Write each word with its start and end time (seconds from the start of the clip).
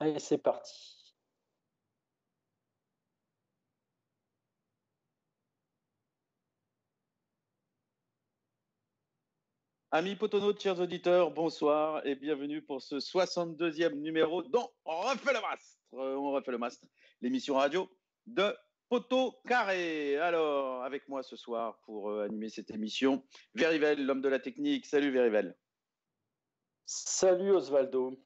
Allez, 0.00 0.18
c'est 0.18 0.38
parti. 0.38 0.94
Amis 9.92 10.16
Potono, 10.16 10.52
chers 10.58 10.80
auditeurs, 10.80 11.30
bonsoir 11.30 12.04
et 12.04 12.16
bienvenue 12.16 12.60
pour 12.60 12.82
ce 12.82 12.96
62e 12.96 13.94
numéro 13.94 14.42
dont 14.42 14.68
On 14.84 15.02
refait 15.02 15.32
le 15.32 15.40
mastre. 15.40 15.78
Euh, 15.92 16.16
on 16.16 16.32
refait 16.32 16.50
le 16.50 16.58
mastre, 16.58 16.84
l'émission 17.20 17.54
radio 17.54 17.88
de 18.26 18.52
Poto 18.88 19.40
Carré. 19.46 20.16
Alors, 20.18 20.82
avec 20.82 21.08
moi 21.08 21.22
ce 21.22 21.36
soir 21.36 21.78
pour 21.84 22.10
euh, 22.10 22.24
animer 22.24 22.48
cette 22.48 22.72
émission, 22.72 23.24
Verivel, 23.54 24.04
l'homme 24.04 24.22
de 24.22 24.28
la 24.28 24.40
technique. 24.40 24.84
Salut 24.86 25.12
Verivel. 25.12 25.56
Salut 26.86 27.52
Osvaldo. 27.52 28.20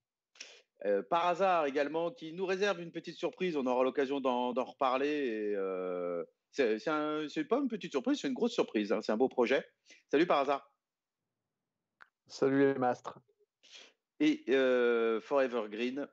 Euh, 0.85 1.03
par 1.03 1.27
hasard 1.27 1.67
également, 1.67 2.11
qui 2.11 2.33
nous 2.33 2.47
réserve 2.47 2.81
une 2.81 2.93
petite 2.93 3.17
surprise. 3.17 3.57
On 3.57 3.67
aura 3.67 3.83
l'occasion 3.83 4.21
d'en 4.21 4.53
reparler. 4.65 5.53
Euh, 5.57 6.25
c'est 6.53 7.45
pas 7.49 7.59
une 7.59 7.69
petite 7.69 7.93
surprise, 7.93 8.21
c'est 8.21 8.29
une 8.29 8.35
grosse 8.35 8.53
surprise. 8.53 8.93
Hein. 8.93 9.01
C'est 9.03 9.13
un 9.13 9.17
beau 9.17 9.29
projet. 9.29 9.67
Salut 10.11 10.27
par 10.27 10.39
hasard. 10.39 10.73
Salut 12.29 12.73
les 12.73 12.79
mastres. 12.79 13.19
Et 14.21 14.45
euh, 14.49 15.21
Forever 15.21 15.69
Green, 15.69 16.09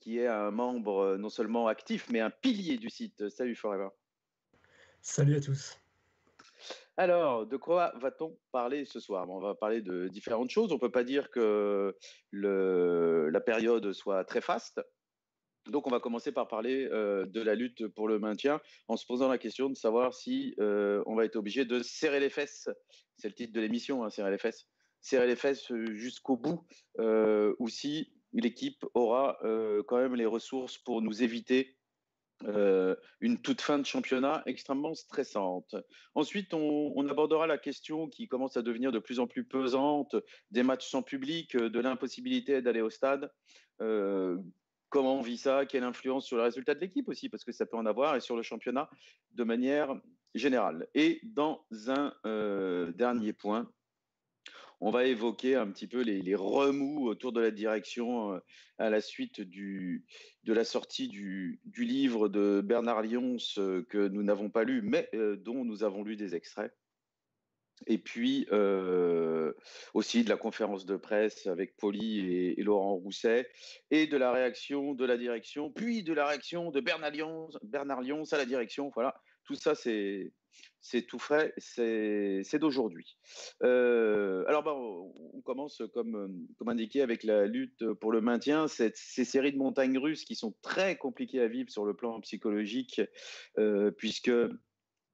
qui 0.00 0.18
est 0.18 0.26
un 0.26 0.50
membre 0.50 1.16
non 1.16 1.28
seulement 1.28 1.66
actif, 1.66 2.08
mais 2.10 2.20
un 2.20 2.30
pilier 2.30 2.78
du 2.78 2.90
site. 2.90 3.28
Salut 3.30 3.56
Forever. 3.56 3.88
Salut 5.00 5.36
à 5.36 5.40
tous. 5.40 5.78
Alors, 7.00 7.46
de 7.46 7.56
quoi 7.56 7.94
va-t-on 7.96 8.38
parler 8.52 8.84
ce 8.84 9.00
soir? 9.00 9.26
On 9.30 9.40
va 9.40 9.54
parler 9.54 9.80
de 9.80 10.08
différentes 10.08 10.50
choses. 10.50 10.70
On 10.70 10.74
ne 10.74 10.80
peut 10.80 10.90
pas 10.90 11.02
dire 11.02 11.30
que 11.30 11.96
la 12.30 13.40
période 13.40 13.94
soit 13.94 14.22
très 14.24 14.42
faste. 14.42 14.82
Donc, 15.64 15.86
on 15.86 15.90
va 15.90 15.98
commencer 15.98 16.30
par 16.30 16.46
parler 16.46 16.86
euh, 16.92 17.24
de 17.24 17.40
la 17.40 17.54
lutte 17.54 17.88
pour 17.88 18.06
le 18.06 18.18
maintien 18.18 18.60
en 18.86 18.98
se 18.98 19.06
posant 19.06 19.28
la 19.28 19.38
question 19.38 19.70
de 19.70 19.76
savoir 19.76 20.12
si 20.12 20.54
euh, 20.60 21.02
on 21.06 21.16
va 21.16 21.24
être 21.24 21.36
obligé 21.36 21.64
de 21.64 21.82
serrer 21.82 22.20
les 22.20 22.28
fesses. 22.28 22.68
C'est 23.16 23.28
le 23.28 23.34
titre 23.34 23.54
de 23.54 23.62
l'émission, 23.62 24.04
hein, 24.04 24.10
serrer 24.10 24.32
les 24.32 24.36
fesses. 24.36 24.66
Serrer 25.00 25.26
les 25.26 25.36
fesses 25.36 25.72
jusqu'au 25.92 26.36
bout, 26.36 26.66
euh, 26.98 27.54
ou 27.58 27.70
si 27.70 28.12
l'équipe 28.34 28.84
aura 28.92 29.38
quand 29.88 29.96
même 29.96 30.16
les 30.16 30.26
ressources 30.26 30.76
pour 30.76 31.00
nous 31.00 31.22
éviter 31.22 31.78
euh, 32.44 32.94
une 33.20 33.38
toute 33.38 33.60
fin 33.60 33.78
de 33.78 33.84
championnat 33.84 34.42
extrêmement 34.46 34.94
stressante. 34.94 35.74
Ensuite, 36.14 36.54
on, 36.54 37.08
abordera 37.08 37.46
la 37.46 37.58
question 37.58 38.08
qui 38.08 38.28
commence 38.28 38.56
à 38.56 38.62
devenir 38.62 38.92
de 38.92 38.98
plus 38.98 39.20
en 39.20 39.26
plus 39.26 39.44
pesante 39.44 40.16
des 40.50 40.62
matchs 40.62 40.88
sans 40.88 41.02
public, 41.02 41.54
euh, 41.56 41.68
de 41.68 41.80
l'impossibilité 41.80 42.62
d'aller 42.62 42.80
au 42.80 42.90
stade. 42.90 43.30
Euh, 43.82 44.38
comment 44.88 45.18
on 45.18 45.22
vit 45.22 45.38
ça? 45.38 45.66
Quelle 45.66 45.84
influence 45.84 46.26
sur 46.26 46.36
le 46.36 46.42
résultat 46.44 46.74
de 46.74 46.80
l'équipe 46.80 47.08
aussi? 47.08 47.28
Parce 47.28 47.44
que 47.44 47.52
ça 47.52 47.66
peut 47.66 47.76
en 47.76 47.86
avoir 47.86 48.16
et 48.16 48.20
sur 48.20 48.36
le 48.36 48.42
championnat 48.42 48.88
de 49.32 49.44
manière 49.44 49.94
générale. 50.34 50.86
Et 50.94 51.20
dans 51.24 51.64
un 51.88 52.12
dernier 52.94 53.32
point, 53.32 53.70
on 54.80 54.90
va 54.90 55.04
évoquer 55.04 55.56
un 55.56 55.66
petit 55.70 55.86
peu 55.86 56.00
les, 56.00 56.34
remous 56.34 57.06
autour 57.06 57.32
de 57.32 57.40
la 57.40 57.50
direction 57.50 58.34
euh, 58.34 58.38
à 58.78 58.88
la 58.88 59.00
suite 59.00 59.40
de 59.40 60.52
la 60.52 60.64
sortie 60.64 61.08
du, 61.08 61.60
livre 61.76 62.28
de 62.28 62.62
Bernard 62.64 63.02
Lyons 63.02 63.36
euh, 63.58 63.84
que 63.90 64.08
nous 64.08 64.22
n'avons 64.22 64.48
pas 64.48 64.64
lu, 64.64 64.80
mais 64.82 65.08
euh, 65.14 65.36
dont 65.36 65.64
nous 65.64 65.84
avons 65.84 66.02
lu 66.02 66.16
des 66.16 66.34
extraits. 66.34 66.72
Et 67.86 67.96
puis 67.96 68.46
aussi 69.94 70.22
de 70.22 70.28
la 70.28 70.36
conférence 70.36 70.84
de 70.84 70.96
presse 70.96 71.46
avec 71.46 71.78
Poli 71.78 72.18
et, 72.58 72.62
Laurent 72.62 72.92
Rousset, 72.92 73.48
et 73.90 74.06
de 74.06 74.18
la 74.18 74.32
réaction 74.32 74.92
de 74.92 75.06
la 75.06 75.16
direction, 75.16 75.70
puis 75.70 76.02
de 76.02 76.12
la 76.12 76.26
réaction 76.26 76.70
de 76.70 76.80
Bernard 76.80 77.12
Lyons, 77.12 77.48
Bernard 77.62 78.02
Lyons 78.02 78.24
à 78.32 78.36
la 78.36 78.44
direction. 78.44 78.90
Voilà, 78.94 79.18
tout 79.44 79.54
ça, 79.54 79.74
c'est 79.74 80.30
c'est 80.80 81.02
tout 81.02 81.18
frais, 81.18 81.52
c'est 81.58 82.58
d'aujourd'hui. 82.58 83.18
Euh, 83.62 84.44
alors, 84.48 84.62
bah, 84.62 84.74
on 84.74 85.40
commence 85.42 85.82
comme, 85.94 86.46
comme 86.58 86.68
indiqué 86.68 87.02
avec 87.02 87.22
la 87.22 87.46
lutte 87.46 87.92
pour 87.94 88.12
le 88.12 88.20
maintien. 88.20 88.66
Ces 88.66 88.92
séries 89.24 89.52
de 89.52 89.58
montagnes 89.58 89.98
russes 89.98 90.24
qui 90.24 90.34
sont 90.34 90.54
très 90.62 90.96
compliquées 90.96 91.40
à 91.40 91.48
vivre 91.48 91.70
sur 91.70 91.84
le 91.84 91.94
plan 91.94 92.20
psychologique, 92.20 93.00
euh, 93.58 93.90
puisque 93.90 94.32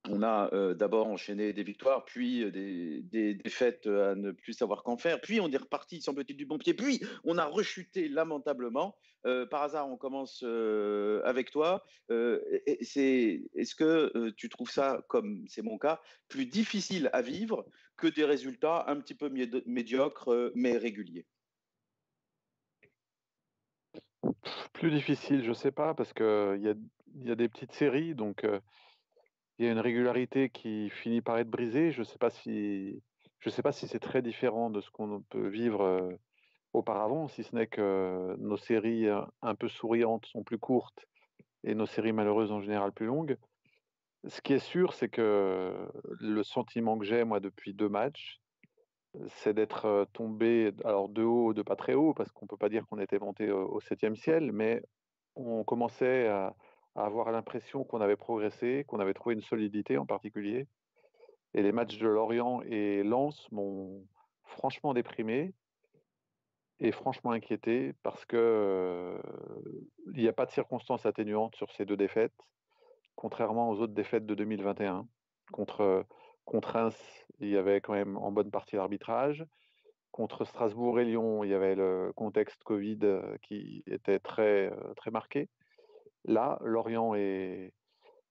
on 0.09 0.23
a 0.23 0.53
euh, 0.53 0.75
d'abord 0.75 1.07
enchaîné 1.09 1.53
des 1.53 1.63
victoires, 1.63 2.05
puis 2.05 2.45
euh, 2.45 2.51
des, 2.51 3.35
défaites 3.35 3.87
à 3.87 4.15
ne 4.15 4.33
plus 4.33 4.53
savoir 4.53 4.83
qu'en 4.83 4.97
faire, 4.97 5.21
puis 5.21 5.41
on 5.41 5.51
est 5.51 5.57
reparti, 5.57 6.01
semble-t-il, 6.01 6.37
du 6.37 6.47
bon 6.47 6.59
pied, 6.59 6.75
puis 6.75 7.01
on 7.25 7.39
a 7.39 7.45
rechuté 7.45 8.09
lamentablement. 8.09 8.97
Euh, 9.27 9.47
par 9.47 9.63
hasard, 9.63 9.89
on 9.89 9.97
commence 9.97 10.43
avec 11.25 11.51
toi. 11.51 11.85
Est-ce 12.11 13.75
que 13.75 14.31
tu 14.31 14.49
trouves 14.49 14.71
ça, 14.71 15.03
comme 15.09 15.45
c'est 15.49 15.63
mon 15.63 15.79
cas, 15.79 16.01
plus 16.29 16.47
difficile 16.47 17.11
à 17.13 17.23
vivre 17.23 17.67
que 17.97 18.07
des 18.07 18.25
résultats 18.25 18.85
un 18.89 18.97
petit 18.97 19.15
peu 19.15 19.29
médiocres, 19.67 20.53
mais 20.55 20.77
réguliers? 20.77 21.27
Plus 24.73 24.91
difficile, 24.91 25.43
je 25.43 25.49
ne 25.49 25.55
sais 25.55 25.73
pas, 25.73 25.95
parce 25.95 26.13
qu'il 26.13 26.61
y 26.61 26.69
a, 26.69 26.75
y 27.25 27.31
a 27.31 27.35
des 27.35 27.49
petites 27.49 27.73
séries, 27.73 28.15
donc 28.15 28.45
il 29.59 29.67
y 29.67 29.69
a 29.69 29.73
une 29.73 29.79
régularité 29.79 30.51
qui 30.51 30.91
finit 30.91 31.23
par 31.23 31.39
être 31.39 31.51
brisée. 31.51 31.91
Je 31.91 32.01
ne 32.01 32.05
sais 32.05 32.19
pas 32.19 32.31
si, 32.31 33.03
je 33.39 33.51
sais 33.51 33.63
pas 33.63 33.73
si 33.73 33.89
c'est 33.89 33.99
très 33.99 34.23
différent 34.23 34.71
de 34.71 34.81
ce 34.81 34.91
qu'on 34.91 35.23
peut 35.23 35.49
vivre 35.49 35.83
euh, 35.83 36.11
auparavant, 36.73 37.29
si 37.29 37.43
ce 37.43 37.55
n'est 37.55 37.67
que 37.67 38.37
nos 38.39 38.57
séries 38.57 39.07
euh, 39.07 39.23
un 39.43 39.55
peu 39.55 39.69
souriantes 39.69 40.27
sont 40.27 40.45
plus 40.45 40.59
courtes 40.59 41.07
et 41.65 41.75
nos 41.75 41.87
séries 41.87 42.13
malheureuses 42.13 42.53
en 42.53 42.61
général 42.61 42.93
plus 42.93 43.07
longues. 43.07 43.39
Ce 44.29 44.41
qui 44.41 44.53
est 44.53 44.59
sûr, 44.59 44.93
c'est 44.93 45.09
que 45.09 45.89
le 46.21 46.43
sentiment 46.43 46.99
que 46.99 47.05
j'ai, 47.05 47.25
moi, 47.25 47.41
depuis 47.41 47.75
deux 47.75 47.89
matchs, 47.89 48.41
c'est 49.29 49.55
d'être 49.55 49.87
euh, 49.87 50.05
tombé, 50.13 50.73
alors 50.85 51.09
de 51.09 51.23
haut, 51.23 51.55
de 51.55 51.63
pas 51.63 51.77
très 51.77 51.95
haut, 51.95 52.13
parce 52.13 52.31
qu'on 52.33 52.45
ne 52.45 52.49
peut 52.49 52.59
pas 52.59 52.69
dire 52.69 52.87
qu'on 52.87 52.99
était 52.99 53.19
monté 53.19 53.51
au 53.51 53.81
septième 53.81 54.17
ciel, 54.17 54.53
mais 54.53 54.83
on 55.35 55.65
commençait 55.65 56.29
à, 56.29 56.55
avoir 56.97 57.31
l'impression 57.31 57.85
qu'on 57.85 58.01
avait 58.01 58.17
progressé, 58.17 58.85
qu'on 58.89 59.01
avait 59.01 59.15
trouvé 59.15 59.35
une 59.35 59.43
solidité 59.43 59.99
en 59.99 60.07
particulier. 60.07 60.67
Et 61.55 61.63
les 61.63 61.73
matchs 61.73 61.99
de 61.99 62.09
Lorient 62.09 62.63
et 62.63 63.03
Lens 63.03 63.47
m'ont 63.51 64.07
franchement 64.45 64.95
déprimé 64.95 65.55
et 66.81 66.93
franchement 66.93 67.31
inquiété 67.31 67.95
parce 68.03 68.25
que 68.25 68.37
euh, 68.37 69.19
il 70.15 70.23
n'y 70.23 70.29
a 70.29 70.33
pas 70.33 70.47
de 70.47 70.51
circonstances 70.51 71.07
atténuantes 71.07 71.57
sur 71.57 71.71
ces 71.73 71.85
deux 71.85 71.97
défaites, 71.97 72.35
contrairement 73.15 73.71
aux 73.71 73.81
autres 73.81 73.95
défaites 73.95 74.27
de 74.27 74.35
2021. 74.35 75.07
Contre, 75.53 76.05
contre 76.45 76.71
Reims, 76.71 77.27
il 77.41 77.49
y 77.49 77.57
avait 77.57 77.81
quand 77.81 77.95
même 77.95 78.17
en 78.17 78.33
bonne 78.33 78.51
partie 78.51 78.77
l'arbitrage. 78.77 79.47
Contre 80.11 80.45
Strasbourg 80.45 80.99
et 81.01 81.05
Lyon, 81.05 81.45
il 81.45 81.51
y 81.51 81.55
avait 81.55 81.75
le 81.75 82.13
contexte 82.17 82.63
Covid 82.65 82.99
euh, 83.03 83.37
qui 83.43 83.83
était 83.87 84.19
très, 84.19 84.71
euh, 84.73 84.95
très 84.97 85.11
marqué. 85.11 85.49
Là, 86.27 86.59
Lorient 86.63 87.15
et, 87.15 87.73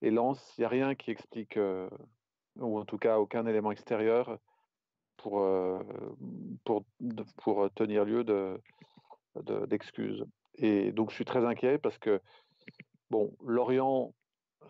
Lens, 0.02 0.54
il 0.58 0.62
n'y 0.62 0.66
a 0.66 0.70
rien 0.70 0.96
qui 0.96 1.12
explique, 1.12 1.58
euh, 1.58 1.90
ou 2.58 2.78
en 2.78 2.86
tout 2.86 2.98
cas 2.98 3.18
aucun 3.18 3.46
élément 3.48 3.72
extérieur 3.72 4.38
pour, 5.18 5.40
euh, 5.40 5.80
tenir 7.76 8.04
lieu 8.04 8.24
d'excuses. 9.68 10.20
De, 10.20 10.28
et 10.56 10.92
donc 10.92 11.10
je 11.10 11.16
suis 11.16 11.26
très 11.26 11.46
inquiet 11.46 11.78
parce 11.78 11.98
que, 11.98 12.22
bon, 13.10 13.34
Lorient, 13.46 14.14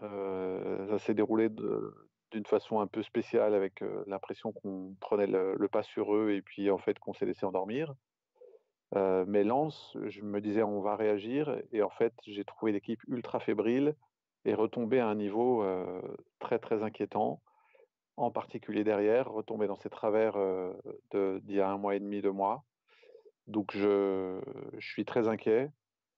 euh, 0.04 0.88
ça 0.90 1.00
s'est 1.00 1.16
déroulé 1.16 1.50
d'une 1.50 2.46
façon 2.46 2.80
un 2.80 2.88
peu 2.88 3.02
spéciale 3.02 3.56
avec 3.56 3.84
l'impression 4.06 4.52
qu'on 4.52 4.96
prenait 5.02 5.28
le, 5.28 5.56
le, 5.56 5.68
pas 5.68 5.84
sur 5.84 6.16
eux 6.16 6.32
et 6.32 6.44
puis 6.44 6.70
en 6.70 6.78
fait 6.78 7.00
qu'on 7.00 7.14
s'est 7.14 7.26
laissé 7.26 7.46
endormir. 7.46 7.96
Euh, 8.96 9.26
mais 9.28 9.44
je 9.44 10.22
me 10.22 10.40
disais 10.40 10.64
on 10.64 10.82
va 10.82 10.96
réagir 10.96 11.58
et 11.72 11.82
en 11.82 11.90
fait 11.90 12.14
j'ai 12.26 12.46
trouvé 12.46 12.72
l'équipe 12.72 13.02
ultra 13.08 13.40
fébrile 13.40 13.96
et 14.46 14.54
retombé 14.54 15.00
à 15.00 15.08
un 15.08 15.16
niveau 15.16 15.66
très 16.40 16.60
très 16.60 16.84
inquiétant, 16.84 17.42
en 18.16 18.30
particulier 18.30 18.84
derrière, 18.84 19.32
retombé 19.32 19.66
dans 19.68 19.76
ses 19.76 19.90
travers 19.90 20.38
d'il 21.12 21.56
y 21.56 21.62
a 21.62 21.70
un 21.70 21.78
mois 21.78 21.96
et 21.96 22.00
demi, 22.00 22.22
deux 22.22 22.32
mois. 22.32 22.64
Donc 23.48 23.76
je, 23.76 24.40
je 24.78 24.88
suis 24.88 25.04
très 25.04 25.28
inquiet. 25.28 25.72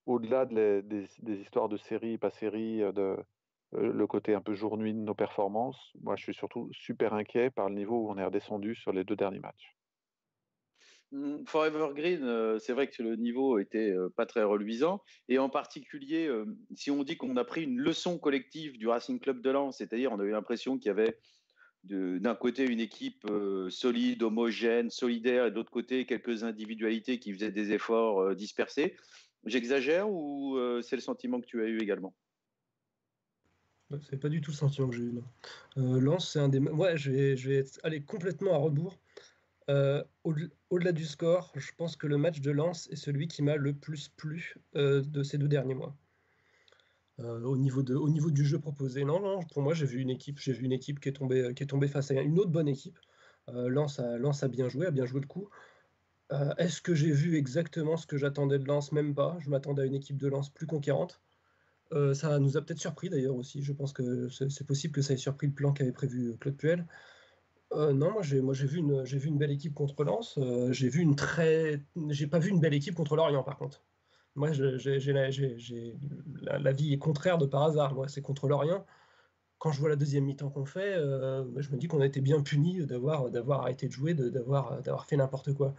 Au-delà 0.04 0.44
des, 0.44 0.82
des, 0.82 1.40
histoires 1.40 1.70
de 1.70 1.78
série, 1.78 2.18
pas 2.18 2.30
série, 2.30 2.80
de 2.80 3.16
le 3.72 4.06
côté 4.06 4.34
un 4.34 4.40
peu 4.40 4.54
jour-nuit 4.54 4.94
de 4.94 5.00
nos 5.00 5.14
performances, 5.14 5.92
moi 6.02 6.16
je 6.16 6.22
suis 6.22 6.34
surtout 6.34 6.68
super 6.72 7.14
inquiet 7.14 7.50
par 7.50 7.68
le 7.68 7.74
niveau 7.74 7.96
où 7.96 8.10
on 8.10 8.18
est 8.18 8.24
redescendu 8.24 8.74
sur 8.74 8.92
les 8.92 9.04
deux 9.04 9.16
derniers 9.16 9.40
matchs. 9.40 9.77
Mm, 11.12 11.44
Forever 11.46 11.88
Green, 11.94 12.22
euh, 12.22 12.58
c'est 12.58 12.72
vrai 12.72 12.88
que 12.88 13.02
le 13.02 13.16
niveau 13.16 13.58
était 13.58 13.90
euh, 13.90 14.08
pas 14.10 14.26
très 14.26 14.42
reluisant. 14.42 15.02
Et 15.28 15.38
en 15.38 15.48
particulier, 15.48 16.26
euh, 16.26 16.44
si 16.74 16.90
on 16.90 17.02
dit 17.02 17.16
qu'on 17.16 17.36
a 17.36 17.44
pris 17.44 17.64
une 17.64 17.78
leçon 17.78 18.18
collective 18.18 18.78
du 18.78 18.88
Racing 18.88 19.18
Club 19.18 19.40
de 19.40 19.50
Lens, 19.50 19.78
c'est-à-dire 19.78 20.12
on 20.12 20.20
a 20.20 20.24
eu 20.24 20.30
l'impression 20.30 20.78
qu'il 20.78 20.88
y 20.88 20.90
avait 20.90 21.18
d'un 21.84 22.34
côté 22.34 22.66
une 22.66 22.80
équipe 22.80 23.26
solide, 23.70 24.22
homogène, 24.22 24.90
solidaire, 24.90 25.46
et 25.46 25.50
de 25.50 25.54
l'autre 25.54 25.70
côté 25.70 26.04
quelques 26.04 26.42
individualités 26.44 27.18
qui 27.18 27.32
faisaient 27.32 27.52
des 27.52 27.72
efforts 27.72 28.34
dispersés. 28.34 28.96
J'exagère 29.46 30.10
ou 30.10 30.58
c'est 30.82 30.96
le 30.96 31.00
sentiment 31.00 31.40
que 31.40 31.46
tu 31.46 31.62
as 31.62 31.66
eu 31.66 31.78
également? 31.78 32.14
C'est 34.02 34.20
pas 34.20 34.28
du 34.28 34.40
tout 34.40 34.50
le 34.50 34.56
sentiment 34.56 34.88
que 34.88 34.96
j'ai 34.96 35.02
eu. 35.02 35.22
Euh, 35.78 36.00
Lens, 36.00 36.30
c'est 36.32 36.38
un 36.38 36.48
des. 36.48 36.58
Ouais, 36.58 36.96
je 36.98 37.10
vais 37.10 37.64
aller 37.82 38.02
complètement 38.02 38.54
à 38.54 38.58
rebours. 38.58 38.98
Euh, 39.70 40.02
au-delà 40.70 40.92
du 40.92 41.04
score, 41.04 41.52
je 41.56 41.72
pense 41.76 41.96
que 41.96 42.06
le 42.06 42.16
match 42.16 42.40
de 42.40 42.50
Lens 42.50 42.88
est 42.90 42.96
celui 42.96 43.28
qui 43.28 43.42
m'a 43.42 43.56
le 43.56 43.74
plus 43.74 44.08
plu 44.08 44.54
euh, 44.76 45.02
de 45.02 45.22
ces 45.22 45.38
deux 45.38 45.48
derniers 45.48 45.74
mois. 45.74 45.96
au, 47.18 47.56
niveau 47.56 47.82
de, 47.82 47.94
au 47.94 48.08
niveau 48.08 48.30
du 48.30 48.44
jeu 48.44 48.58
proposé, 48.58 49.04
non, 49.04 49.20
non 49.20 49.40
pour 49.52 49.62
moi 49.62 49.74
j'ai 49.74 49.86
vu 49.86 50.00
une 50.00 50.10
équipe, 50.10 50.38
vu 50.38 50.64
une 50.64 50.72
équipe 50.72 51.00
qui 51.00 51.08
est 51.08 51.12
tombée, 51.12 51.88
face 51.88 52.10
à 52.10 52.14
une 52.14 52.38
autre 52.38 52.50
bonne 52.50 52.68
équipe. 52.68 52.98
Lens 53.48 53.98
a, 53.98 54.18
Lens 54.18 54.42
a 54.42 54.48
bien 54.48 54.68
joué, 54.68 54.86
a 54.86 54.90
bien 54.90 55.06
joué 55.06 55.20
le 55.20 55.26
coup. 55.26 55.48
Est-ce 56.58 56.80
que 56.82 56.94
j'ai 56.94 57.10
vu 57.10 57.36
exactement 57.36 57.96
ce 57.96 58.06
que 58.06 58.16
j'attendais 58.18 58.58
de 58.58 58.66
Lens? 58.66 58.92
Même 58.92 59.14
pas. 59.14 59.38
Je 59.40 59.50
m'attendais 59.50 59.82
à 59.82 59.84
une 59.86 59.94
équipe 59.94 60.18
de 60.18 60.28
Lens 60.28 60.50
plus 60.50 60.66
conquérante. 60.66 61.20
Euh, 61.92 62.12
ça 62.12 62.38
nous 62.38 62.56
a 62.56 62.62
peut-être 62.62 62.78
surpris 62.78 63.08
d'ailleurs 63.08 63.34
aussi. 63.34 63.62
Je 63.62 63.72
pense 63.72 63.92
que 63.92 64.28
c'est 64.28 64.66
possible 64.66 64.92
que 64.92 65.02
ça 65.02 65.14
ait 65.14 65.18
surpris 65.18 65.46
le 65.46 65.54
plan 65.54 65.72
qu'avait 65.72 65.92
prévu 65.92 66.36
Claude 66.38 66.56
Puel. 66.56 66.86
Euh, 67.72 67.92
non, 67.92 68.12
moi 68.12 68.22
j'ai 68.22 68.66
vu 68.66 68.78
une 68.78 69.38
belle 69.38 69.50
équipe 69.50 69.74
contre 69.74 70.04
Lens. 70.04 70.38
Euh, 70.38 70.72
j'ai 70.72 70.88
vu 70.88 71.00
une 71.00 71.16
très 71.16 71.82
j'ai 72.08 72.26
pas 72.26 72.38
vu 72.38 72.50
une 72.50 72.60
belle 72.60 72.74
équipe 72.74 72.94
contre 72.94 73.16
Lorient 73.16 73.42
par 73.42 73.58
contre. 73.58 73.82
Moi 74.36 74.52
j'ai 74.52 75.12
la, 76.42 76.72
vie 76.72 76.92
est 76.92 76.98
contraire 76.98 77.38
de 77.38 77.46
par 77.46 77.64
hasard. 77.64 77.94
Moi 77.94 78.08
c'est 78.08 78.22
contre 78.22 78.48
Lorient. 78.48 78.86
Quand 79.58 79.72
je 79.72 79.80
vois 79.80 79.88
la 79.88 79.96
deuxième 79.96 80.24
mi-temps 80.24 80.50
qu'on 80.50 80.64
fait, 80.64 80.94
je 80.94 81.70
me 81.72 81.76
dis 81.76 81.88
qu'on 81.88 82.00
a 82.00 82.06
été 82.06 82.20
bien 82.20 82.40
puni 82.42 82.86
d'avoir 82.86 83.60
arrêté 83.60 83.88
de 83.88 83.92
jouer, 83.92 84.14
d'avoir 84.14 85.06
fait 85.06 85.16
n'importe 85.16 85.52
quoi 85.52 85.74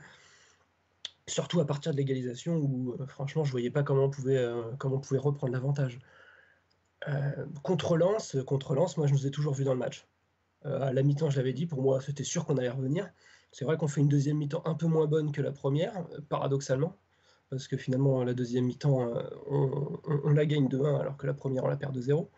surtout 1.30 1.60
à 1.62 1.66
partir 1.66 1.92
de 1.94 1.98
l'égalisation 1.98 2.58
où 2.58 2.94
euh, 3.00 3.06
franchement 3.06 3.44
je 3.44 3.52
voyais 3.52 3.70
pas 3.70 3.84
comment 3.84 4.06
on 4.06 4.10
pouvait, 4.10 4.38
euh, 4.38 4.64
reprendre 4.82 5.54
l'avantage. 5.54 6.00
Euh, 7.08 7.46
contre 7.64 7.96
Lens, 7.96 8.36
contre 8.46 8.76
Lens, 8.76 8.98
moi 8.98 9.08
je 9.08 9.14
nous 9.14 9.26
ai 9.26 9.32
toujours 9.32 9.54
vu 9.54 9.64
dans 9.64 9.74
le 9.74 9.80
match. 9.80 10.06
À 10.64 10.94
la 10.94 11.04
mi-temps, 11.04 11.30
je 11.30 11.38
l'avais 11.38 11.54
dit, 11.54 11.66
pour 11.66 11.82
moi 11.82 12.02
c'était 12.02 12.24
sûr 12.24 12.46
qu'on 12.46 12.58
allait 12.58 12.70
revenir. 12.70 13.10
C'est 13.52 13.66
vrai 13.66 13.78
qu'on 13.78 13.88
fait 13.88 14.02
une 14.02 14.08
deuxième 14.08 14.38
mi-temps 14.38 14.62
un 14.66 14.76
peu 14.76 14.88
moins 14.88 15.08
bonne 15.08 15.32
que 15.32 15.42
la 15.42 15.52
première, 15.52 16.06
paradoxalement, 16.30 16.96
parce 17.50 17.68
que 17.68 17.78
finalement 17.78 18.24
la 18.24 18.34
deuxième 18.34 18.66
mi-temps 18.66 19.12
on, 19.48 20.30
la 20.32 20.46
gagne 20.46 20.68
de 20.68 20.80
1 20.80 21.00
alors 21.00 21.18
que 21.18 21.28
la 21.28 21.34
première 21.34 21.64
on 21.64 21.68
la 21.68 21.78
perd 21.78 21.94
de 21.94 22.02
0. 22.02 22.30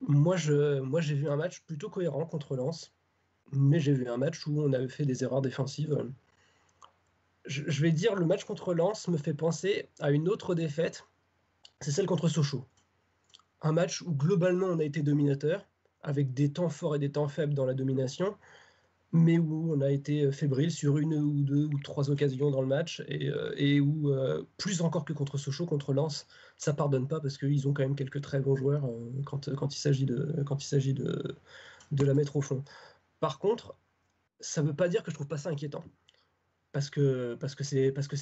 Moi, 0.00 0.36
je, 0.36 0.80
moi 0.80 1.00
j'ai 1.00 1.14
vu 1.14 1.28
un 1.28 1.36
match 1.36 1.62
plutôt 1.62 1.88
cohérent 1.88 2.26
contre 2.26 2.56
Lens, 2.56 2.92
mais 3.52 3.80
j'ai 3.80 3.92
vu 3.92 4.08
un 4.08 4.16
match 4.18 4.46
où 4.46 4.60
on 4.60 4.72
avait 4.72 4.88
fait 4.88 5.06
des 5.06 5.24
erreurs 5.24 5.42
défensives 5.42 6.06
je, 7.44 7.82
vais 7.82 7.92
dire, 7.92 8.14
le 8.14 8.24
match 8.24 8.44
contre 8.44 8.74
Lens 8.74 9.08
me 9.08 9.18
fait 9.18 9.34
penser 9.34 9.88
à 10.00 10.10
une 10.10 10.28
autre 10.28 10.54
défaite, 10.54 11.06
c'est 11.80 11.90
celle 11.90 12.06
contre 12.06 12.28
Sochaux. 12.28 12.64
Un 13.62 13.72
match 13.72 14.02
où 14.02 14.12
globalement 14.12 14.66
on 14.66 14.78
a 14.78 14.84
été 14.84 15.02
dominateur, 15.02 15.66
avec 16.04 16.34
des 16.34 16.52
temps 16.52 16.68
forts 16.68 16.96
et 16.96 16.98
des 16.98 17.10
temps 17.10 17.28
faibles 17.28 17.54
dans 17.54 17.66
la 17.66 17.74
domination, 17.74 18.36
mais 19.12 19.38
où 19.38 19.72
on 19.72 19.80
a 19.80 19.90
été 19.90 20.30
fébrile 20.32 20.70
sur 20.70 20.98
une 20.98 21.14
ou 21.14 21.42
deux 21.42 21.66
ou 21.66 21.78
trois 21.82 22.10
occasions 22.10 22.50
dans 22.50 22.60
le 22.60 22.66
match, 22.66 23.02
et, 23.08 23.28
euh, 23.28 23.80
où, 23.80 24.10
euh, 24.10 24.44
plus 24.58 24.82
encore 24.82 25.04
que 25.04 25.12
contre 25.12 25.38
Sochaux, 25.38 25.66
contre 25.66 25.92
Lens, 25.94 26.26
ça 26.56 26.74
pardonne 26.74 27.08
pas 27.08 27.20
parce 27.20 27.38
qu'ils 27.38 27.68
ont 27.68 27.72
quand 27.72 27.82
même 27.82 27.96
quelques 27.96 28.20
très 28.20 28.40
bons 28.40 28.56
joueurs 28.56 28.84
euh, 28.86 29.22
quand, 29.24 29.46
il 29.46 29.78
s'agit 29.78 30.04
de, 30.06 31.36
de, 31.92 32.04
la 32.04 32.14
mettre 32.14 32.36
au 32.36 32.40
fond. 32.40 32.64
Par 33.20 33.38
contre, 33.38 33.76
ça 34.40 34.62
ne 34.62 34.68
veut 34.68 34.74
pas 34.74 34.88
dire 34.88 35.02
que 35.02 35.10
je 35.10 35.14
trouve 35.16 35.28
pas 35.28 35.38
ça 35.38 35.50
inquiétant 35.50 35.84
parce 36.74 36.90
que 36.90 37.36
parce 37.36 37.54
que 37.54 37.64
c'est 37.64 37.92
parce 37.92 38.08
que 38.08 38.16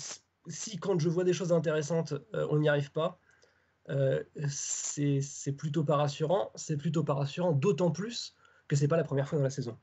si 0.47 0.79
quand 0.79 0.99
je 1.01 1.09
vois 1.09 1.25
des 1.25 1.33
choses 1.33 1.53
intéressantes, 1.53 2.13
euh, 2.35 2.47
on 2.51 2.59
n'y 2.59 2.69
arrive 2.69 2.93
pas, 2.93 3.19
euh, 3.89 4.23
c'est 4.49 5.53
plutôt 5.57 5.85
pas 5.85 5.97
rassurant. 5.97 6.51
C'est 6.55 6.77
plutôt 6.77 7.05
pas 7.05 7.15
rassurant, 7.15 7.53
d'autant 7.53 7.91
plus 7.91 8.35
que 8.69 8.77
c'est 8.77 8.89
pas 8.89 8.97
la 8.97 9.05
première 9.05 9.29
fois 9.29 9.39
dans 9.39 9.45
la 9.45 9.51
saison. 9.51 9.79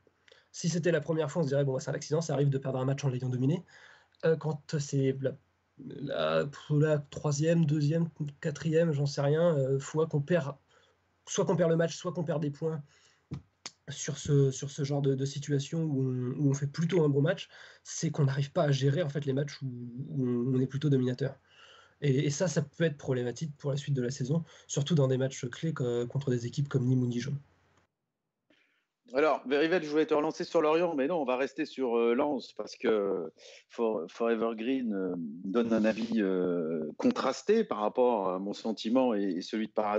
Si 0.52 0.68
c'était 0.68 0.90
la 0.90 1.00
première 1.00 1.30
fois, 1.30 1.42
on 1.42 1.44
se 1.44 1.48
dirait 1.50 1.64
bon, 1.64 1.74
bah, 1.74 1.80
c'est 1.80 1.90
un 1.90 1.94
accident, 1.94 2.20
ça 2.20 2.34
arrive 2.34 2.50
de 2.50 2.58
perdre 2.58 2.78
un 2.78 2.84
match 2.84 3.04
en 3.04 3.08
l'ayant 3.08 3.28
dominé. 3.28 3.64
Euh, 4.24 4.36
quand 4.36 4.78
c'est 4.78 5.16
la, 5.78 6.98
troisième, 7.10 7.64
deuxième, 7.64 8.08
quatrième, 8.40 8.92
j'en 8.92 9.06
sais 9.06 9.20
rien, 9.20 9.56
fois 9.78 10.06
qu'on 10.06 10.20
perd, 10.20 10.54
soit 11.26 11.44
qu'on 11.46 11.56
perd 11.56 11.70
le 11.70 11.76
match, 11.76 11.96
soit 11.96 12.12
qu'on 12.12 12.24
perd 12.24 12.42
des 12.42 12.50
points 12.50 12.82
sur 13.90 14.18
ce, 14.18 14.50
sur 14.50 14.70
ce 14.70 14.84
genre 14.84 15.02
de, 15.02 15.24
situation 15.24 15.82
où 15.82 16.48
on, 16.48 16.54
fait 16.54 16.66
plutôt 16.66 17.04
un 17.04 17.08
bon 17.08 17.22
match, 17.22 17.48
c'est 17.84 18.10
qu'on 18.10 18.24
n'arrive 18.24 18.52
pas 18.52 18.64
à 18.64 18.70
gérer 18.70 19.02
en 19.02 19.08
fait 19.08 19.24
les 19.24 19.32
matchs 19.32 19.60
où, 19.62 19.68
on 20.18 20.60
est 20.60 20.66
plutôt 20.66 20.88
dominateur. 20.90 21.36
Et, 22.02 22.30
ça, 22.30 22.48
ça 22.48 22.62
peut 22.62 22.84
être 22.84 22.96
problématique 22.96 23.52
pour 23.58 23.70
la 23.70 23.76
suite 23.76 23.94
de 23.94 24.02
la 24.02 24.10
saison, 24.10 24.44
surtout 24.66 24.94
dans 24.94 25.08
des 25.08 25.18
matchs 25.18 25.46
clés 25.46 25.74
contre 25.74 26.30
des 26.30 26.46
équipes 26.46 26.68
comme 26.68 26.86
Nîmes 26.86 27.02
ou. 27.02 27.10
Alors, 29.12 29.42
Verivel, 29.46 29.82
je 29.82 29.90
voulais 29.90 30.06
te 30.06 30.14
relancer 30.14 30.44
sur 30.44 30.62
Lorient, 30.62 30.94
mais 30.94 31.08
non, 31.08 31.20
on 31.20 31.24
va 31.24 31.36
rester 31.36 31.66
sur 31.66 31.98
euh, 31.98 32.14
Lens 32.14 32.52
parce 32.52 32.76
que 32.76 33.32
Forever 33.68 34.52
Green 34.54 34.94
euh, 34.94 35.14
donne 35.16 35.72
un 35.72 35.84
avis 35.84 36.22
euh, 36.22 36.88
contrasté 36.96 37.64
par 37.64 37.78
rapport 37.78 38.28
à 38.28 38.38
mon 38.38 38.52
sentiment 38.52 39.12
et, 39.12 39.40
celui 39.42 39.66
de 39.66 39.72
par. 39.72 39.98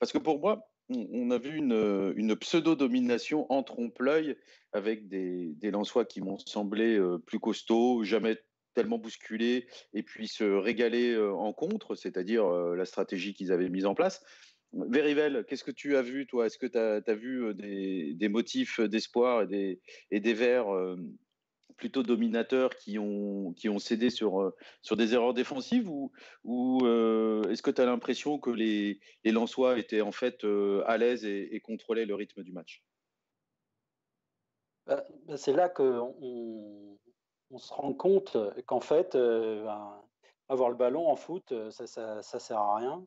Parce 0.00 0.10
que 0.10 0.16
pour 0.16 0.40
moi, 0.40 0.70
on 0.88 1.30
a 1.30 1.38
vu 1.38 1.56
une, 1.56 2.36
pseudo-domination 2.36 3.50
en 3.52 3.62
trompe-l'œil 3.62 4.36
avec 4.72 5.08
des, 5.08 5.52
des 5.56 5.70
Lensois 5.70 6.04
qui 6.04 6.20
m'ont 6.20 6.38
semblé 6.38 6.96
euh, 6.96 7.18
plus 7.18 7.40
costauds, 7.40 8.04
jamais 8.04 8.38
tellement 8.76 8.98
bousculés, 8.98 9.66
et 9.92 10.02
puis 10.02 10.28
se 10.28 10.44
régaler 10.44 11.10
euh, 11.12 11.32
en 11.32 11.52
contre, 11.52 11.96
c'est-à-dire 11.96 12.46
euh, 12.46 12.76
la 12.76 12.84
stratégie 12.84 13.34
qu'ils 13.34 13.52
avaient 13.52 13.68
mise 13.68 13.86
en 13.86 13.94
place. 13.94 14.22
Verivel, 14.72 15.44
qu'est-ce 15.48 15.64
que 15.64 15.70
tu 15.70 15.96
as 15.96 16.02
vu, 16.02 16.26
toi? 16.26 16.46
Est-ce 16.46 16.58
que 16.58 16.66
tu 16.66 16.78
as, 16.78 17.14
vu 17.14 17.54
des, 17.54 18.28
motifs 18.28 18.80
d'espoir 18.80 19.42
et 19.42 19.46
des, 19.46 19.80
et 20.10 20.34
vers 20.34 20.66
plutôt 21.76 22.02
dominateurs 22.02 22.74
qui 22.76 22.98
ont, 22.98 23.52
qui 23.52 23.68
ont 23.68 23.78
cédé 23.78 24.10
sur, 24.10 24.40
euh, 24.40 24.54
sur 24.82 24.96
des 24.96 25.14
erreurs 25.14 25.34
défensives 25.34 25.88
ou, 25.88 26.10
euh, 26.84 27.42
est-ce 27.50 27.62
que 27.62 27.70
tu 27.70 27.80
as 27.80 27.86
l'impression 27.86 28.38
que 28.38 28.50
les, 28.50 29.00
les 29.24 29.32
Lensois 29.32 29.78
étaient 29.78 30.00
en 30.00 30.12
fait 30.12 30.44
euh, 30.44 30.82
à 30.86 30.96
l'aise 30.96 31.24
et, 31.24 31.60
contrôlaient 31.60 32.06
le 32.06 32.14
rythme 32.14 32.42
du 32.42 32.52
match? 32.52 32.82
Bah, 34.86 35.04
bah, 35.26 35.36
C'est 35.36 35.52
là 35.52 35.68
qu'on 35.68 36.98
on 37.50 37.58
se 37.58 37.72
rend 37.72 37.92
compte 37.92 38.36
qu'en 38.66 38.80
fait, 38.80 39.16
ben, 39.16 40.02
avoir 40.48 40.70
le 40.70 40.76
ballon 40.76 41.08
en 41.08 41.16
foot, 41.16 41.54
ça 41.70 41.84
ne 41.84 42.22
ça, 42.22 42.38
sert 42.38 42.58
à 42.58 42.76
rien. 42.76 43.06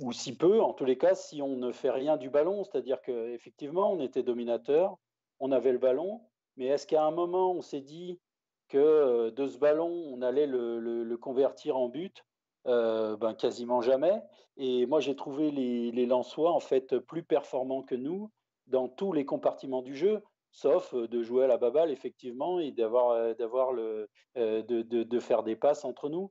ou 0.00 0.12
si 0.12 0.36
peu, 0.36 0.60
en 0.60 0.72
tous 0.72 0.84
les 0.84 0.98
cas, 0.98 1.14
si 1.14 1.42
on 1.42 1.56
ne 1.56 1.72
fait 1.72 1.90
rien 1.90 2.16
du 2.16 2.30
ballon, 2.30 2.64
c'est-à-dire 2.64 3.00
qu'effectivement, 3.02 3.92
on 3.92 4.00
était 4.00 4.22
dominateur, 4.22 4.96
on 5.40 5.52
avait 5.52 5.72
le 5.72 5.78
ballon, 5.78 6.20
mais 6.56 6.66
est-ce 6.66 6.86
qu'à 6.86 7.04
un 7.04 7.10
moment, 7.10 7.52
on 7.52 7.62
s'est 7.62 7.80
dit 7.80 8.20
que 8.68 8.78
euh, 8.78 9.30
de 9.30 9.46
ce 9.46 9.58
ballon, 9.58 9.90
on 9.90 10.22
allait 10.22 10.46
le, 10.46 11.16
convertir 11.16 11.76
en 11.76 11.88
but? 11.88 12.24
Euh, 12.66 13.16
ben, 13.16 13.34
Quasiment 13.34 13.82
jamais. 13.82 14.22
Et 14.56 14.86
moi, 14.86 15.00
j'ai 15.00 15.16
trouvé 15.16 15.50
les, 15.50 15.90
les 15.90 16.06
Lensois 16.06 16.52
en 16.52 16.60
fait 16.60 16.98
plus 16.98 17.22
performants 17.22 17.82
que 17.82 17.94
nous 17.94 18.30
dans 18.66 18.88
tous 18.88 19.12
les 19.12 19.26
compartiments 19.26 19.82
du 19.82 19.94
jeu, 19.94 20.22
sauf 20.54 20.94
euh, 20.94 21.08
de 21.08 21.22
jouer 21.22 21.44
à 21.44 21.48
la 21.48 21.58
baballe, 21.58 21.90
effectivement, 21.90 22.60
et 22.60 22.70
d'avoir, 22.70 23.34
d'avoir 23.34 23.72
le, 23.72 24.08
de, 24.36 25.20
faire 25.20 25.42
des 25.42 25.56
passes 25.56 25.84
entre 25.84 26.08
nous. 26.08 26.30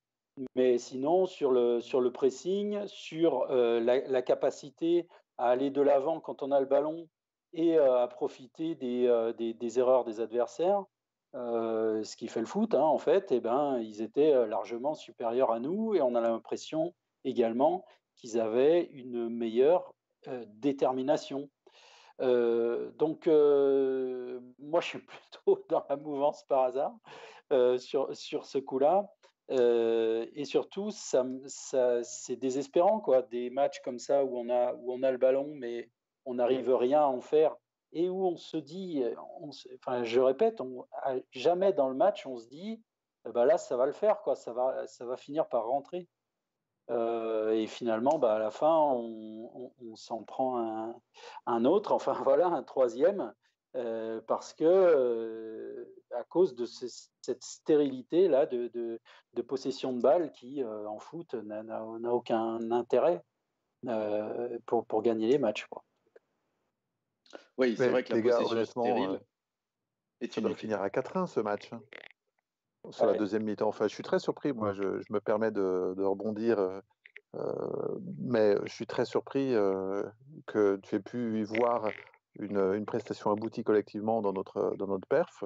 Mais 0.55 0.77
sinon, 0.77 1.25
sur 1.25 1.51
le, 1.51 2.09
pressing, 2.09 2.87
sur 2.87 3.45
la, 3.47 4.21
capacité 4.23 5.07
à 5.37 5.49
aller 5.49 5.69
de 5.69 5.81
l'avant 5.81 6.19
quand 6.19 6.41
on 6.41 6.51
a 6.51 6.59
le 6.59 6.65
ballon 6.65 7.07
et 7.51 7.77
à 7.77 8.07
profiter 8.07 8.73
des, 8.73 9.79
erreurs 9.79 10.05
des 10.05 10.21
adversaires. 10.21 10.85
ce 11.33 12.15
qui 12.15 12.27
fait 12.27 12.39
le 12.39 12.47
foot, 12.47 12.73
hein, 12.73 12.81
en 12.81 12.97
fait, 12.97 13.31
eh 13.31 13.41
ben, 13.41 13.77
ils 13.79 14.01
étaient 14.01 14.47
largement 14.47 14.95
supérieurs 14.95 15.51
à 15.51 15.59
nous 15.59 15.93
et 15.93 16.01
on 16.01 16.15
a 16.15 16.21
l'impression 16.21 16.95
également 17.25 17.85
qu'ils 18.15 18.39
avaient 18.39 18.85
une 18.85 19.29
meilleure 19.29 19.93
détermination. 20.47 21.49
Donc, 22.19 23.27
moi, 24.59 24.81
je 24.81 24.85
suis 24.85 24.99
plutôt 25.07 25.65
dans 25.69 25.85
la 25.89 25.95
mouvance 25.97 26.43
par 26.45 26.63
hasard 26.63 26.93
sur, 27.77 28.15
sur 28.15 28.45
ce 28.45 28.57
coup-là. 28.57 29.07
et 29.49 30.45
surtout, 30.45 30.91
ça, 30.91 31.25
ça 31.47 32.03
c'est 32.03 32.35
désespérant, 32.35 32.99
quoi. 32.99 33.21
Des 33.23 33.49
matchs 33.49 33.81
comme 33.81 33.99
ça 33.99 34.23
où 34.23 34.37
on 34.37 34.49
a, 34.49 34.73
où 34.73 34.93
on 34.93 35.03
a 35.03 35.11
le 35.11 35.17
ballon, 35.17 35.51
mais 35.55 35.89
on 36.25 36.35
n'arrive 36.35 36.73
rien 36.73 37.01
à 37.01 37.07
en 37.07 37.21
faire 37.21 37.55
et 37.93 38.09
où 38.09 38.25
on 38.25 38.35
se 38.35 38.57
dit, 38.57 39.03
enfin, 39.75 40.03
je 40.03 40.19
répète, 40.19 40.61
jamais 41.31 41.73
dans 41.73 41.89
le 41.89 41.95
match 41.95 42.25
on 42.25 42.37
se 42.37 42.47
dit, 42.47 42.81
bah 43.25 43.45
là 43.45 43.57
ça 43.57 43.77
va 43.77 43.85
le 43.85 43.91
faire, 43.91 44.21
quoi, 44.21 44.35
ça 44.35 44.51
va, 44.51 44.85
ça 44.87 45.05
va 45.05 45.15
finir 45.15 45.47
par 45.47 45.65
rentrer. 45.65 46.07
Euh, 46.89 47.51
et 47.51 47.67
finalement, 47.67 48.19
bah, 48.19 48.35
à 48.35 48.39
la 48.39 48.51
fin, 48.51 48.75
on, 48.75 49.95
s'en 49.95 50.23
prend 50.23 50.93
un, 51.45 51.65
autre, 51.65 51.93
enfin 51.93 52.13
voilà, 52.23 52.47
un 52.47 52.63
troisième, 52.63 53.33
euh, 53.75 54.21
parce 54.27 54.53
que, 54.53 54.63
euh, 54.65 55.85
à 56.11 56.23
cause 56.23 56.55
de 56.55 56.65
cette 56.65 57.43
stérilité 57.43 58.27
là 58.27 58.45
de, 58.45 58.67
de, 59.33 59.41
possession 59.41 59.93
de 59.93 60.01
balles 60.01 60.31
qui 60.31 60.63
en 60.63 60.99
foot 60.99 61.33
n'a 61.33 62.13
aucun 62.13 62.71
intérêt 62.71 63.23
pour, 64.65 64.85
pour 64.85 65.01
gagner 65.01 65.27
les 65.27 65.39
matchs. 65.39 65.65
Quoi. 65.65 65.83
Oui, 67.57 67.75
c'est 67.75 67.89
vrai 67.89 68.03
que 68.03 68.13
la 68.13 68.21
possession 68.21 68.65
stérile 68.65 69.19
est 70.21 70.37
une. 70.37 70.55
finir 70.55 70.81
à 70.81 70.89
4-1 70.89 71.27
ce 71.27 71.39
match. 71.39 71.71
Sur 72.91 73.05
la 73.05 73.13
deuxième 73.13 73.43
mi-temps. 73.43 73.67
Enfin, 73.67 73.87
je 73.87 73.93
suis 73.93 74.03
très 74.03 74.19
surpris. 74.19 74.51
Moi, 74.51 74.73
je, 74.73 74.99
je 74.99 75.13
me 75.13 75.19
permets 75.19 75.51
de, 75.51 75.93
de 75.95 76.03
rebondir 76.03 76.81
euh, 77.35 77.99
mais 78.19 78.55
je 78.65 78.73
suis 78.73 78.85
très 78.85 79.05
surpris 79.05 79.55
euh, 79.55 80.03
que 80.45 80.79
tu 80.83 80.95
aies 80.95 80.99
pu 80.99 81.39
y 81.39 81.43
voir 81.43 81.89
une, 82.39 82.59
une, 82.73 82.85
prestation 82.85 83.31
aboutie 83.31 83.63
collectivement 83.63 84.21
dans 84.21 84.33
notre, 84.33 84.75
dans 84.77 84.87
notre 84.87 85.07
perf. 85.07 85.43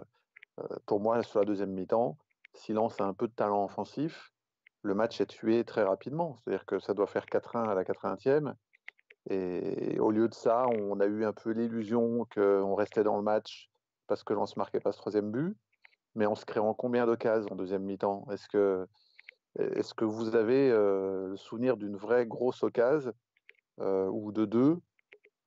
Euh, 0.59 0.63
pour 0.85 0.99
moi, 0.99 1.23
sur 1.23 1.39
la 1.39 1.45
deuxième 1.45 1.71
mi-temps, 1.71 2.17
Silence 2.53 2.99
a 2.99 3.05
un 3.05 3.13
peu 3.13 3.27
de 3.27 3.33
talent 3.33 3.63
offensif. 3.63 4.33
Le 4.81 4.95
match 4.95 5.21
est 5.21 5.27
tué 5.27 5.63
très 5.63 5.83
rapidement. 5.83 6.37
C'est-à-dire 6.37 6.65
que 6.65 6.79
ça 6.79 6.93
doit 6.93 7.07
faire 7.07 7.25
4-1 7.25 7.69
à 7.69 7.73
la 7.73 7.83
80e. 7.83 8.53
Et 9.29 9.99
au 9.99 10.11
lieu 10.11 10.27
de 10.27 10.33
ça, 10.33 10.67
on 10.67 10.99
a 10.99 11.05
eu 11.05 11.25
un 11.25 11.33
peu 11.33 11.51
l'illusion 11.51 12.25
qu'on 12.33 12.75
restait 12.75 13.03
dans 13.03 13.17
le 13.17 13.23
match 13.23 13.69
parce 14.07 14.23
que 14.23 14.33
l'on 14.33 14.41
ne 14.41 14.47
se 14.47 14.57
marquait 14.57 14.79
pas 14.79 14.93
ce 14.93 14.97
troisième 14.97 15.31
but. 15.31 15.57
Mais 16.15 16.25
en 16.25 16.35
se 16.35 16.45
créant 16.45 16.73
combien 16.73 17.05
d'occasions 17.05 17.51
en 17.51 17.55
deuxième 17.55 17.83
mi-temps? 17.83 18.25
Est-ce 18.31 18.47
que 18.47 18.87
est-ce 19.59 19.93
que 19.93 20.05
vous 20.05 20.35
avez 20.35 20.69
le 20.69 21.35
souvenir 21.35 21.77
d'une 21.77 21.95
vraie 21.95 22.25
grosse 22.25 22.63
occasion 22.63 23.13
ou 23.79 24.31
de 24.31 24.45
deux 24.45 24.77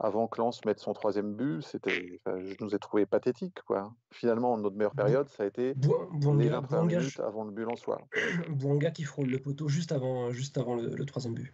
avant 0.00 0.26
que 0.26 0.40
Lens 0.40 0.64
mette 0.64 0.80
son 0.80 0.92
troisième 0.94 1.34
but? 1.34 1.62
C'était, 1.62 2.20
je 2.26 2.56
nous 2.60 2.74
ai 2.74 2.78
trouvé 2.78 3.06
pathétique, 3.06 3.62
quoi. 3.66 3.94
Finalement, 4.10 4.56
notre 4.58 4.76
meilleure 4.76 4.94
période, 4.94 5.28
ça 5.28 5.44
a 5.44 5.46
été 5.46 5.74
les 5.74 6.48
20 6.50 6.84
minutes 6.84 7.20
avant 7.20 7.44
le 7.44 7.52
but 7.52 7.64
lensois. 7.64 8.00
Bouanga 8.48 8.90
qui 8.90 9.04
frôle 9.04 9.28
le 9.28 9.38
poteau 9.38 9.68
juste 9.68 9.92
avant, 9.92 10.30
juste 10.30 10.58
avant 10.58 10.74
le, 10.74 11.04
troisième 11.04 11.34
but. 11.34 11.52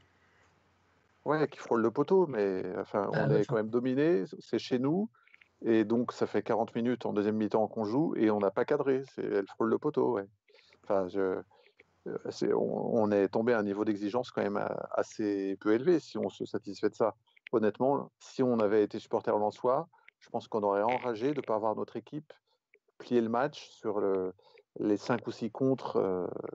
Ouais, 1.26 1.46
qui 1.48 1.58
frôle 1.58 1.82
le 1.82 1.90
poteau, 1.90 2.26
mais 2.26 2.62
enfin, 2.78 3.10
on 3.12 3.30
ah, 3.30 3.34
est 3.34 3.44
quand 3.44 3.56
même 3.56 3.70
dominé. 3.70 4.25
C'est 4.38 4.60
chez 4.60 4.78
nous. 4.78 5.10
Et 5.64 5.84
donc, 5.84 6.12
ça 6.12 6.26
fait 6.26 6.42
40 6.42 6.75
minutes 6.75 7.06
en 7.06 7.12
deuxième 7.12 7.36
mi-temps 7.36 7.66
qu'on 7.68 7.84
joue 7.84 8.14
et 8.16 8.30
on 8.30 8.38
n'a 8.38 8.50
pas 8.50 8.64
cadré. 8.64 9.02
Elle 9.16 9.46
frôle 9.46 9.70
le 9.70 9.78
poteau, 9.78 10.12
ouais. 10.12 10.26
Enfin, 10.84 11.08
je, 11.08 11.40
on, 12.54 13.10
est 13.10 13.28
tombé 13.28 13.52
à 13.52 13.58
un 13.58 13.62
niveau 13.62 13.84
d'exigence 13.84 14.30
quand 14.30 14.42
même 14.42 14.62
assez 14.92 15.56
peu 15.60 15.75
élevé 15.75 15.98
si 16.00 16.18
on 16.18 16.28
se 16.28 16.44
satisfait 16.44 16.90
de 16.90 16.94
ça. 16.94 17.14
Honnêtement, 17.52 18.10
si 18.18 18.42
on 18.42 18.58
avait 18.58 18.82
été 18.82 18.98
supporter 18.98 19.32
soi, 19.50 19.88
je 20.20 20.28
pense 20.30 20.48
qu'on 20.48 20.62
aurait 20.62 20.82
enragé 20.82 21.30
de 21.30 21.36
ne 21.36 21.42
pas 21.42 21.54
avoir 21.54 21.75
notre 21.76 21.96
équipe 21.96 22.32
plier 22.98 23.20
le 23.20 23.28
match 23.28 23.68
sur 23.70 24.00
les 24.80 24.96
5 24.96 25.26
ou 25.26 25.30
6 25.30 25.50
contres 25.50 25.98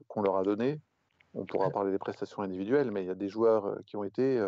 qu'on 0.08 0.22
leur 0.22 0.38
a 0.38 0.44
donnés. 0.44 0.80
On 1.34 1.46
pourra 1.46 1.70
parler 1.70 1.92
des 1.92 2.00
prestations 2.00 2.42
individuelles, 2.42 2.92
mais 2.92 3.04
il 3.04 3.08
y 3.08 3.12
a 3.12 3.16
des 3.16 3.30
joueurs 3.30 3.78
qui 3.86 3.96
ont 3.96 4.04
été 4.04 4.44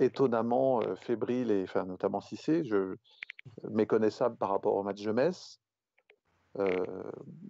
étonnamment 0.00 0.80
fébriles, 0.96 1.50
et, 1.50 1.62
enfin, 1.64 1.84
notamment 1.84 2.20
Cissé, 2.20 2.64
je, 2.64 2.96
méconnaissable 3.70 4.36
par 4.36 4.50
rapport 4.50 4.74
au 4.74 4.82
match 4.82 5.02
de 5.02 5.12
Metz. 5.12 5.60
Euh, 6.58 6.84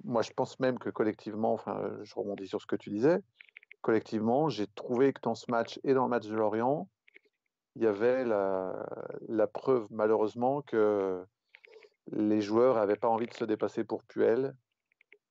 moi, 0.04 0.22
je 0.22 0.30
pense 0.32 0.60
même 0.60 0.78
que 0.78 0.90
collectivement, 0.90 1.52
enfin, 1.52 1.90
je 2.02 2.14
rebondis 2.14 2.46
sur 2.46 2.60
ce 2.60 2.66
que 2.66 2.76
tu 2.76 2.90
disais, 2.90 3.20
collectivement, 3.80 4.48
j'ai 4.48 4.66
trouvé 4.68 5.12
que 5.12 5.20
dans 5.22 5.34
ce 5.34 5.50
match 5.50 5.80
et 5.84 5.94
dans 5.94 6.04
le 6.04 6.10
match 6.10 6.26
de 6.26 6.34
Lorient, 6.34 6.88
il 7.74 7.82
y 7.82 7.86
avait 7.86 8.24
la, 8.24 9.46
preuve, 9.52 9.86
malheureusement, 9.90 10.62
que 10.62 11.24
les 12.10 12.40
joueurs 12.40 12.76
n'avaient 12.76 12.96
pas 12.96 13.08
envie 13.08 13.26
de 13.26 13.34
se 13.34 13.44
dépasser 13.44 13.82
pour 13.84 14.02
Puel, 14.04 14.54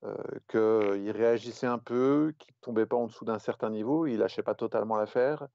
euh, 0.03 0.15
qu'ils 0.47 1.11
réagissaient 1.11 1.67
un 1.67 1.77
peu, 1.77 2.33
qu'ils 2.39 2.53
ne 2.53 2.61
tombaient 2.61 2.85
pas 2.85 2.97
en 2.97 3.05
dessous 3.05 3.25
d'un 3.25 3.39
certain 3.39 3.69
niveau, 3.69 4.07
ils 4.07 4.17
lâchaient 4.17 4.41
pas 4.41 4.55
totalement 4.55 4.95
l'affaire, 4.95 5.47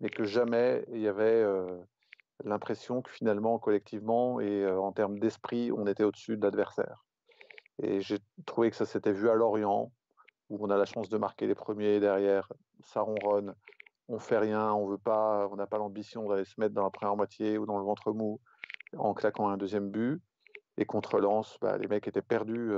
mais 0.00 0.08
que 0.08 0.24
jamais 0.24 0.84
il 0.90 1.00
y 1.00 1.08
avait 1.08 1.42
euh, 1.42 1.78
l'impression 2.44 3.02
que 3.02 3.10
finalement, 3.10 3.58
collectivement 3.58 4.40
et 4.40 4.66
en 4.66 4.92
termes 4.92 5.18
d'esprit, 5.18 5.70
on 5.72 5.86
était 5.86 6.04
au-dessus 6.04 6.36
de 6.36 6.42
l'adversaire. 6.42 7.04
Et 7.82 8.00
j'ai 8.00 8.18
trouvé 8.46 8.70
que 8.70 8.76
ça 8.76 8.86
s'était 8.86 9.12
vu 9.12 9.28
à 9.28 9.34
Lorient, 9.34 9.92
où 10.50 10.58
on 10.64 10.70
a 10.70 10.76
la 10.76 10.84
chance 10.84 11.08
de 11.08 11.18
marquer 11.18 11.46
les 11.46 11.54
premiers 11.54 12.00
derrière, 12.00 12.52
ça 12.82 13.00
ronronne, 13.00 13.54
on 14.08 14.18
fait 14.18 14.38
rien, 14.38 14.72
on 14.72 14.86
veut 14.86 14.98
pas, 14.98 15.48
on 15.50 15.56
n'a 15.56 15.66
pas 15.66 15.78
l'ambition 15.78 16.28
d'aller 16.28 16.44
se 16.44 16.60
mettre 16.60 16.74
dans 16.74 16.82
la 16.82 16.90
première 16.90 17.16
moitié 17.16 17.58
ou 17.58 17.66
dans 17.66 17.78
le 17.78 17.84
ventre 17.84 18.12
mou 18.12 18.40
en 18.96 19.14
claquant 19.14 19.48
un 19.48 19.56
deuxième 19.56 19.90
but. 19.90 20.20
Et 20.76 20.84
contre 20.84 21.18
Lens, 21.18 21.58
bah, 21.60 21.76
les 21.78 21.88
mecs 21.88 22.08
étaient 22.08 22.22
perdus, 22.22 22.72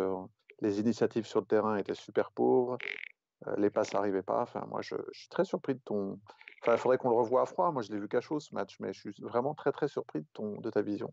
les 0.61 0.81
initiatives 0.81 1.27
sur 1.27 1.41
le 1.41 1.47
terrain 1.47 1.77
étaient 1.77 1.95
super 1.95 2.33
pauvres, 2.33 2.77
les 3.57 3.71
passes 3.71 3.93
n'arrivaient 3.93 4.23
pas. 4.23 4.43
Enfin, 4.43 4.65
moi, 4.69 4.81
je, 4.83 4.97
suis 5.13 5.29
très 5.29 5.45
surpris 5.45 5.75
de 5.75 5.81
ton. 5.85 6.19
Enfin, 6.65 6.77
il 6.77 6.79
faudrait 6.79 6.97
qu'on 6.97 7.11
le 7.11 7.17
revoie 7.17 7.43
à 7.43 7.47
froid. 7.47 7.71
Moi, 7.73 7.83
je 7.83 7.93
l'ai 7.93 7.99
vu 7.99 8.09
qu'à 8.09 8.23
chaud 8.23 8.41
ce 8.41 8.55
match, 8.55 8.77
mais 8.81 8.95
je 8.95 9.01
suis 9.01 9.15
vraiment 9.21 9.55
très 9.55 9.71
très 9.71 9.87
surpris 9.87 10.21
de 10.21 10.27
ton 10.33 10.61
de 10.61 10.71
ta 10.71 10.81
vision. 10.81 11.13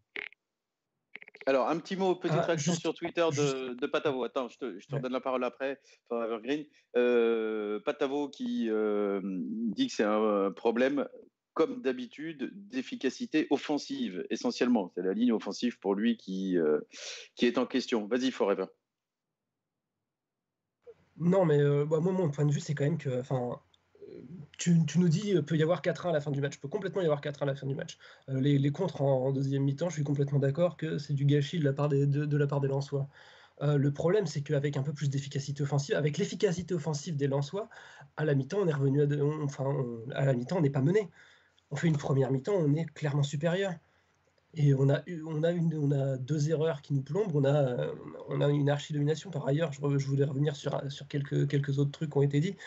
Alors, 1.45 1.67
un 1.67 1.77
petit 1.79 1.97
mot, 1.97 2.15
petite 2.15 2.37
ah, 2.39 2.43
réaction 2.43 2.73
sur 2.73 2.93
Twitter 2.93 3.27
de, 3.35 3.73
de, 3.73 3.87
Patavo. 3.87 4.23
Attends, 4.23 4.47
je 4.47 4.57
te, 4.57 4.79
je 4.79 4.87
te 4.87 4.95
redonne 4.95 5.11
la 5.11 5.19
parole 5.19 5.43
après, 5.43 5.81
Evergreen. 6.11 6.65
Euh, 6.95 7.79
Patavo 7.81 8.29
qui 8.29 8.69
euh, 8.69 9.19
dit 9.23 9.87
que 9.87 9.93
c'est 9.93 10.03
un 10.03 10.51
problème, 10.51 11.07
comme 11.53 11.81
d'habitude, 11.81 12.51
d'efficacité 12.53 13.47
offensive, 13.49 14.25
essentiellement. 14.29 14.91
C'est 14.95 15.01
la 15.01 15.13
ligne 15.13 15.33
offensive 15.33 15.79
pour 15.79 15.95
lui 15.95 16.15
qui, 16.15 16.57
euh, 16.57 16.79
qui 17.35 17.45
est 17.45 17.57
en 17.57 17.65
question. 17.65 18.05
Vas-y, 18.05 18.31
Forever. 18.31 18.67
Non, 21.17 21.43
mais 21.43 21.57
bah, 21.85 21.99
moi, 21.99 22.13
mon 22.13 22.29
point 22.29 22.45
de 22.45 22.51
vue, 22.51 22.61
c'est 22.61 22.75
quand 22.75 22.85
même 22.85 22.97
que 22.97 23.21
tu, 24.61 24.99
nous 24.99 25.09
dis 25.09 25.33
peut 25.41 25.57
y 25.57 25.63
avoir 25.63 25.81
4-1 25.81 26.09
à 26.09 26.11
la 26.13 26.21
fin 26.21 26.31
du 26.31 26.39
match. 26.39 26.57
Peut 26.59 26.67
complètement 26.67 27.01
y 27.01 27.05
avoir 27.05 27.21
4-1 27.21 27.41
à 27.41 27.45
la 27.45 27.55
fin 27.55 27.65
du 27.65 27.73
match. 27.73 27.97
Euh, 28.29 28.39
les, 28.39 28.59
les, 28.59 28.71
contres 28.71 29.01
en, 29.01 29.31
deuxième 29.31 29.63
mi-temps, 29.63 29.89
je 29.89 29.95
suis 29.95 30.03
complètement 30.03 30.39
d'accord 30.39 30.77
que 30.77 30.97
c'est 30.99 31.13
du 31.13 31.25
gâchis 31.25 31.59
de 31.59 31.63
la 31.65 31.73
part 31.73 31.89
des, 31.89 32.05
de, 32.05 32.25
des 32.25 32.67
Lensois. 32.67 33.07
Euh, 33.63 33.77
le 33.77 33.91
problème, 33.91 34.27
c'est 34.27 34.41
qu'avec 34.41 34.77
un 34.77 34.83
peu 34.83 34.93
plus 34.93 35.09
d'efficacité 35.09 35.63
offensive, 35.63 35.95
avec 35.95 36.17
l'efficacité 36.17 36.73
offensive 36.75 37.15
des 37.15 37.27
Lensois, 37.27 37.69
à 38.17 38.25
la 38.25 38.35
mi-temps, 38.35 38.59
on 38.61 38.67
est 38.67 38.73
revenu 38.73 39.01
à, 39.01 39.05
enfin, 39.43 39.75
à 40.13 40.25
la 40.25 40.33
mi-temps, 40.33 40.57
on 40.57 40.61
n'est 40.61 40.69
pas 40.69 40.81
mené. 40.81 41.09
On 41.71 41.75
fait 41.75 41.87
une 41.87 41.97
première 41.97 42.31
mi-temps, 42.31 42.53
on 42.55 42.73
est 42.75 42.85
clairement 42.93 43.23
supérieur. 43.23 43.73
Et 44.53 44.73
on 44.73 44.89
a, 44.89 45.01
on, 45.25 45.43
a 45.43 45.51
une, 45.51 45.73
on 45.75 45.91
a 45.91 46.17
deux 46.17 46.49
erreurs 46.49 46.81
qui 46.81 46.93
nous 46.93 47.01
plombent. 47.01 47.33
On 47.35 47.45
a, 47.45 47.87
on 48.27 48.41
a 48.41 48.49
une 48.49 48.69
archi-domination. 48.69 49.31
Par 49.31 49.47
ailleurs, 49.47 49.71
je, 49.71 49.79
je, 49.97 50.07
voulais 50.07 50.25
revenir 50.25 50.55
sur, 50.55 50.79
sur 50.91 51.07
quelques, 51.07 51.47
quelques 51.47 51.79
autres 51.79 51.91
trucs 51.91 52.11
qui 52.11 52.17
ont 52.17 52.21
été 52.21 52.41
dits. 52.41 52.57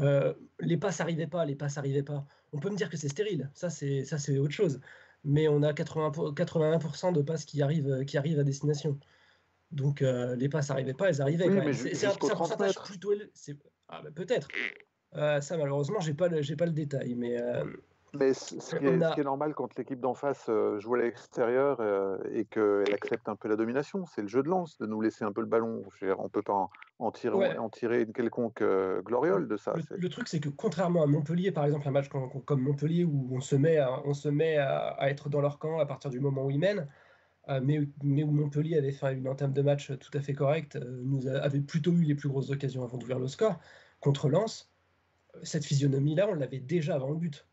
Euh, 0.00 0.34
les 0.60 0.76
passes 0.76 0.98
n'arrivaient 0.98 1.26
pas, 1.26 1.44
les 1.44 1.54
passes 1.54 1.76
n'arrivaient 1.76 2.02
pas. 2.02 2.26
On 2.52 2.58
peut 2.58 2.70
me 2.70 2.76
dire 2.76 2.88
que 2.88 2.96
c'est 2.96 3.08
stérile, 3.08 3.50
ça 3.54 3.70
c'est 3.70 4.04
ça 4.04 4.18
c'est 4.18 4.38
autre 4.38 4.52
chose. 4.52 4.80
Mais 5.24 5.48
on 5.48 5.62
a 5.62 5.72
80, 5.72 6.10
81% 6.32 7.12
de 7.12 7.22
passes 7.22 7.44
qui 7.44 7.60
arrivent, 7.62 8.04
qui 8.06 8.16
arrivent 8.16 8.38
à 8.38 8.44
destination. 8.44 8.98
Donc 9.72 10.02
euh, 10.02 10.36
les 10.36 10.48
passes 10.48 10.68
n'arrivaient 10.68 10.94
pas, 10.94 11.08
elles 11.08 11.20
arrivaient. 11.20 11.72
c'est 11.72 12.06
un, 12.06 12.14
pourcentage 12.14 12.74
plutôt 12.76 13.12
ah, 13.88 14.02
bah, 14.02 14.10
peut-être. 14.14 14.48
Euh, 15.16 15.40
ça 15.40 15.56
malheureusement 15.56 16.00
j'ai 16.00 16.14
pas 16.14 16.28
j'ai 16.42 16.56
pas 16.56 16.66
le 16.66 16.72
détail, 16.72 17.14
mais 17.14 17.36
mais 18.14 18.32
ce 18.32 18.76
qui, 18.76 18.86
est, 18.86 19.24
normal 19.24 19.54
quand 19.54 19.76
l'équipe 19.76 20.00
d'en 20.00 20.14
face 20.14 20.46
euh, 20.48 20.80
joue 20.80 20.94
à 20.94 20.98
l'extérieur 20.98 21.78
euh, 21.80 22.16
et 22.32 22.46
qu'elle 22.46 22.94
accepte 22.94 23.28
un 23.28 23.36
peu 23.36 23.48
la 23.48 23.56
domination, 23.56 24.06
c'est 24.06 24.22
le 24.22 24.28
jeu 24.28 24.42
de 24.42 24.48
lance, 24.48 24.78
de 24.78 24.86
nous 24.86 25.00
laisser 25.00 25.24
un 25.24 25.32
peu 25.32 25.42
le 25.42 25.46
ballon. 25.46 25.82
on 26.02 26.24
ne 26.24 26.28
peut 26.28 26.42
pas 26.42 26.68
en, 26.98 27.10
tirer, 27.10 27.58
en 27.58 27.68
tirer 27.68 28.02
une 28.02 28.12
quelconque 28.12 28.62
euh, 28.62 29.02
gloriole 29.02 29.46
de 29.46 29.56
ça. 29.56 29.74
Le, 29.90 30.08
truc, 30.08 30.28
c'est 30.28 30.40
que 30.40 30.48
contrairement 30.48 31.02
à 31.02 31.06
Montpellier, 31.06 31.52
par 31.52 31.66
exemple, 31.66 31.86
un 31.86 31.90
match 31.90 32.08
comme, 32.08 32.60
Montpellier 32.62 33.04
où 33.04 33.28
on 33.32 33.40
se 33.40 33.56
met, 33.56 33.76
à, 33.76 34.00
on 34.06 34.14
se 34.14 34.28
met 34.28 34.56
à, 34.56 34.96
être 35.08 35.28
dans 35.28 35.40
leur 35.40 35.58
camp 35.58 35.78
à 35.78 35.86
partir 35.86 36.10
du 36.10 36.20
moment 36.20 36.46
où 36.46 36.50
ils 36.50 36.58
mènent, 36.58 36.88
mais, 37.62 37.80
mais, 38.02 38.24
où 38.24 38.30
Montpellier 38.30 38.76
avait 38.76 38.92
fait 38.92 39.14
une 39.14 39.26
entame 39.26 39.52
de 39.52 39.62
match 39.62 39.90
tout 39.98 40.16
à 40.16 40.20
fait 40.20 40.34
correcte, 40.34 40.78
nous 41.02 41.26
avait 41.26 41.60
plutôt 41.60 41.92
eu 41.92 42.02
les 42.02 42.14
plus 42.14 42.28
grosses 42.28 42.50
occasions 42.50 42.84
avant 42.84 42.98
d'ouvrir 42.98 43.18
le 43.18 43.28
score, 43.28 43.58
contre 44.00 44.28
Lens, 44.28 44.70
cette 45.42 45.64
physionomie-là, 45.64 46.28
on 46.28 46.34
l'avait 46.34 46.58
déjà 46.58 46.94
avant 46.94 47.10
le 47.10 47.16
but 47.16 47.47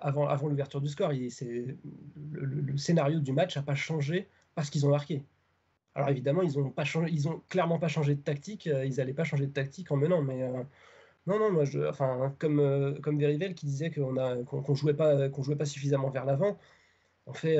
avant, 0.00 0.48
l'ouverture 0.48 0.80
du 0.80 0.88
score. 0.88 1.12
Le, 1.12 2.76
scénario 2.76 3.20
du 3.20 3.32
match 3.32 3.56
n'a 3.56 3.62
pas 3.62 3.74
changé 3.74 4.28
parce 4.54 4.70
qu'ils 4.70 4.86
ont 4.86 4.90
marqué. 4.90 5.22
Alors 5.94 6.08
évidemment, 6.08 6.42
ils 6.42 6.58
ont 6.58 6.70
pas 6.70 6.84
changé, 6.84 7.10
ils 7.12 7.28
ont 7.28 7.42
clairement 7.48 7.78
pas 7.78 7.88
changé 7.88 8.14
de 8.14 8.20
tactique. 8.20 8.66
Euh, 8.66 8.84
ils 8.84 8.96
n'allaient 8.96 9.12
pas 9.12 9.24
changer 9.24 9.46
de 9.46 9.52
tactique 9.52 9.90
en 9.92 9.96
menant, 9.96 10.22
mais 10.22 10.42
euh, 10.42 10.62
non, 11.26 11.38
non, 11.38 11.52
moi, 11.52 11.64
enfin, 11.88 12.34
comme 12.38 12.60
euh, 12.60 12.98
Verivel 13.04 13.54
qui 13.54 13.66
disait 13.66 13.90
qu'on 13.90 14.16
a 14.16 14.36
qu'on 14.44 14.74
jouait 14.74 14.94
pas 14.94 15.28
qu'on 15.28 15.42
jouait 15.42 15.56
pas 15.56 15.66
suffisamment 15.66 16.10
vers 16.10 16.24
l'avant. 16.24 16.58
On 17.26 17.34
fait, 17.34 17.58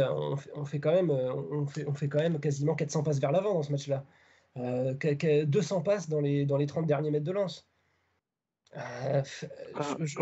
quand 0.81 0.93
même 0.93 2.41
quasiment 2.41 2.75
400 2.75 3.03
passes 3.05 3.21
vers 3.21 3.33
l'avant 3.33 3.55
dans 3.55 3.63
ce 3.63 3.73
match-là. 3.73 4.05
200 4.57 5.83
passes 5.83 6.09
dans 6.09 6.21
les 6.21 6.45
dans 6.47 6.57
les 6.57 6.67
30 6.67 6.87
derniers 6.87 7.11
mètres 7.11 7.25
de 7.25 7.33
lance. 7.33 7.69
Euh, 8.77 9.23
je, 10.01 10.19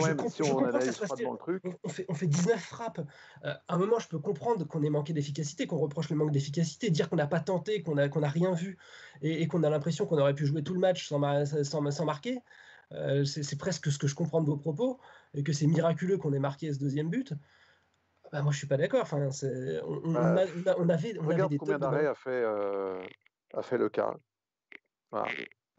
on, 1.25 1.37
truc. 1.37 1.63
On, 1.85 1.89
fait, 1.89 2.05
on 2.09 2.15
fait 2.15 2.27
19 2.27 2.61
frappes. 2.61 3.01
Euh, 3.45 3.55
à 3.69 3.75
un 3.75 3.79
moment, 3.79 3.99
je 4.01 4.09
peux 4.09 4.19
comprendre 4.19 4.67
qu'on 4.67 4.83
ait 4.83 4.91
manqué 4.91 5.13
d'efficacité, 5.13 5.67
qu'on 5.69 5.79
reproche 5.79 6.11
le 6.11 6.17
manque 6.17 6.33
d'efficacité, 6.33 6.91
dire 6.91 7.09
qu'on 7.09 7.17
n'a 7.17 7.29
pas 7.29 7.41
tenté, 7.41 7.83
qu'on 7.83 7.95
n'a 7.95 8.09
qu'on 8.09 8.25
a 8.25 8.29
rien 8.29 8.53
vu 8.53 8.77
et, 9.23 9.47
qu'on 9.47 9.63
a 9.63 9.71
l'impression 9.71 10.05
qu'on 10.07 10.19
aurait 10.19 10.35
pu 10.35 10.47
jouer 10.47 10.65
tout 10.65 10.75
le 10.75 10.81
match 10.81 11.07
sans, 11.07 11.45
sans, 11.45 11.91
sans 11.91 12.05
marquer. 12.05 12.41
Euh, 12.93 13.25
c'est 13.25 13.59
presque 13.59 13.93
ce 13.93 13.99
que 13.99 14.09
je 14.09 14.17
comprends 14.17 14.41
de 14.41 14.47
vos 14.47 14.57
propos 14.57 14.99
et 15.35 15.45
que 15.45 15.53
c'est 15.53 15.69
miraculeux 15.69 16.19
qu'on 16.19 16.33
ait 16.33 16.41
marqué 16.41 16.73
ce 16.73 16.79
deuxième 16.81 17.09
but. 17.09 17.35
Bah, 18.33 18.43
moi, 18.43 18.51
je 18.51 18.59
suis 18.59 18.67
pas 18.67 18.77
d'accord. 18.77 19.03
Enfin, 19.03 19.29
on, 19.85 20.13
bah, 20.13 20.45
on, 20.77 20.89
avait, 20.89 21.17
on 21.21 21.29
avait 21.31 21.49
des 21.49 21.57
combien 21.57 21.79
d'arrêts 21.79 22.07
a 22.07 22.15
fait, 22.17 22.45
a 22.45 23.63
fait 23.63 23.79
le 23.79 23.89
cas. 23.89 24.17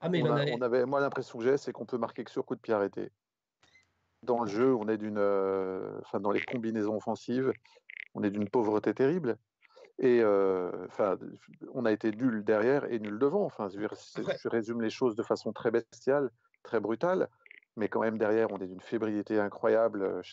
Ah, 0.01 0.09
mais 0.09 0.23
on, 0.23 0.61
avait, 0.61 0.85
moi, 0.85 0.99
l'impression 0.99 1.37
que 1.37 1.45
j'ai, 1.45 1.57
c'est 1.57 1.71
qu'on 1.71 1.85
peut 1.85 1.99
marquer 1.99 2.23
que 2.23 2.31
sur 2.31 2.43
coup 2.43 2.55
de 2.55 2.59
pied 2.59 2.73
arrêté. 2.73 3.11
Dans 4.23 4.41
le 4.41 4.49
jeu, 4.49 4.73
on 4.73 4.87
est 4.87 4.97
d'une, 4.97 5.19
euh, 5.19 5.99
enfin, 6.01 6.19
dans 6.19 6.31
les 6.31 6.41
combinaisons 6.41 6.95
offensives, 6.95 7.53
on 8.15 8.23
est 8.23 8.31
d'une 8.31 8.49
pauvreté 8.49 8.95
terrible. 8.95 9.37
Et 9.99 10.21
euh, 10.21 10.71
enfin, 10.87 11.19
on 11.73 11.85
a 11.85 11.91
été 11.91 12.11
nul 12.11 12.43
derrière 12.43 12.91
et 12.91 12.97
nul 12.97 13.19
devant. 13.19 13.45
Enfin, 13.45 13.69
je, 13.69 14.47
résume 14.49 14.81
les 14.81 14.89
choses 14.89 15.15
de 15.15 15.21
façon 15.21 15.53
très 15.53 15.69
bestiale, 15.69 16.31
très 16.63 16.79
brutale, 16.79 17.29
mais 17.77 17.87
quand 17.87 18.01
même 18.01 18.17
derrière, 18.17 18.51
on 18.51 18.57
est 18.57 18.67
d'une 18.67 18.81
fébrilité 18.81 19.39
incroyable. 19.39 20.23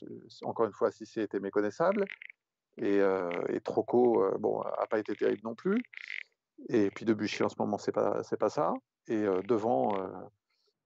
Encore 0.42 0.64
une 0.64 0.72
fois, 0.72 0.90
si 0.90 1.04
c'était 1.04 1.40
méconnaissable. 1.40 2.06
Et, 2.78 3.00
euh, 3.00 3.28
et 3.48 3.60
Troco, 3.60 4.25
bon, 4.38 4.60
a 4.60 4.87
pas 4.87 4.98
été 4.98 5.14
terrible 5.14 5.42
non 5.44 5.54
plus. 5.54 5.82
Et 6.68 6.90
puis 6.90 7.04
Debuchy 7.04 7.42
en 7.42 7.48
ce 7.48 7.56
moment, 7.58 7.78
c'est 7.78 7.92
pas, 7.92 8.22
c'est 8.22 8.36
pas 8.36 8.50
ça 8.50 8.74
et 9.08 9.24
devant, 9.46 9.96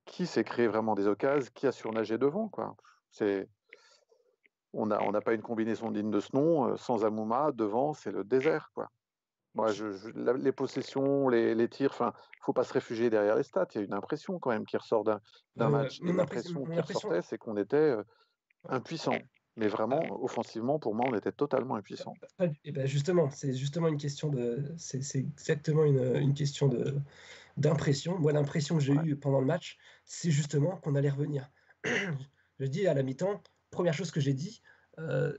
qui 0.04 0.26
s'est 0.26 0.44
créé 0.44 0.68
vraiment 0.68 0.94
des 0.94 1.06
occasions, 1.06 1.50
qui 1.54 1.66
a 1.66 1.72
surnagé 1.72 2.18
devant, 2.18 2.48
quoi. 2.48 2.76
C'est 3.10 3.48
on 4.72 4.86
n'a 4.86 5.02
on 5.02 5.12
pas 5.12 5.34
une 5.34 5.42
combinaison 5.42 5.90
digne 5.90 6.10
de 6.10 6.20
ce 6.20 6.34
nom. 6.34 6.76
Sans 6.76 7.04
Amouma, 7.04 7.52
devant, 7.52 7.92
c'est 7.92 8.10
le 8.10 8.24
désert. 8.24 8.70
Quoi. 8.74 8.88
Moi, 9.54 9.70
je, 9.70 9.86
les 10.14 10.52
possessions, 10.52 11.28
les, 11.28 11.54
les 11.54 11.68
tirs, 11.68 11.90
enfin, 11.90 12.14
faut 12.40 12.54
pas 12.54 12.64
se 12.64 12.72
réfugier 12.72 13.10
derrière 13.10 13.36
les 13.36 13.42
stats. 13.42 13.66
Il 13.74 13.78
y 13.78 13.80
a 13.82 13.84
une 13.84 13.92
impression 13.92 14.38
quand 14.38 14.50
même 14.50 14.64
qui 14.64 14.76
ressort 14.78 15.04
d'un 15.04 15.68
match. 15.68 16.00
L'impression 16.00 16.64
qui 16.64 16.80
ressortait, 16.80 17.20
c'est 17.22 17.36
qu'on 17.36 17.56
était 17.56 17.94
impuissant. 18.68 19.16
Mais 19.56 19.68
vraiment, 19.68 20.00
offensivement, 20.22 20.78
pour 20.78 20.94
moi, 20.94 21.06
on 21.10 21.14
était 21.14 21.32
totalement 21.32 21.76
impuissant. 21.76 22.14
Et 22.64 22.72
ben 22.72 22.86
justement, 22.86 23.28
c'est 23.30 23.52
justement 23.52 23.88
une 23.88 23.98
question 23.98 24.30
de, 24.30 24.72
c'est 24.78 25.16
exactement 25.16 25.84
une, 25.84 26.16
une 26.16 26.32
question 26.32 26.68
de, 26.68 26.96
d'impression. 27.56 28.18
Moi, 28.18 28.32
l'impression 28.32 28.76
que 28.76 28.82
j'ai 28.82 28.94
eue 28.94 29.16
pendant 29.16 29.40
le 29.40 29.46
match, 29.46 29.78
c'est 30.04 30.30
justement 30.30 30.76
qu'on 30.76 30.94
allait 30.94 31.10
revenir. 31.10 31.50
je 31.84 32.66
dis 32.66 32.86
à 32.86 32.94
la 32.94 33.02
mi-temps, 33.02 33.42
première 33.70 33.94
chose 33.94 34.10
que 34.10 34.20
j'ai 34.20 34.34
dit, 34.34 34.62
euh, 34.98 35.36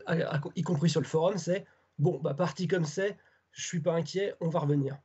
y 0.55 0.62
compris 0.62 0.89
sur 0.89 1.01
le 1.01 1.08
forum, 1.08 1.38
c'est 1.38 1.65
bon, 1.98 2.20
bah, 2.20 2.34
parti 2.34 2.67
comme 2.67 2.86
c'est, 2.86 3.17
je 3.51 3.65
suis 3.65 3.79
pas 3.79 3.93
inquiet, 3.93 4.36
on 4.41 4.50
va 4.50 4.60
revenir. 4.60 4.98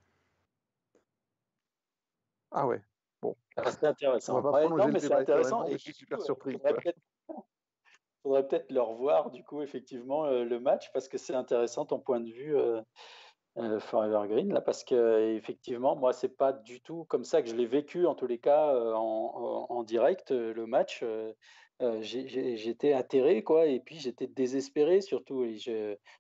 Ah 2.51 2.67
ouais, 2.67 2.83
bon. 3.21 3.37
Ah, 3.57 3.71
c'est 3.71 3.85
intéressant. 3.85 4.41
non, 4.43 4.89
mais 4.89 5.01
c'est 5.01 5.13
intéressant. 5.13 5.67
Et 5.67 5.73
je 5.73 5.79
suis 5.79 5.95
super 5.95 6.21
surpris. 6.21 6.59
Faudrait 8.29 8.47
peut-être 8.47 8.71
le 8.71 8.83
revoir, 8.83 9.31
du 9.31 9.43
coup, 9.43 9.63
effectivement, 9.63 10.27
euh, 10.27 10.45
le 10.45 10.61
match, 10.61 10.91
parce 10.93 11.09
que 11.09 11.17
c'est 11.19 11.35
intéressant 11.35 11.87
ton 11.87 11.99
point 11.99 12.21
de 12.21 12.31
vue. 12.31 12.57
Euh, 12.57 12.81
euh, 13.57 13.81
Forever 13.81 14.29
Green, 14.29 14.53
là, 14.53 14.61
parce 14.61 14.85
que 14.85 15.35
effectivement, 15.35 15.97
moi, 15.97 16.13
c'est 16.13 16.37
pas 16.37 16.53
du 16.53 16.81
tout 16.81 17.07
comme 17.07 17.25
ça 17.25 17.43
que 17.43 17.49
je 17.49 17.57
l'ai 17.57 17.67
vécu, 17.67 18.07
en 18.07 18.15
tous 18.15 18.29
les 18.29 18.39
cas, 18.39 18.73
euh, 18.73 18.95
en, 18.95 19.83
direct, 19.83 20.31
le 20.31 20.67
match. 20.67 21.03
j'étais 22.01 22.93
atterré, 22.93 23.43
quoi, 23.43 23.67
et 23.67 23.81
puis 23.81 23.99
j'étais 23.99 24.29
désespéré 24.29 25.01
surtout, 25.01 25.45
et 25.45 25.57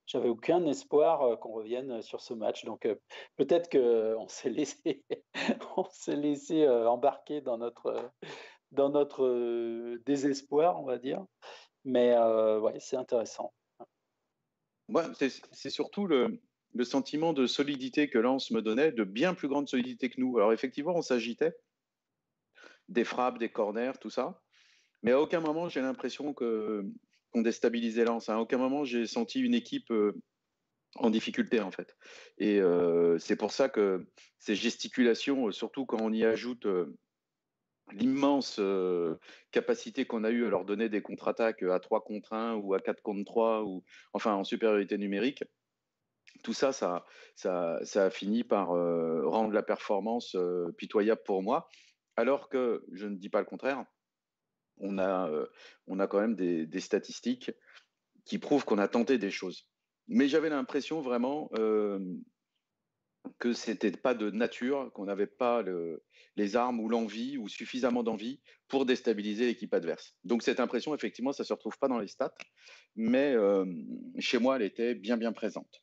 j'avais 0.06 0.28
aucun 0.28 0.66
espoir 0.66 1.38
qu'on 1.38 1.52
revienne 1.52 2.02
sur 2.02 2.20
ce 2.20 2.34
match. 2.34 2.64
Donc 2.64 2.88
peut-être 3.36 3.70
qu'on 3.70 4.26
s'est 4.26 4.50
laissé, 4.50 5.04
on 5.76 5.84
s'est 5.90 6.16
laissé 6.16 6.68
embarquer 6.68 7.40
dans 7.40 7.58
notre, 7.58 8.10
dans 8.72 8.88
notre 8.88 9.96
désespoir, 10.06 10.80
on 10.80 10.84
va 10.84 10.98
dire. 10.98 11.24
Mais 11.84 12.16
ouais, 12.18 12.78
c'est 12.80 12.96
intéressant. 12.96 13.52
Ouais, 14.88 15.04
c'est 15.52 15.70
surtout 15.70 16.06
le, 16.06 16.40
sentiment 16.84 17.32
de 17.32 17.46
solidité 17.46 18.08
que 18.08 18.18
Lens 18.18 18.50
me 18.50 18.62
donnait, 18.62 18.92
de 18.92 19.04
bien 19.04 19.34
plus 19.34 19.48
grande 19.48 19.68
solidité 19.68 20.08
que 20.08 20.20
nous. 20.20 20.38
Alors 20.38 20.52
effectivement, 20.52 20.94
on 20.94 21.02
s'agitait, 21.02 21.54
des 22.88 23.04
frappes, 23.04 23.38
des 23.38 23.50
corners, 23.50 23.98
tout 24.00 24.10
ça, 24.10 24.40
mais 25.02 25.12
à 25.12 25.20
aucun 25.20 25.40
moment 25.40 25.68
j'ai 25.68 25.82
l'impression 25.82 26.32
que 26.32 26.84
qu'on 27.30 27.42
déstabilisait 27.42 28.04
Lens. 28.04 28.30
À 28.30 28.40
aucun 28.40 28.56
moment 28.56 28.84
j'ai 28.84 29.06
senti 29.06 29.40
une 29.40 29.54
équipe 29.54 29.90
euh, 29.90 30.18
en 30.94 31.10
difficulté 31.10 31.60
en 31.60 31.70
fait. 31.70 31.94
Et 32.38 32.58
euh, 32.58 33.18
c'est 33.18 33.36
pour 33.36 33.52
ça 33.52 33.68
que 33.68 34.06
ces 34.38 34.54
gesticulations, 34.54 35.50
surtout 35.50 35.84
quand 35.84 36.00
on 36.00 36.12
y 36.12 36.24
ajoute 36.24 36.66
euh, 37.92 37.96
l'immense 37.96 38.60
capacité 39.50 40.04
qu'on 40.06 40.24
a 40.24 40.30
eue 40.30 40.46
à 40.46 40.50
leur 40.50 40.64
donner 40.64 40.88
des 40.88 41.02
contre-attaques 41.02 41.62
à 41.62 41.78
3 41.78 42.02
contre 42.02 42.32
1 42.32 42.54
ou 42.56 42.74
à 42.74 42.80
4 42.80 43.02
contre 43.02 43.24
3 43.24 43.64
ou 43.64 43.84
enfin 44.12 44.34
en 44.34 44.44
supériorité 44.44 44.98
numérique, 44.98 45.44
tout 46.42 46.52
ça, 46.52 46.72
ça, 46.72 47.04
ça, 47.34 47.80
a 47.94 48.10
fini 48.10 48.44
par 48.44 48.72
euh, 48.72 49.26
rendre 49.26 49.52
la 49.52 49.62
performance 49.62 50.34
euh, 50.36 50.72
pitoyable 50.76 51.22
pour 51.24 51.42
moi, 51.42 51.68
alors 52.16 52.48
que 52.48 52.84
je 52.92 53.06
ne 53.06 53.16
dis 53.16 53.28
pas 53.28 53.40
le 53.40 53.46
contraire. 53.46 53.84
On 54.78 54.98
a, 54.98 55.28
euh, 55.28 55.46
on 55.86 55.98
a 55.98 56.06
quand 56.06 56.20
même 56.20 56.36
des, 56.36 56.80
statistiques 56.80 57.50
qui 58.24 58.38
prouvent 58.38 58.64
qu'on 58.64 58.78
a 58.78 58.88
tenté 58.88 59.18
des 59.18 59.30
choses. 59.30 59.68
Mais 60.06 60.28
j'avais 60.28 60.48
l'impression 60.48 61.00
vraiment 61.00 61.50
que 63.38 63.52
c'était 63.52 63.90
pas 63.90 64.14
de 64.14 64.30
nature, 64.30 64.90
qu'on 64.94 65.04
n'avait 65.04 65.26
pas 65.26 65.62
les 66.36 66.56
armes 66.56 66.80
ou 66.80 66.88
l'envie 66.88 67.36
ou 67.36 67.48
suffisamment 67.48 68.02
d'envie 68.02 68.40
pour 68.68 68.86
déstabiliser 68.86 69.46
l'équipe 69.46 69.72
adverse. 69.74 70.14
Donc 70.24 70.42
cette 70.42 70.60
impression, 70.60 70.94
effectivement, 70.94 71.32
ça 71.32 71.44
se 71.44 71.52
retrouve 71.52 71.78
pas 71.78 71.88
dans 71.88 71.98
les 71.98 72.08
stats, 72.08 72.34
mais 72.96 73.34
chez 74.18 74.38
moi, 74.38 74.56
elle 74.56 74.62
était 74.62 74.94
bien 74.94 75.16
bien 75.16 75.32
présente. 75.32 75.82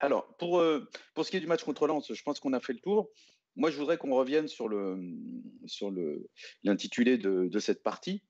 Alors, 0.00 0.36
pour, 0.36 0.58
euh, 0.58 0.88
pour 1.14 1.24
ce 1.24 1.30
qui 1.30 1.38
est 1.38 1.40
du 1.40 1.46
match 1.46 1.64
contre 1.64 1.86
Lens, 1.86 2.12
je 2.12 2.22
pense 2.22 2.40
qu'on 2.40 2.52
a 2.52 2.60
fait 2.60 2.74
le 2.74 2.80
tour. 2.80 3.10
Moi, 3.56 3.70
je 3.70 3.78
voudrais 3.78 3.96
qu'on 3.96 4.14
revienne 4.14 4.48
sur 4.48 4.68
le 4.68 4.98
sur 5.64 5.90
le 5.90 6.28
l'intitulé 6.62 7.16
de, 7.16 7.58
cette 7.58 7.82
partie. 7.82 8.22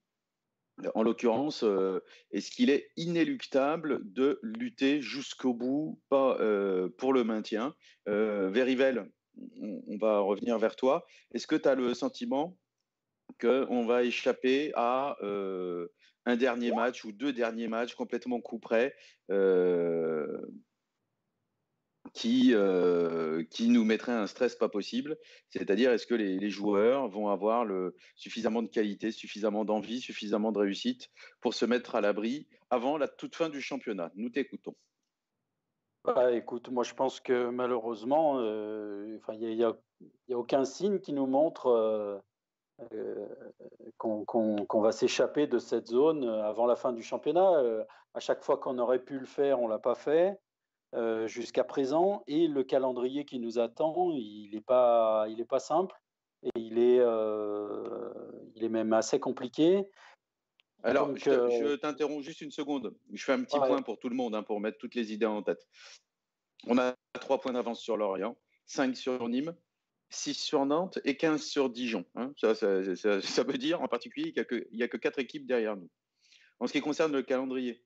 En 0.94 1.02
l'occurrence, 1.02 1.62
euh, 1.62 2.00
est-ce 2.32 2.50
qu'il 2.50 2.68
est 2.68 2.90
inéluctable 2.96 4.00
de 4.04 4.38
lutter 4.42 5.00
jusqu'au 5.00 5.54
bout 5.54 6.00
pas, 6.10 6.36
euh, 6.40 6.88
pour 6.98 7.12
le 7.12 7.24
maintien? 7.24 7.74
Verivel, 8.06 9.10
on, 9.60 9.82
on, 9.88 9.96
va 9.96 10.20
revenir 10.20 10.58
vers 10.58 10.76
toi. 10.76 11.06
Est-ce 11.32 11.46
que 11.46 11.56
tu 11.56 11.68
as 11.68 11.74
le 11.74 11.94
sentiment 11.94 12.58
qu'on 13.40 13.86
va 13.86 14.04
échapper 14.04 14.72
à 14.74 15.16
un 16.26 16.36
dernier 16.36 16.72
match 16.72 17.04
ou 17.04 17.12
deux 17.12 17.32
derniers 17.32 17.68
matchs 17.68 17.94
complètement 17.94 18.40
coup 18.40 18.58
près 18.58 18.94
qui, 22.16 22.54
euh, 22.54 23.44
qui 23.50 23.68
nous 23.68 23.84
mettrait 23.84 24.12
un 24.12 24.26
stress 24.26 24.56
pas 24.56 24.70
possible. 24.70 25.18
C'est-à-dire, 25.50 25.92
est-ce 25.92 26.06
que 26.06 26.14
les, 26.14 26.50
joueurs 26.50 27.08
vont 27.08 27.28
avoir 27.28 27.66
le, 27.66 27.94
suffisamment 28.14 28.62
de 28.62 28.68
qualité, 28.68 29.12
suffisamment 29.12 29.66
d'envie, 29.66 30.00
suffisamment 30.00 30.50
de 30.50 30.58
réussite 30.58 31.10
pour 31.42 31.52
se 31.52 31.66
mettre 31.66 31.94
à 31.94 32.00
l'abri 32.00 32.48
avant 32.70 32.96
la 32.96 33.06
toute 33.06 33.36
fin 33.36 33.50
du 33.50 33.60
championnat? 33.60 34.10
Nous 34.14 34.30
t'écoutons. 34.30 34.74
Bah, 36.04 36.32
écoute, 36.32 36.70
moi 36.70 36.84
je 36.84 36.94
pense 36.94 37.20
que 37.20 37.50
malheureusement, 37.50 38.38
euh, 38.38 39.18
il 39.34 39.54
n'y 39.54 39.64
a, 39.64 39.76
aucun 40.30 40.64
signe 40.64 41.00
qui 41.00 41.12
nous 41.12 41.26
montre 41.26 41.66
euh, 41.66 42.18
euh 42.94 43.26
qu'on 43.98 44.80
va 44.80 44.92
s'échapper 44.92 45.46
de 45.46 45.58
cette 45.58 45.88
zone 45.88 46.26
avant 46.28 46.66
la 46.66 46.76
fin 46.76 46.92
du 46.92 47.02
championnat. 47.02 47.84
à 48.14 48.20
chaque 48.20 48.42
fois 48.42 48.56
qu'on 48.56 48.78
aurait 48.78 49.04
pu 49.04 49.18
le 49.18 49.26
faire, 49.26 49.60
on 49.60 49.68
l'a 49.68 49.78
pas 49.78 49.94
fait. 49.94 50.38
Euh, 50.94 51.26
jusqu'à 51.26 51.64
présent. 51.64 52.22
Et 52.26 52.46
le 52.46 52.62
calendrier 52.62 53.24
qui 53.24 53.38
nous 53.38 53.58
attend, 53.58 54.12
il 54.12 54.50
n'est 54.52 54.60
pas, 54.60 55.26
il 55.28 55.44
pas 55.44 55.58
simple 55.58 55.94
et 56.42 56.50
il 56.54 56.78
est, 56.78 57.00
euh, 57.00 58.12
il 58.54 58.64
est 58.64 58.68
même 58.68 58.92
assez 58.92 59.18
compliqué. 59.18 59.84
Alors, 60.84 61.14
je, 61.16 61.30
euh, 61.30 61.76
t'interromps 61.76 62.24
juste 62.24 62.40
une 62.40 62.52
seconde. 62.52 62.94
Je 63.12 63.24
fais 63.24 63.32
un 63.32 63.42
petit 63.42 63.58
point 63.58 63.82
pour 63.82 63.98
tout 63.98 64.08
le 64.08 64.14
monde, 64.14 64.34
hein, 64.34 64.44
pour 64.44 64.60
mettre 64.60 64.78
toutes 64.78 64.94
les 64.94 65.12
idées 65.12 65.26
en 65.26 65.42
tête. 65.42 65.66
On 66.66 66.78
a 66.78 66.94
trois 67.14 67.40
points 67.40 67.52
d'avance 67.52 67.80
sur 67.80 67.96
Lorient, 67.96 68.36
5 68.66 68.96
sur 68.96 69.28
Nîmes, 69.28 69.56
6 70.10 70.34
sur 70.34 70.64
Nantes 70.66 71.00
et 71.04 71.16
15 71.16 71.42
sur 71.42 71.68
Dijon. 71.68 72.04
Hein. 72.14 72.32
Ça, 72.36 72.54
ça, 72.54 73.42
veut 73.42 73.58
dire 73.58 73.82
en 73.82 73.88
particulier 73.88 74.32
qu'il 74.32 74.66
n'y 74.72 74.84
a, 74.84 74.88
que 74.88 74.96
4 74.96 75.18
équipes 75.18 75.46
derrière 75.46 75.76
nous. 75.76 75.90
En 76.60 76.68
ce 76.68 76.72
qui 76.72 76.80
concerne 76.80 77.12
le 77.12 77.22
calendrier, 77.22 77.82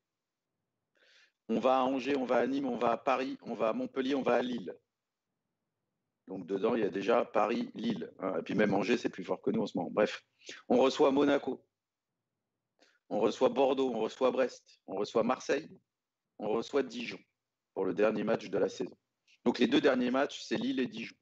on 1.51 1.59
va 1.59 1.79
à 1.79 1.83
Angers, 1.83 2.17
on 2.17 2.25
va 2.25 2.37
à 2.37 2.47
Nîmes, 2.47 2.67
on 2.67 2.77
va 2.77 2.93
à 2.93 2.97
Paris, 2.97 3.37
on 3.43 3.55
va 3.55 3.71
à 3.71 3.73
Montpellier, 3.73 4.15
on 4.15 4.23
va 4.23 4.35
à 4.35 4.43
Lille. 4.43 4.73
Donc 6.29 6.47
dedans, 6.47 6.77
il 6.77 6.83
y 6.83 6.87
a 6.87 6.91
déjà 6.91 7.25
Paris, 7.25 7.73
Lille. 7.75 8.09
Hein. 8.21 8.39
Et 8.39 8.43
puis 8.43 8.55
même 8.55 8.73
Angers, 8.73 8.97
c'est 8.97 9.09
plus 9.09 9.25
fort 9.25 9.43
que 9.43 9.51
nous 9.51 9.63
en 9.63 9.67
ce 9.67 9.77
moment. 9.77 9.91
Bref, 9.91 10.25
on 10.69 10.79
reçoit 10.79 11.11
Monaco. 11.11 11.61
on 13.09 13.19
reçoit 13.19 13.49
Bordeaux, 13.49 13.91
on 13.93 13.99
reçoit 13.99 14.31
Brest, 14.31 14.81
on 14.87 14.95
reçoit 14.95 15.25
Marseille, 15.25 15.69
on 16.39 16.51
reçoit 16.51 16.85
Dijon 16.85 17.19
pour 17.75 17.85
le 17.85 17.95
dernier 17.95 18.23
match 18.23 18.49
de 18.49 18.59
la 18.59 18.69
saison. 18.69 18.97
Donc 19.45 19.59
les 19.59 19.67
deux 19.67 19.81
derniers 19.81 20.13
matchs, 20.13 20.43
c'est 20.45 20.57
Lille 20.57 20.79
et 20.79 20.87
Dijon. 20.87 21.17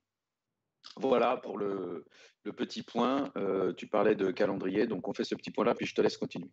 Voilà 0.96 1.38
pour 1.38 1.56
le, 1.56 2.04
petit 2.54 2.82
point. 2.82 3.32
Euh, 3.36 3.72
tu 3.72 3.86
parlais 3.86 4.14
de 4.14 4.30
calendrier, 4.30 4.86
donc 4.86 5.08
on 5.08 5.14
fait 5.14 5.24
ce 5.24 5.34
petit 5.34 5.50
point-là, 5.50 5.74
puis 5.74 5.86
je 5.86 5.94
te 5.94 6.02
laisse 6.02 6.18
continuer. 6.18 6.50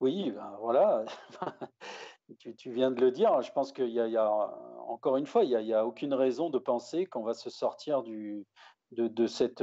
Oui, 0.00 0.30
ben 0.30 0.56
voilà. 0.60 1.04
tu, 2.38 2.70
viens 2.70 2.90
de 2.90 3.00
le 3.00 3.10
dire. 3.10 3.40
Je 3.42 3.52
pense 3.52 3.72
qu'il 3.72 3.88
y, 3.88 4.16
a, 4.16 4.30
encore 4.88 5.16
une 5.16 5.26
fois, 5.26 5.44
il 5.44 5.56
n'y 5.58 5.74
a, 5.74 5.86
aucune 5.86 6.14
raison 6.14 6.50
de 6.50 6.58
penser 6.58 7.06
qu'on 7.06 7.22
va 7.22 7.34
se 7.34 7.50
sortir 7.50 8.02
de, 8.02 9.26
cette, 9.26 9.62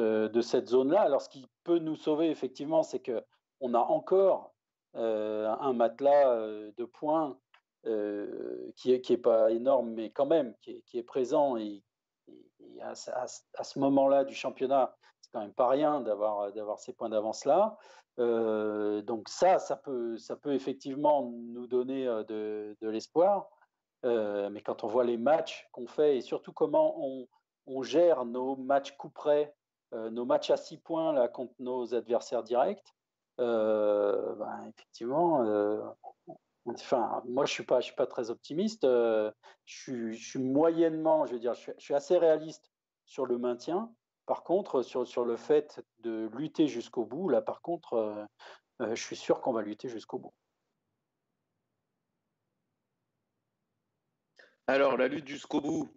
zone-là. 0.67 1.01
Alors, 1.01 1.21
ce 1.21 1.30
qui 1.30 1.47
peut 1.63 1.80
nous 1.80 1.95
sauver, 1.95 2.30
effectivement, 2.30 2.84
c'est 2.84 3.01
qu'on 3.01 3.73
a 3.73 3.80
encore 3.80 4.53
euh, 4.95 5.53
un 5.60 5.73
matelas 5.73 6.32
euh, 6.32 6.71
de 6.77 6.86
points 6.86 7.38
euh, 7.86 8.71
qui 8.75 8.91
n'est 8.91 9.17
pas 9.17 9.51
énorme, 9.51 9.91
mais 9.91 10.10
quand 10.10 10.25
même, 10.25 10.53
qui 10.62 10.82
est 10.93 11.03
présent. 11.03 11.58
Et, 11.58 11.84
à, 12.82 12.93
ce 13.63 13.80
moment-là 13.80 14.23
du 14.23 14.36
championnat, 14.36 14.95
c'est 15.27 15.33
quand 15.33 15.41
même 15.41 15.53
pas 15.53 15.67
rien 15.67 16.01
d'avoir, 16.01 16.51
d'avoir 16.53 16.79
ces 16.79 16.93
points 16.93 17.09
d'avance-là. 17.09 17.77
donc 18.17 19.29
ça, 19.29 19.59
ça 19.59 19.75
peut, 19.75 20.17
ça 20.17 20.35
peut 20.35 20.53
effectivement 20.53 21.23
nous 21.23 21.67
donner 21.67 22.05
de, 22.05 22.75
de 22.79 22.89
l'espoir. 22.89 23.49
mais 24.03 24.61
quand 24.61 24.83
on 24.83 24.87
voit 24.87 25.03
les 25.03 25.17
matchs 25.17 25.67
qu'on 25.71 25.87
fait 25.87 26.17
et 26.17 26.21
surtout 26.21 26.53
comment 26.53 26.95
on, 27.67 27.83
gère 27.83 28.25
nos 28.25 28.55
matchs 28.55 28.95
coup 28.97 29.09
près, 29.09 29.53
euh, 29.93 30.09
nos 30.09 30.25
matchs 30.25 30.49
à 30.51 30.57
six 30.57 30.77
points 30.77 31.13
là, 31.13 31.27
contre 31.27 31.53
nos 31.59 31.93
adversaires 31.93 32.43
directs, 32.43 32.93
euh, 33.39 34.35
ben, 34.35 34.65
effectivement, 34.69 35.43
euh, 35.43 35.81
enfin, 36.65 37.21
moi 37.25 37.45
je 37.45 37.53
suis, 37.53 37.63
pas, 37.63 37.81
suis 37.81 37.95
pas 37.95 38.07
très 38.07 38.29
optimiste. 38.29 38.83
je, 38.83 39.31
suis, 39.65 40.39
moyennement, 40.39 41.25
je 41.25 41.33
veux 41.33 41.39
dire, 41.39 41.53
je 41.53 41.71
suis, 41.77 41.93
assez 41.93 42.17
réaliste 42.17 42.71
sur 43.05 43.25
le 43.25 43.37
maintien. 43.37 43.91
Par 44.27 44.43
contre, 44.43 44.83
sur, 44.83 45.07
sur 45.07 45.25
le 45.25 45.37
fait 45.37 45.81
de 45.99 46.29
lutter 46.35 46.67
jusqu'au 46.67 47.05
bout, 47.05 47.29
là 47.29 47.41
par 47.41 47.61
contre, 47.61 48.27
je 48.79 49.01
suis 49.01 49.15
sûr 49.15 49.41
qu'on 49.41 49.53
va 49.53 49.63
lutter 49.63 49.89
jusqu'au 49.89 50.19
bout. 50.19 50.33
Alors, 54.69 54.97
la 54.97 55.07
lutte 55.07 55.27
jusqu'au 55.29 55.61
bout, 55.61 55.89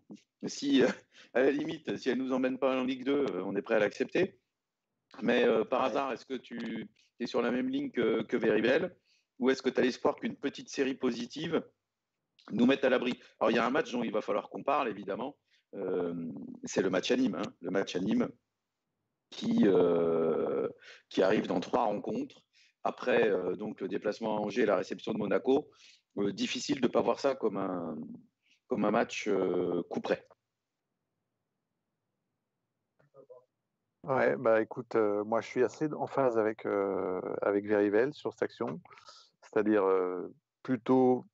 si, 0.47 0.83
euh, 0.83 0.89
à 1.35 1.43
la 1.43 1.51
limite, 1.51 1.97
si 1.97 2.09
elle 2.09 2.19
ne 2.19 2.23
nous 2.23 2.33
emmène 2.33 2.57
pas 2.57 2.81
en 2.81 2.85
Ligue 2.85 3.05
2, 3.05 3.13
euh, 3.13 3.43
on 3.45 3.57
est 3.57 3.63
prêt 3.63 3.75
à 3.75 3.81
l'accepter. 3.81 4.39
Mais 5.23 5.45
euh, 5.45 5.65
par 5.65 5.83
hasard, 5.83 6.13
est-ce 6.13 6.25
que 6.25 6.35
tu 6.35 6.89
es 7.19 7.27
sur 7.27 7.43
la 7.43 7.51
même 7.51 7.69
ligne 7.69 7.91
que, 7.91 8.23
que 8.23 8.91
Ou 9.41 9.51
est-ce 9.51 9.61
que 9.61 9.71
tu 9.71 9.81
as 9.81 9.83
l'espoir 9.83 10.15
qu'une 10.15 10.37
petite 10.37 10.69
série 10.69 10.95
positive 10.95 11.65
nous 12.53 12.65
mette 12.65 12.85
à 12.85 12.91
l'abri? 12.91 13.21
Alors, 13.41 13.51
il 13.51 13.57
y 13.57 13.59
a 13.59 13.67
un 13.67 13.71
match 13.71 13.91
dont 13.91 14.05
il 14.05 14.13
va 14.13 14.21
falloir 14.21 14.49
qu'on 14.51 14.63
parle, 14.63 14.89
évidemment. 14.89 15.37
C'est 16.65 16.83
le 16.83 16.91
match 16.91 17.11
à 17.11 17.17
Nîmes. 17.17 17.37
Hein. 17.37 17.53
le 17.61 17.71
match 17.71 17.97
à 17.97 18.01
Nîmes 18.01 18.29
qui, 19.31 19.65
qui 21.09 21.23
arrive 21.23 21.47
dans 21.47 21.61
trois 21.61 21.85
rencontres. 21.85 22.43
Après 22.83 23.31
donc 23.57 23.81
le 23.81 23.89
déplacement 23.89 24.37
à 24.37 24.41
Angers 24.41 24.63
et 24.63 24.67
la 24.67 24.77
réception 24.77 25.13
de 25.13 25.19
Monaco. 25.19 25.71
difficile 26.17 26.81
de 26.81 26.87
ne 26.87 26.93
pas 26.93 27.03
voir 27.03 27.21
ça 27.21 27.35
comme 27.35 27.57
un, 27.57 27.97
comme 28.71 28.85
un 28.85 28.93
match 28.93 29.27
euh, 29.27 29.83
coup 29.91 30.01
près. 30.01 30.25
Ouais, 34.05 34.37
bah 34.37 34.63
écoute, 34.63 34.95
euh, 34.95 35.25
moi 35.25 35.41
je 35.41 35.49
suis 35.49 35.65
assez 35.65 35.93
en 35.93 36.07
phase 36.07 36.39
avec, 36.39 36.65
euh, 36.65 37.21
avec 37.43 37.67
Verivel 37.67 38.15
sur 38.15 38.33
cette 38.33 38.45
action, 38.45 38.81
c'est-à-dire 39.43 39.85
plutôt 40.63 41.27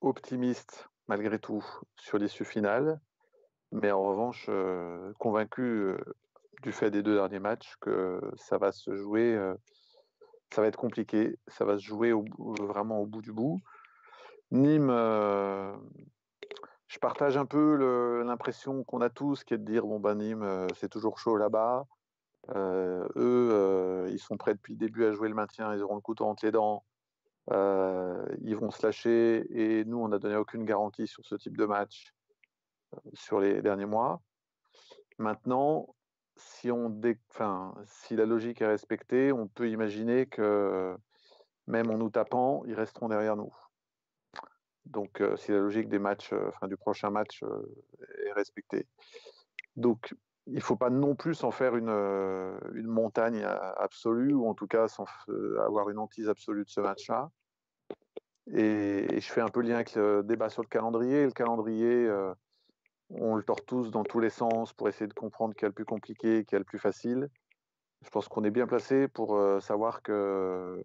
optimiste 0.00 0.88
malgré 1.08 1.38
tout 1.38 1.64
sur 1.96 2.18
l'issue 2.18 2.44
finale, 2.44 3.00
mais 3.72 3.90
en 3.90 4.02
revanche 4.02 4.48
convaincu 5.18 5.94
du 6.62 6.72
fait 6.72 6.90
des 6.90 7.02
deux 7.02 7.14
derniers 7.14 7.38
matchs 7.38 7.76
que 7.80 8.20
ça 8.36 8.58
va 8.58 8.72
se 8.72 8.94
jouer, 8.96 9.38
ça 10.52 10.62
va 10.62 10.68
être 10.68 10.78
compliqué, 10.78 11.38
ça 11.48 11.64
va 11.64 11.76
se 11.76 11.84
jouer 11.84 12.12
vraiment 12.38 13.00
au 13.00 13.06
bout 13.06 13.22
du 13.22 13.32
bout. 13.32 13.60
Nîmes, 14.50 14.90
je 16.88 16.98
partage 16.98 17.36
un 17.36 17.46
peu 17.46 18.22
l'impression 18.24 18.84
qu'on 18.84 19.00
a 19.00 19.10
tous, 19.10 19.44
qui 19.44 19.54
est 19.54 19.58
de 19.58 19.64
dire 19.64 19.84
bon 19.84 20.00
ben 20.00 20.14
Nîmes, 20.14 20.42
euh, 20.42 20.66
c'est 20.76 20.88
toujours 20.88 21.18
chaud 21.18 21.36
là-bas. 21.36 21.86
Euh, 22.54 23.06
eux, 23.16 23.48
euh, 23.52 24.08
ils 24.10 24.20
sont 24.20 24.36
prêts 24.36 24.54
depuis 24.54 24.74
le 24.74 24.78
début 24.78 25.04
à 25.04 25.12
jouer 25.12 25.28
le 25.28 25.34
maintien, 25.34 25.74
ils 25.74 25.82
auront 25.82 25.96
le 25.96 26.00
couteau 26.00 26.26
entre 26.26 26.46
les 26.46 26.52
dents, 26.52 26.84
ils 27.50 28.56
vont 28.56 28.70
se 28.70 28.86
lâcher. 28.86 29.46
Et 29.50 29.84
nous, 29.84 29.98
on 29.98 30.08
n'a 30.08 30.18
donné 30.18 30.36
aucune 30.36 30.64
garantie 30.64 31.06
sur 31.06 31.24
ce 31.26 31.34
type 31.34 31.56
de 31.56 31.66
match 31.66 32.14
sur 33.14 33.40
les 33.40 33.62
derniers 33.62 33.86
mois. 33.86 34.20
Maintenant, 35.18 35.94
si, 36.36 36.70
on 36.70 37.00
si 37.84 38.16
la 38.16 38.26
logique 38.26 38.60
est 38.60 38.66
respectée, 38.66 39.32
on 39.32 39.48
peut 39.48 39.68
imaginer 39.70 40.26
que 40.26 40.96
même 41.66 41.90
en 41.90 41.98
nous 41.98 42.10
tapant, 42.10 42.62
ils 42.66 42.74
resteront 42.74 43.08
derrière 43.08 43.36
nous. 43.36 43.52
Donc, 44.86 45.20
euh, 45.20 45.36
si 45.36 45.50
la 45.50 45.58
logique 45.58 45.88
des 45.88 45.98
matchs, 45.98 46.32
euh, 46.32 46.48
enfin 46.48 46.68
du 46.68 46.76
prochain 46.76 47.10
match 47.10 47.42
euh, 47.42 47.84
est 48.24 48.32
respectée. 48.32 48.86
Donc, 49.74 50.14
il 50.46 50.54
ne 50.54 50.60
faut 50.60 50.76
pas 50.76 50.90
non 50.90 51.16
plus 51.16 51.42
en 51.42 51.50
faire 51.50 51.74
une, 51.74 51.88
une 51.88 52.86
montagne 52.86 53.44
absolue, 53.44 54.32
ou 54.32 54.46
en 54.46 54.54
tout 54.54 54.68
cas 54.68 54.86
avoir 55.58 55.90
une 55.90 55.98
hantise 55.98 56.28
absolue 56.28 56.64
de 56.64 56.70
ce 56.70 56.80
match-là. 56.80 57.30
Et, 58.52 59.20
je 59.20 59.32
fais 59.32 59.40
un 59.40 59.48
peu 59.48 59.60
lien 59.60 59.74
avec 59.74 59.96
le 59.96 60.22
débat 60.22 60.48
sur 60.48 60.62
le 60.62 60.68
calendrier. 60.68 61.24
Le 61.24 61.32
calendrier, 61.32 62.08
on 63.10 63.36
le 63.36 63.42
tord 63.42 63.64
tous 63.64 63.90
dans 63.90 64.04
tous 64.04 64.20
les 64.20 64.30
sens 64.30 64.72
pour 64.72 64.88
essayer 64.88 65.06
de 65.06 65.14
comprendre 65.14 65.54
quel 65.56 65.66
est 65.66 65.70
le 65.70 65.74
plus 65.74 65.84
compliqué, 65.84 66.44
quel 66.44 66.56
est 66.56 66.60
le 66.60 66.64
plus 66.64 66.78
facile. 66.78 67.28
Je 68.02 68.10
pense 68.10 68.28
qu'on 68.28 68.44
est 68.44 68.50
bien 68.50 68.66
placé 68.66 69.08
pour 69.08 69.40
savoir 69.62 70.02
que 70.02 70.82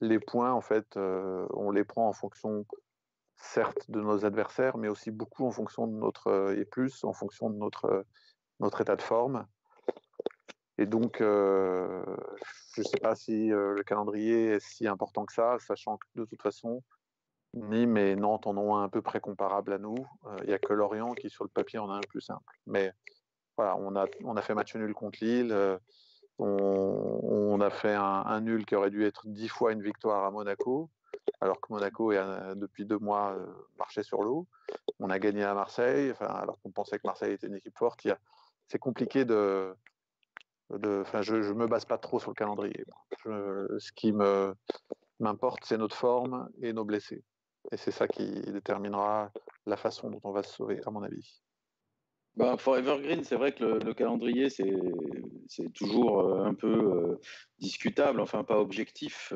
les 0.00 0.18
points, 0.20 0.52
en 0.52 0.60
fait, 0.60 0.96
on 0.96 1.70
les 1.70 1.84
prend 1.84 2.08
en 2.08 2.12
fonction 2.12 2.64
certes 3.36 3.90
de 3.90 4.00
nos 4.00 4.24
adversaires, 4.24 4.76
mais 4.76 4.88
aussi 4.88 5.10
beaucoup 5.10 5.46
en 5.46 5.50
fonction 5.50 5.86
de 5.86 5.94
notre, 5.94 6.28
euh, 6.28 6.58
et 6.58 6.64
plus 6.64 7.04
en 7.04 7.12
fonction 7.12 7.50
de 7.50 7.56
notre, 7.56 7.86
euh, 7.86 8.02
notre 8.60 8.80
état 8.80 8.96
de 8.96 9.02
forme. 9.02 9.46
Et 10.78 10.86
donc, 10.86 11.20
euh, 11.20 12.04
je 12.74 12.80
ne 12.80 12.86
sais 12.86 12.98
pas 12.98 13.14
si 13.14 13.48
le 13.48 13.82
calendrier 13.84 14.54
est 14.54 14.60
si 14.60 14.88
important 14.88 15.24
que 15.24 15.32
ça, 15.32 15.56
sachant 15.60 15.98
que 15.98 16.06
de 16.16 16.24
toute 16.24 16.42
façon, 16.42 16.82
Nîmes 17.54 17.96
et 17.96 18.16
Nantes 18.16 18.46
en 18.46 18.56
ont 18.56 18.76
un, 18.76 18.88
peu 18.88 19.02
près 19.02 19.20
comparable 19.20 19.72
à 19.72 19.78
nous. 19.78 19.96
Il 20.42 20.48
n'y 20.48 20.52
a 20.52 20.58
que 20.58 20.72
Lorient 20.72 21.12
qui, 21.12 21.30
sur 21.30 21.44
le 21.44 21.50
papier, 21.50 21.78
en 21.78 21.90
a 21.90 21.94
un 21.94 22.00
plus 22.00 22.20
simple. 22.20 22.58
Mais 22.66 22.92
voilà, 23.56 23.76
on 23.76 23.94
a, 23.96 24.06
on 24.24 24.36
a 24.36 24.42
fait 24.42 24.54
match 24.54 24.74
nul 24.74 24.92
contre 24.94 25.18
Lille. 25.22 25.78
On, 26.38 27.60
a 27.60 27.70
fait 27.70 27.94
un, 27.94 28.40
nul 28.40 28.66
qui 28.66 28.74
aurait 28.74 28.90
dû 28.90 29.04
être 29.04 29.28
dix 29.28 29.48
fois 29.48 29.72
une 29.72 29.82
victoire 29.82 30.24
à 30.24 30.30
Monaco 30.30 30.90
alors 31.40 31.60
que 31.60 31.72
Monaco 31.72 32.12
est, 32.12 32.54
depuis 32.56 32.84
deux 32.84 32.98
mois 32.98 33.34
euh, 33.36 33.46
marché 33.78 34.02
sur 34.02 34.22
l'eau. 34.22 34.46
On 34.98 35.10
a 35.10 35.18
gagné 35.18 35.44
à 35.44 35.54
Marseille, 35.54 36.12
alors 36.20 36.58
qu'on 36.62 36.70
pensait 36.70 36.96
que 36.96 37.06
Marseille 37.06 37.32
était 37.32 37.46
une 37.46 37.54
équipe 37.54 37.76
forte. 37.76 38.06
C'est 38.68 38.78
compliqué 38.78 39.24
de. 39.24 39.74
enfin, 40.72 41.22
je 41.22 41.36
ne 41.36 41.52
me 41.52 41.66
base 41.66 41.84
pas 41.84 41.98
trop 41.98 42.18
sur 42.18 42.30
le 42.30 42.34
calendrier. 42.34 42.84
ce 43.24 43.92
qui 43.92 44.12
m'importe, 45.20 45.64
c'est 45.64 45.78
notre 45.78 45.96
forme 45.96 46.48
et 46.62 46.72
nos 46.72 46.84
blessés. 46.84 47.22
Et 47.72 47.76
c'est 47.76 47.90
ça 47.90 48.08
qui 48.08 48.40
déterminera 48.42 49.32
la 49.66 49.76
façon 49.76 50.10
dont 50.10 50.20
on 50.24 50.32
va 50.32 50.42
se 50.42 50.54
sauver, 50.54 50.80
à 50.86 50.90
mon 50.90 51.02
avis. 51.02 51.42
Bah, 52.36 52.56
Forever 52.58 53.00
Green, 53.00 53.22
c'est 53.22 53.36
vrai 53.36 53.52
que 53.52 53.64
le, 53.64 53.94
calendrier, 53.94 54.50
c'est 54.50 55.72
toujours 55.72 56.20
euh, 56.20 56.44
un 56.44 56.54
peu 56.54 56.66
euh, 56.66 57.20
discutable, 57.58 58.20
enfin 58.20 58.42
pas 58.42 58.58
objectif 58.58 59.32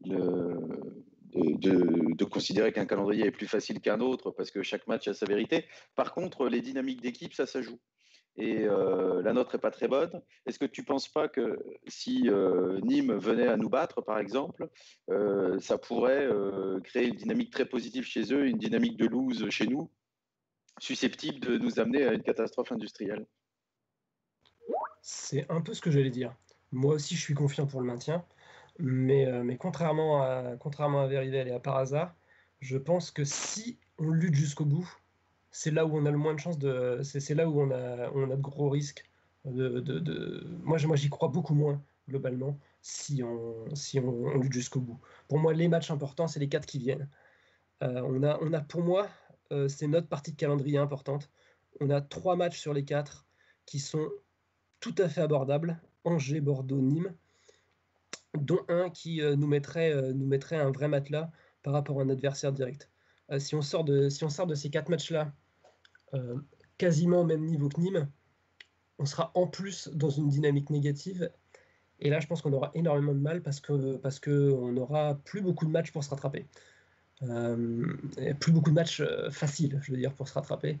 de, 0.00 2.24
considérer 2.24 2.72
qu'un 2.72 2.86
calendrier 2.86 3.26
est 3.26 3.30
plus 3.30 3.46
facile 3.46 3.80
qu'un 3.80 4.00
autre 4.00 4.30
parce 4.30 4.50
que 4.50 4.62
chaque 4.62 4.86
match 4.86 5.08
a 5.08 5.14
sa 5.14 5.26
vérité. 5.26 5.66
Par 5.94 6.12
contre, 6.12 6.48
les 6.48 6.60
dynamiques 6.60 7.00
d'équipe, 7.00 7.34
ça, 7.34 7.46
ça 7.46 7.62
joue. 7.62 7.78
Et 8.38 8.64
euh, 8.64 9.22
la 9.22 9.32
nôtre 9.32 9.54
n'est 9.54 9.60
pas 9.60 9.70
très 9.70 9.88
bonne. 9.88 10.22
Est-ce 10.44 10.58
que 10.58 10.66
tu 10.66 10.82
ne 10.82 10.86
penses 10.86 11.08
pas 11.08 11.28
que 11.28 11.58
si 11.86 12.28
euh, 12.28 12.78
Nîmes 12.82 13.14
venait 13.14 13.48
à 13.48 13.56
nous 13.56 13.70
battre, 13.70 14.02
par 14.02 14.18
exemple, 14.18 14.68
euh, 15.10 15.58
ça 15.58 15.78
pourrait 15.78 16.28
créer 16.84 17.08
une 17.08 17.16
dynamique 17.16 17.52
très 17.52 17.66
positive 17.66 18.04
chez 18.04 18.32
eux, 18.34 18.46
une 18.46 18.58
dynamique 18.58 18.98
de 18.98 19.06
lose 19.06 19.48
chez 19.48 19.66
nous, 19.66 19.90
susceptible 20.78 21.40
de 21.40 21.56
nous 21.56 21.80
amener 21.80 22.04
à 22.04 22.12
une 22.12 22.22
catastrophe 22.22 22.72
industrielle? 22.72 23.26
C'est 25.00 25.50
un 25.50 25.62
peu 25.62 25.72
ce 25.72 25.80
que 25.80 25.90
j'allais 25.90 26.10
dire. 26.10 26.34
Moi 26.72 26.94
aussi, 26.94 27.14
je 27.14 27.20
suis 27.20 27.34
confiant 27.34 27.66
pour 27.66 27.80
le 27.80 27.86
maintien. 27.86 28.24
Mais, 28.78 29.56
contrairement 29.58 30.22
à, 30.22 30.56
contrairement 30.58 31.00
à 31.00 31.06
Verivel 31.06 31.48
et 31.48 31.52
à 31.52 31.60
Par 31.60 31.76
hasard, 31.76 32.14
je 32.60 32.76
pense 32.76 33.10
que 33.10 33.24
si 33.24 33.78
on 33.98 34.10
lutte 34.10 34.34
jusqu'au 34.34 34.66
bout, 34.66 34.86
c'est 35.58 35.70
là 35.70 35.86
où 35.86 35.96
on 35.96 36.04
a 36.06 36.10
le 36.10 36.18
moins 36.18 36.34
de 36.34 36.40
chances 36.40 36.58
de. 36.58 37.00
C'est 37.02 37.34
là 37.34 37.48
où 37.48 37.60
on 37.60 37.70
a, 37.70 38.10
on 38.14 38.30
a 38.30 38.36
de 38.36 38.42
gros 38.42 38.68
risques. 38.68 39.08
Moi, 39.44 40.76
j'y 40.76 41.08
crois 41.08 41.28
beaucoup 41.28 41.54
moins, 41.54 41.82
globalement. 42.08 42.58
si 42.82 43.22
on, 43.22 43.74
si 43.74 43.98
on, 44.00 44.38
lutte 44.38 44.52
jusqu'au 44.52 44.80
bout. 44.80 45.00
Pour 45.28 45.38
moi, 45.38 45.54
les 45.54 45.68
matchs 45.68 45.90
importants, 45.90 46.28
c'est 46.28 46.40
les 46.40 46.48
quatre 46.48 46.66
qui 46.66 46.78
viennent. 46.78 47.08
on, 47.80 48.22
a, 48.22 48.38
on 48.42 48.52
a 48.52 48.60
pour 48.60 48.82
moi, 48.82 49.08
c'est 49.68 49.86
notre 49.86 50.08
partie 50.08 50.32
de 50.32 50.36
calendrier 50.36 50.78
importante. 50.78 51.30
On 51.80 51.90
a 51.90 52.00
trois 52.00 52.36
matchs 52.36 52.58
sur 52.58 52.74
les 52.74 52.84
quatre 52.84 53.26
qui 53.66 53.78
sont 53.78 54.08
tout 54.80 54.94
à 54.98 55.08
fait 55.08 55.22
abordables. 55.22 55.80
Angers, 56.04 56.40
Bordeaux, 56.40 56.80
Nîmes 56.80 57.14
dont 58.36 58.60
un 58.68 58.90
qui 58.90 59.22
euh, 59.22 59.36
nous, 59.36 59.46
mettrait, 59.46 59.92
euh, 59.92 60.12
nous 60.12 60.26
mettrait 60.26 60.56
un 60.56 60.70
vrai 60.70 60.88
matelas 60.88 61.30
par 61.62 61.72
rapport 61.72 62.00
à 62.00 62.02
un 62.02 62.08
adversaire 62.08 62.52
direct. 62.52 62.90
Euh, 63.30 63.38
si, 63.38 63.54
on 63.54 63.62
sort 63.62 63.84
de, 63.84 64.08
si 64.08 64.24
on 64.24 64.28
sort 64.28 64.46
de 64.46 64.54
ces 64.54 64.70
quatre 64.70 64.88
matchs-là, 64.88 65.32
quasiment 66.78 67.20
au 67.20 67.24
même 67.24 67.44
niveau 67.44 67.68
que 67.68 67.80
Nîmes, 67.80 68.08
on 68.98 69.06
sera 69.06 69.30
en 69.34 69.46
plus 69.46 69.88
dans 69.88 70.10
une 70.10 70.28
dynamique 70.28 70.70
négative. 70.70 71.30
Et 72.00 72.10
là, 72.10 72.20
je 72.20 72.26
pense 72.26 72.42
qu'on 72.42 72.52
aura 72.52 72.70
énormément 72.74 73.14
de 73.14 73.20
mal 73.20 73.42
parce 73.42 73.60
que 73.60 73.96
parce 73.96 74.18
que 74.18 75.14
plus 75.24 75.40
beaucoup 75.40 75.66
de 75.66 75.70
matchs 75.70 75.92
pour 75.92 76.04
se 76.04 76.10
rattraper. 76.10 76.46
plus 77.20 78.52
beaucoup 78.52 78.70
de 78.70 78.74
matchs 78.74 79.02
faciles, 79.30 79.80
je 79.82 79.92
veux 79.92 79.98
dire, 79.98 80.14
pour 80.14 80.28
se 80.28 80.34
rattraper. 80.34 80.78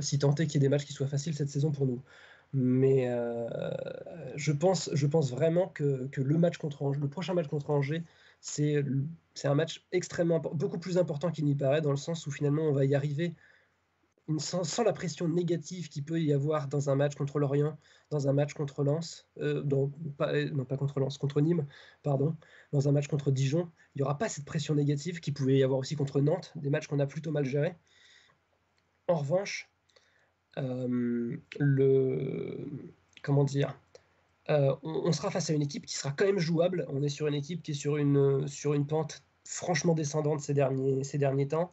si 0.00 0.18
tant 0.18 0.34
est 0.34 0.46
qu'il 0.46 0.54
y 0.54 0.56
ait 0.56 0.60
des 0.60 0.68
matchs 0.68 0.84
qui 0.84 0.92
soient 0.92 1.08
faciles 1.08 1.34
cette 1.34 1.50
saison 1.50 1.72
pour 1.72 1.86
nous. 1.86 2.02
Mais 2.52 3.08
euh, 3.08 3.48
je, 4.36 4.52
pense, 4.52 4.90
je 4.92 5.06
pense 5.06 5.30
vraiment 5.30 5.68
que, 5.68 6.06
que, 6.08 6.20
le 6.20 6.36
match 6.36 6.58
contre 6.58 6.90
le 6.92 7.08
prochain 7.08 7.32
match 7.32 7.48
contre 7.48 7.70
Angers, 7.70 8.02
c'est 8.40 8.84
un 9.44 9.54
match 9.54 9.86
extrêmement 9.90 10.38
beaucoup 10.38 10.78
plus 10.78 10.98
important 10.98 11.30
qu'il 11.30 11.46
n'y 11.46 11.54
paraît, 11.54 11.80
dans 11.80 11.90
le 11.90 11.96
sens 11.96 12.26
où 12.26 12.30
finalement 12.30 12.62
on 12.62 12.72
va 12.72 12.84
y 12.84 12.94
arriver 12.94 13.32
sans, 14.38 14.82
la 14.82 14.92
pression 14.92 15.28
négative 15.28 15.88
qu'il 15.88 16.04
peut 16.04 16.20
y 16.20 16.32
avoir 16.32 16.68
dans 16.68 16.90
un 16.90 16.94
match 16.94 17.14
contre 17.14 17.38
Lorient, 17.38 17.76
dans 18.10 18.28
un 18.28 18.32
match 18.32 18.54
contre 18.54 18.84
Lens, 18.84 19.26
euh, 19.38 19.62
pas, 20.16 20.32
non 20.44 20.64
pas 20.64 20.76
contre 20.76 21.00
Lens, 21.00 21.18
contre 21.18 21.40
Nîmes, 21.40 21.66
pardon, 22.02 22.36
dans 22.72 22.88
un 22.88 22.92
match 22.92 23.08
contre 23.08 23.30
Dijon, 23.30 23.70
il 23.94 23.98
n'y 23.98 24.02
aura 24.02 24.18
pas 24.18 24.28
cette 24.28 24.44
pression 24.44 24.74
négative 24.74 25.20
qu'il 25.20 25.34
pouvait 25.34 25.56
y 25.56 25.62
avoir 25.62 25.78
aussi 25.80 25.96
contre 25.96 26.20
Nantes, 26.20 26.52
des 26.56 26.70
matchs 26.70 26.86
qu'on 26.86 27.00
a 27.00 27.06
plutôt 27.06 27.32
mal 27.32 27.44
gérés. 27.44 27.74
En 29.08 29.16
revanche, 29.16 29.70
euh, 30.58 31.36
comment 33.22 33.44
dire 33.44 33.76
euh, 34.50 34.74
on, 34.82 35.12
sera 35.12 35.30
face 35.30 35.50
à 35.50 35.52
une 35.52 35.62
équipe 35.62 35.86
qui 35.86 35.94
sera 35.94 36.10
quand 36.10 36.24
même 36.24 36.38
jouable. 36.38 36.84
On 36.88 37.02
est 37.02 37.08
sur 37.08 37.28
une 37.28 37.34
équipe 37.34 37.62
qui 37.62 37.70
est 37.72 37.74
sur 37.74 37.96
une, 37.96 38.48
sur 38.48 38.74
une 38.74 38.86
pente 38.86 39.22
franchement 39.44 39.94
descendante 39.94 40.40
ces 40.40 40.54
derniers, 40.54 41.04
ces 41.04 41.18
derniers 41.18 41.48
temps, 41.48 41.72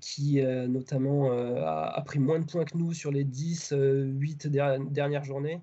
qui 0.00 0.42
notamment 0.42 1.30
a, 1.32 2.02
pris 2.04 2.18
moins 2.18 2.38
de 2.38 2.44
points 2.44 2.64
que 2.64 2.76
nous 2.76 2.92
sur 2.92 3.10
les 3.10 3.24
10, 3.24 3.74
8 3.76 4.48
dernières 4.48 5.24
journées, 5.24 5.62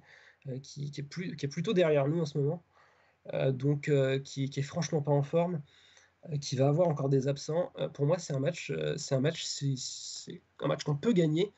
qui, 0.63 0.91
est 0.97 1.47
plutôt 1.47 1.73
derrière 1.73 2.07
nous 2.07 2.21
en 2.21 2.25
ce 2.25 2.37
moment, 2.37 2.63
donc 3.51 3.91
qui, 4.23 4.49
qui 4.49 4.59
est 4.59 4.63
franchement 4.63 5.01
pas 5.01 5.11
en 5.11 5.23
forme, 5.23 5.61
qui 6.41 6.55
va 6.55 6.67
avoir 6.67 6.87
encore 6.87 7.09
des 7.09 7.27
absents. 7.27 7.71
pour 7.93 8.05
moi, 8.05 8.17
c'est 8.17 8.33
un 8.33 8.39
match, 8.39 8.71
c'est 8.97 9.15
match, 9.19 10.83
qu'on 10.83 10.95
peut 10.95 11.13
gagner 11.13 11.53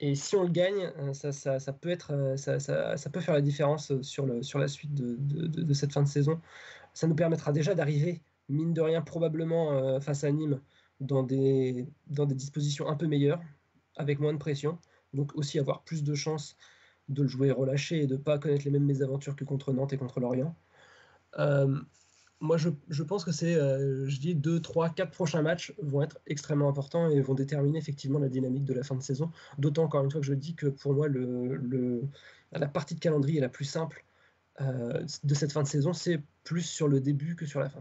et 0.00 0.14
si 0.16 0.36
on 0.36 0.42
le 0.42 0.50
gagne, 0.50 0.92
euh, 0.98 1.12
ça, 1.12 1.72
peut, 1.72 1.96
euh, 2.10 2.36
faire 2.36 3.34
la 3.34 3.40
différence 3.40 3.90
euh, 3.92 4.02
sur, 4.02 4.26
la 4.58 4.68
suite 4.68 4.94
de, 4.94 5.74
cette 5.74 5.92
fin 5.92 6.02
de 6.02 6.08
saison. 6.08 6.40
Ça 6.94 7.06
nous 7.06 7.14
permettra 7.14 7.52
déjà 7.52 7.74
d'arriver, 7.74 8.20
mine 8.48 8.72
de 8.72 8.80
rien, 8.80 9.02
probablement 9.02 10.00
face 10.00 10.24
à 10.24 10.30
Nîmes, 10.30 10.60
dans 11.04 11.22
des, 11.22 11.86
dans 12.06 12.26
des 12.26 12.34
dispositions 12.34 12.88
un 12.88 12.96
peu 12.96 13.06
meilleures, 13.06 13.42
avec 13.96 14.18
moins 14.20 14.32
de 14.32 14.38
pression. 14.38 14.78
Donc 15.12 15.34
aussi 15.36 15.58
avoir 15.58 15.82
plus 15.84 16.02
de 16.02 16.14
chances 16.14 16.56
de 17.08 17.22
le 17.22 17.28
jouer 17.28 17.50
relâché 17.50 18.02
et 18.02 18.06
de 18.06 18.14
ne 18.14 18.18
pas 18.18 18.38
connaître 18.38 18.64
les 18.64 18.70
mêmes 18.70 18.84
mésaventures 18.84 19.36
que 19.36 19.44
contre 19.44 19.72
Nantes 19.72 19.92
et 19.92 19.98
contre 19.98 20.20
Lorient. 20.20 20.56
Euh, 21.38 21.78
moi, 22.40 22.58
je, 22.58 23.02
pense 23.02 23.24
que 23.24 23.32
c'est, 23.32 23.54
euh, 23.54 24.06
je 24.06 24.20
dis, 24.20 24.34
deux, 24.34 24.60
trois, 24.60 24.90
quatre 24.90 25.12
prochains 25.12 25.40
matchs 25.40 25.72
vont 25.80 26.02
être 26.02 26.18
extrêmement 26.26 26.68
importants 26.68 27.08
et 27.08 27.20
vont 27.20 27.34
déterminer 27.34 27.78
effectivement 27.78 28.18
la 28.18 28.28
dynamique 28.28 28.64
de 28.64 28.74
la 28.74 28.82
fin 28.82 28.94
de 28.94 29.02
saison. 29.02 29.30
D'autant, 29.58 29.84
encore 29.84 30.04
une 30.04 30.10
fois, 30.10 30.20
que 30.20 30.26
je 30.26 30.34
dis 30.34 30.54
que 30.54 30.66
pour 30.66 30.92
moi, 30.92 31.08
le, 31.08 32.02
la 32.52 32.68
partie 32.68 32.94
de 32.94 33.00
calendrier 33.00 33.40
la 33.40 33.48
plus 33.48 33.64
simple 33.64 34.04
euh, 34.60 35.04
de 35.22 35.34
cette 35.34 35.52
fin 35.52 35.62
de 35.62 35.68
saison, 35.68 35.92
c'est 35.92 36.20
plus 36.42 36.62
sur 36.62 36.86
le 36.86 37.00
début 37.00 37.34
que 37.34 37.46
sur 37.46 37.60
la 37.60 37.70
fin. 37.70 37.80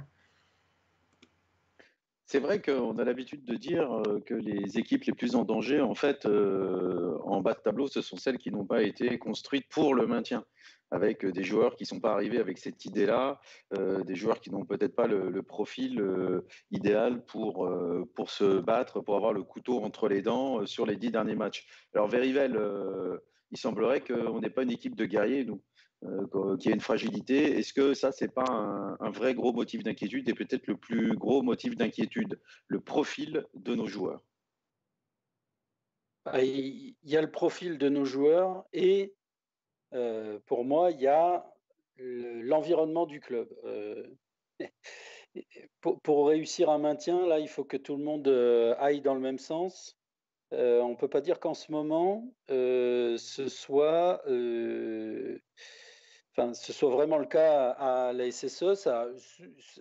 C'est 2.25 2.39
vrai 2.39 2.61
qu'on 2.61 2.97
a 2.97 3.03
l'habitude 3.03 3.43
de 3.45 3.55
dire 3.55 3.91
euh, 3.91 4.19
que 4.21 4.33
les 4.33 4.77
équipes 4.77 5.03
les 5.03 5.13
plus 5.13 5.35
en 5.35 5.43
danger, 5.43 5.81
en 5.81 5.95
fait, 5.95 6.25
en 6.25 7.41
bas 7.41 7.53
de 7.53 7.59
tableau, 7.59 7.87
ce 7.87 8.01
sont 8.01 8.17
celles 8.17 8.37
qui 8.37 8.51
n'ont 8.51 8.65
pas 8.65 8.81
été 8.83 9.17
construites 9.17 9.67
pour 9.69 9.93
le 9.93 10.07
maintien 10.07 10.43
avec 10.93 11.25
des 11.25 11.43
joueurs 11.43 11.75
qui 11.75 11.83
ne 11.83 11.87
sont 11.87 11.99
pas 11.99 12.13
arrivés 12.13 12.37
avec 12.37 12.59
cette 12.59 12.85
idée-là, 12.85 13.41
euh, 13.75 14.03
des 14.03 14.13
joueurs 14.13 14.39
qui 14.39 14.51
n'ont 14.51 14.63
peut-être 14.63 14.95
pas 14.95 15.07
le, 15.07 15.41
profil 15.41 15.99
euh, 15.99 16.45
idéal 16.69 17.25
pour, 17.25 17.65
euh, 17.65 18.07
pour 18.15 18.29
se 18.29 18.59
battre, 18.59 19.01
pour 19.01 19.15
avoir 19.15 19.33
le 19.33 19.41
couteau 19.41 19.83
entre 19.83 20.07
les 20.07 20.21
dents 20.21 20.65
sur 20.67 20.85
les 20.85 20.95
dix 20.95 21.09
derniers 21.09 21.35
matchs. 21.35 21.65
Alors, 21.95 22.07
Verivel, 22.07 22.59
il 23.51 23.57
semblerait 23.57 24.01
qu'on 24.01 24.39
n'ait 24.39 24.51
pas 24.51 24.63
une 24.63 24.71
équipe 24.71 24.95
de 24.95 25.05
guerriers, 25.05 25.45
nous, 25.45 25.63
qui 26.59 26.69
a 26.69 26.73
une 26.73 26.81
fragilité. 26.81 27.57
Est-ce 27.57 27.73
que 27.73 27.93
ça, 27.93 28.11
c'est 28.11 28.33
pas 28.33 28.45
un, 28.99 29.09
vrai 29.11 29.33
gros 29.33 29.53
motif 29.53 29.83
d'inquiétude 29.83 30.27
et 30.29 30.33
peut-être 30.33 30.67
le 30.67 30.77
plus 30.77 31.15
gros 31.15 31.41
motif 31.41 31.75
d'inquiétude, 31.75 32.39
le 32.67 32.79
profil 32.79 33.45
de 33.53 33.75
nos 33.75 33.87
joueurs? 33.87 34.21
Ah, 36.25 36.41
il 36.41 36.95
y 37.03 37.17
a 37.17 37.21
le 37.21 37.31
profil 37.31 37.77
de 37.77 37.89
nos 37.89 38.05
joueurs 38.05 38.65
et 38.71 39.13
euh, 39.93 40.39
pour 40.45 40.63
moi, 40.63 40.91
il 40.91 41.01
y 41.01 41.07
a 41.07 41.45
l'environnement 41.97 43.05
du 43.05 43.19
club. 43.19 43.47
Euh, 43.65 44.07
pour, 46.03 46.27
réussir 46.27 46.69
un 46.69 46.79
maintien, 46.79 47.27
là, 47.27 47.39
il 47.39 47.47
faut 47.47 47.63
que 47.63 47.77
tout 47.77 47.97
le 47.97 48.03
monde 48.03 48.27
euh, 48.27 48.75
aille 48.79 49.01
dans 49.01 49.13
le 49.13 49.19
même 49.19 49.39
sens. 49.39 49.97
on 50.51 50.89
ne 50.89 50.95
peut 50.95 51.09
pas 51.09 51.21
dire 51.21 51.39
qu'en 51.39 51.53
ce 51.53 51.71
moment, 51.71 52.33
ce 52.47 53.45
soit, 53.49 54.23
enfin, 56.35 56.53
ce 56.53 56.73
soit 56.73 56.89
vraiment 56.89 57.17
le 57.17 57.25
cas 57.25 57.71
à, 57.71 58.13
la 58.13 58.31
SSE. 58.31 58.75
Ça, 58.75 59.07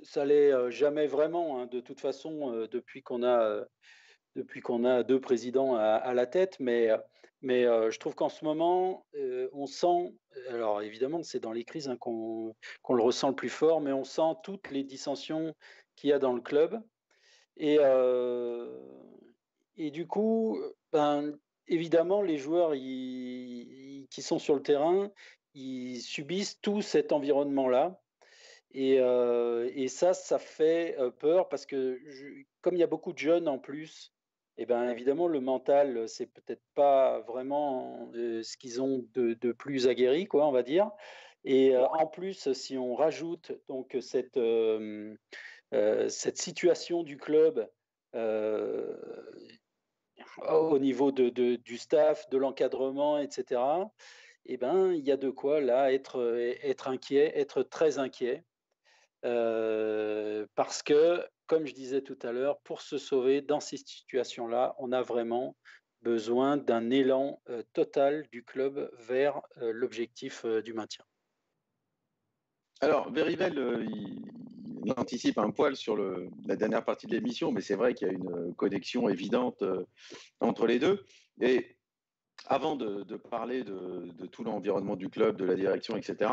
ça 0.02 0.24
l'est 0.24 0.70
jamais 0.70 1.06
vraiment. 1.06 1.60
Hein, 1.60 1.66
de 1.66 1.80
toute 1.80 2.00
façon, 2.00 2.66
depuis 2.70 3.02
qu'on 3.02 3.22
a, 3.22 3.64
depuis 4.36 4.60
qu'on 4.60 4.84
a 4.84 5.02
deux 5.02 5.20
présidents 5.20 5.76
à, 5.76 6.14
la 6.14 6.26
tête, 6.26 6.58
mais 6.60 6.90
mais 7.44 7.64
je 7.64 7.98
trouve 7.98 8.14
qu'en 8.14 8.28
ce 8.28 8.44
moment, 8.44 9.04
on 9.52 9.66
sent, 9.66 10.14
alors 10.48 10.80
évidemment, 10.82 11.22
c'est 11.22 11.40
dans 11.40 11.52
les 11.52 11.64
crises 11.64 11.88
hein, 11.88 11.96
qu'on 11.96 12.54
le 12.88 13.02
ressent 13.02 13.30
le 13.30 13.34
plus 13.34 13.48
fort, 13.48 13.80
mais 13.80 13.92
on 13.92 14.04
sent 14.04 14.36
toutes 14.44 14.70
les 14.70 14.84
dissensions 14.84 15.54
qu'il 15.96 16.10
y 16.10 16.12
a 16.12 16.18
dans 16.18 16.34
le 16.34 16.40
club. 16.40 16.80
Et, 17.56 17.78
et 19.76 19.90
du 19.90 20.06
coup, 20.06 20.58
ben, 20.92 21.36
évidemment, 21.66 22.22
les 22.22 22.38
joueurs 22.38 22.74
qui 22.74 24.06
sont 24.20 24.38
sur 24.38 24.54
le 24.54 24.62
terrain, 24.62 25.10
ils 25.54 26.00
subissent 26.00 26.60
tout 26.60 26.82
cet 26.82 27.12
environnement-là. 27.12 28.00
Et, 28.74 28.94
et, 28.96 29.88
ça, 29.88 30.14
ça 30.14 30.38
fait 30.38 30.96
peur 31.18 31.50
parce 31.50 31.66
que 31.66 32.00
comme 32.62 32.74
il 32.74 32.80
y 32.80 32.82
a 32.82 32.86
beaucoup 32.86 33.12
de 33.12 33.18
jeunes 33.18 33.46
en 33.46 33.58
plus, 33.58 34.14
eh 34.58 34.66
ben, 34.66 34.88
évidemment, 34.90 35.28
le 35.28 35.40
mental, 35.40 36.08
c'est 36.08 36.26
peut-être 36.26 36.62
pas 36.74 37.20
vraiment 37.20 38.10
ce 38.14 38.56
qu'ils 38.56 38.82
ont 38.82 39.04
de, 39.14 39.52
plus 39.52 39.88
aguerri, 39.88 40.26
quoi, 40.26 40.46
on 40.46 40.52
va 40.52 40.62
dire. 40.62 40.90
Et 41.44 41.76
en 41.76 42.06
plus, 42.06 42.52
si 42.52 42.76
on 42.76 42.94
rajoute 42.94 43.52
donc 43.68 43.96
cette, 44.00 44.38
situation 46.28 47.02
du 47.02 47.16
club 47.16 47.68
au 50.48 50.78
niveau 50.78 51.12
du 51.12 51.78
staff, 51.78 52.28
de 52.30 52.36
l'encadrement, 52.36 53.18
etc., 53.18 53.60
eh 54.46 54.56
ben, 54.56 54.92
il 54.92 55.04
y 55.04 55.12
a 55.12 55.16
de 55.16 55.30
quoi 55.30 55.60
là 55.60 55.92
être, 55.92 56.20
être 56.62 56.88
inquiet, 56.88 57.32
être 57.36 57.62
très 57.62 57.98
inquiet. 57.98 58.44
parce 59.22 60.82
que 60.82 61.24
comme 61.52 61.66
je 61.66 61.74
disais 61.74 62.00
tout 62.00 62.18
à 62.22 62.32
l'heure, 62.32 62.58
pour 62.60 62.80
se 62.80 62.96
sauver 62.96 63.42
dans 63.42 63.60
ces 63.60 63.76
situations-là, 63.76 64.74
on 64.78 64.90
a 64.90 65.02
vraiment 65.02 65.54
besoin 66.00 66.56
d'un 66.56 66.88
élan 66.88 67.42
euh, 67.50 67.62
total 67.74 68.26
du 68.32 68.42
club 68.42 68.90
vers 69.00 69.42
euh, 69.58 69.70
l'objectif 69.70 70.46
euh, 70.46 70.62
du 70.62 70.72
maintien. 70.72 71.04
Alors, 72.80 73.12
Verivel, 73.12 73.86
il, 73.86 74.92
anticipe 74.96 75.36
un 75.36 75.50
poil 75.50 75.76
sur 75.76 75.96
la 75.96 76.56
dernière 76.56 76.84
partie 76.84 77.06
de 77.06 77.12
l'émission, 77.12 77.52
mais 77.52 77.60
c'est 77.60 77.76
vrai 77.76 77.92
qu'il 77.92 78.08
y 78.08 78.10
a 78.10 78.14
une 78.14 78.54
connexion 78.54 79.10
évidente 79.10 79.62
entre 80.40 80.66
les 80.66 80.80
deux. 80.80 81.04
Et 81.40 81.76
avant 82.46 82.76
de, 82.76 83.16
parler 83.16 83.62
de, 83.64 84.26
tout 84.26 84.44
l'environnement 84.44 84.96
du 84.96 85.08
club, 85.08 85.36
de 85.36 85.44
la 85.44 85.54
direction, 85.54 85.96
etc., 85.96 86.30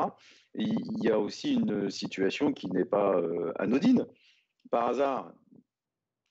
il 0.56 1.04
y 1.04 1.10
a 1.10 1.20
aussi 1.20 1.54
une 1.54 1.90
situation 1.92 2.52
qui 2.52 2.70
n'est 2.72 2.86
pas 2.86 3.22
anodine 3.58 4.08
par 4.72 4.88
hasard, 4.88 5.34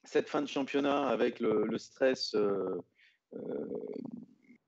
cette 0.05 0.29
fin 0.29 0.43
de 0.43 0.49
championnat 0.49 1.09
avec 1.09 1.39
le, 1.41 1.77
stress 1.79 2.35
euh, 2.35 2.81
euh, 3.35 3.67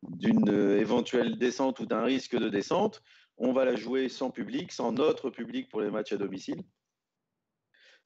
d'une 0.03 0.49
éventuelle 0.49 1.39
descente 1.39 1.81
ou 1.81 1.87
d'un 1.87 2.03
risque 2.03 2.37
de 2.37 2.49
descente, 2.49 3.03
on 3.37 3.53
va 3.53 3.65
la 3.65 3.75
jouer 3.75 4.09
sans 4.09 4.31
public, 4.31 4.71
sans 4.71 4.93
notre 4.93 5.31
public 5.31 5.69
pour 5.71 5.81
les 5.81 5.91
matchs 5.91 6.13
à 6.13 6.19
domicile. 6.19 6.63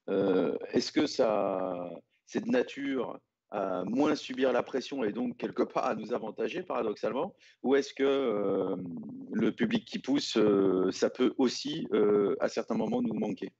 Est-ce 0.07 0.91
que 0.91 1.07
ça, 1.07 1.89
c'est 2.25 2.45
de 2.45 2.49
nature 2.49 3.19
à 3.51 3.83
moins 3.85 4.15
subir 4.15 4.51
la 4.51 4.63
pression 4.63 5.03
et 5.03 5.11
donc 5.11 5.37
quelque 5.37 5.63
part 5.63 5.85
à 5.85 5.95
nous 5.95 6.13
avantager 6.13 6.63
paradoxalement 6.63 7.35
Ou 7.63 7.75
est-ce 7.75 7.93
que 7.93 8.75
le 9.31 9.51
public 9.51 9.85
qui 9.85 9.99
pousse, 9.99 10.37
ça 10.91 11.09
peut 11.09 11.33
aussi 11.37 11.87
à 12.39 12.47
certains 12.47 12.75
moments 12.75 13.01
nous 13.01 13.13
manquer? 13.13 13.53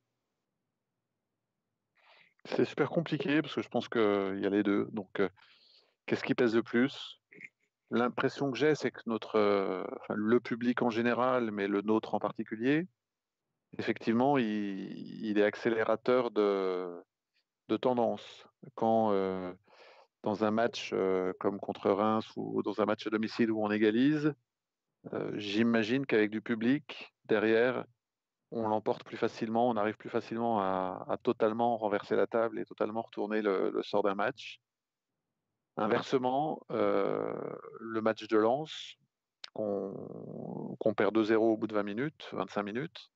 C'est 2.46 2.66
super 2.66 2.90
compliqué 2.90 3.42
parce 3.42 3.56
que 3.56 3.62
je 3.62 3.70
pense 3.70 3.90
qu'il 3.90 4.40
y 4.42 4.46
a 4.46 4.50
les 4.50 4.64
deux. 4.64 4.88
Donc, 4.92 5.22
qu'est-ce 6.06 6.24
qui 6.24 6.36
pèse 6.36 6.56
le 6.56 6.64
plus? 6.64 7.20
L'impression 7.92 8.52
que 8.52 8.58
j'ai, 8.58 8.76
c'est 8.76 8.92
que 8.92 9.02
notre, 9.06 9.86
le 10.10 10.40
public 10.40 10.82
en 10.82 10.90
général, 10.90 11.52
mais 11.52 11.68
le 11.68 11.82
nôtre 11.82 12.14
en 12.14 12.20
particulier, 12.20 12.88
effectivement, 13.78 14.38
il, 14.38 15.38
est 15.38 15.44
accélérateur 15.44 16.32
de, 16.32 17.02
de 17.70 17.78
tendance. 17.78 18.48
Quand 18.76 19.12
dans 20.26 20.44
un 20.44 20.52
match 20.52 20.94
comme 21.40 21.60
contre 21.60 21.92
Reims 21.92 22.26
ou 22.36 22.64
dans 22.64 22.82
un 22.82 22.86
match 22.86 23.06
à 23.06 23.12
domicile 23.12 23.52
où 23.52 23.64
on 23.64 23.72
égalise, 23.72 24.34
j'imagine 25.34 26.06
qu'avec 26.06 26.32
du 26.32 26.42
public 26.42 27.14
derrière, 27.26 27.86
on 28.52 28.68
l'emporte 28.68 29.04
plus 29.04 29.18
facilement, 29.18 29.70
on 29.70 29.78
arrive 29.78 29.98
plus 29.98 30.10
facilement 30.10 30.60
à, 30.60 31.18
totalement 31.22 31.78
renverser 31.78 32.16
la 32.16 32.26
table 32.26 32.60
et 32.60 32.66
totalement 32.66 33.04
retourner 33.04 33.42
le, 33.44 33.80
sort 33.84 34.02
d'un 34.02 34.16
match. 34.16 34.60
Inversement, 35.78 36.60
le 36.70 38.02
match 38.02 38.28
de 38.28 38.38
lance, 38.38 38.96
qu'on 39.54 40.94
perd 40.98 41.16
2-0 41.16 41.36
au 41.36 41.58
bout 41.58 41.68
de 41.68 41.76
20 41.76 41.84
minutes, 41.84 42.30
25 42.34 42.64
minutes, 42.64 43.12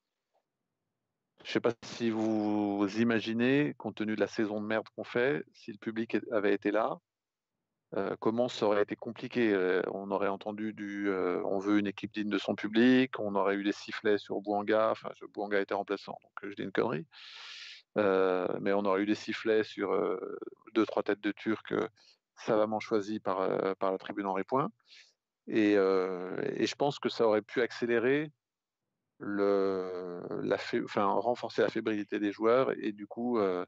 je 1.43 1.49
ne 1.49 1.54
sais 1.54 1.60
pas 1.60 1.73
si 1.84 2.10
vous 2.10 2.88
imaginez, 2.99 3.73
compte 3.78 3.95
tenu 3.95 4.15
de 4.15 4.19
la 4.19 4.28
saison 4.28 4.62
de 4.62 4.65
merde 4.65 4.88
qu'on 4.95 5.04
fait, 5.04 5.43
si 5.54 5.71
le 5.71 5.78
public 5.78 6.17
avait 6.32 6.54
été 6.54 6.71
là, 6.71 6.99
euh, 7.95 8.15
comment 8.19 8.47
ça 8.49 8.67
aurait 8.67 8.84
été 8.84 8.95
compliqué. 8.95 9.52
Euh, 9.52 9.82
on 9.91 10.12
aurait 10.12 10.28
entendu 10.28 10.73
du 10.73 11.10
euh, 11.10 11.41
on 11.45 11.58
veut 11.58 11.80
une 11.80 11.88
équipe 11.88 12.13
digne 12.13 12.30
de 12.30 12.38
son 12.38 12.56
public, 12.56 13.19
on 13.19 13.34
aurait 13.36 13.56
eu 13.56 13.63
des 13.63 13.71
sifflets 13.71 14.19
sur 14.19 14.41
Bouanga, 14.41 14.91
enfin 14.91 15.10
Bouanga 15.34 15.60
était 15.60 15.73
remplaçant, 15.73 16.17
donc 16.23 16.52
je 16.52 16.56
dis 16.56 16.62
une 16.63 16.71
connerie. 16.71 17.08
mais 17.95 18.73
on 18.73 18.86
aurait 18.86 19.02
eu 19.02 19.06
des 19.06 19.15
sifflets 19.15 19.63
sur 19.63 19.89
deux, 20.73 20.86
trois 20.86 21.04
têtes 21.04 21.21
de 21.21 21.32
Turcs 21.32 21.73
savamment 22.36 22.80
choisies 22.80 23.19
par, 23.19 23.47
la 23.82 23.97
tribune 23.97 24.28
en 24.28 24.34
Répoint. 24.34 24.71
Et, 25.47 25.73
et, 25.73 26.67
je 26.67 26.75
pense 26.75 26.99
que 26.99 27.10
ça 27.10 27.25
aurait 27.28 27.41
pu 27.41 27.62
accélérer 27.62 28.32
la 29.20 30.58
renforcer 30.96 31.62
la 31.62 31.70
fébrilité 31.70 32.20
des 32.20 32.32
joueurs 32.32 32.72
et 32.78 32.92
du 32.92 33.08
coup, 33.08 33.38
euh, 33.38 33.66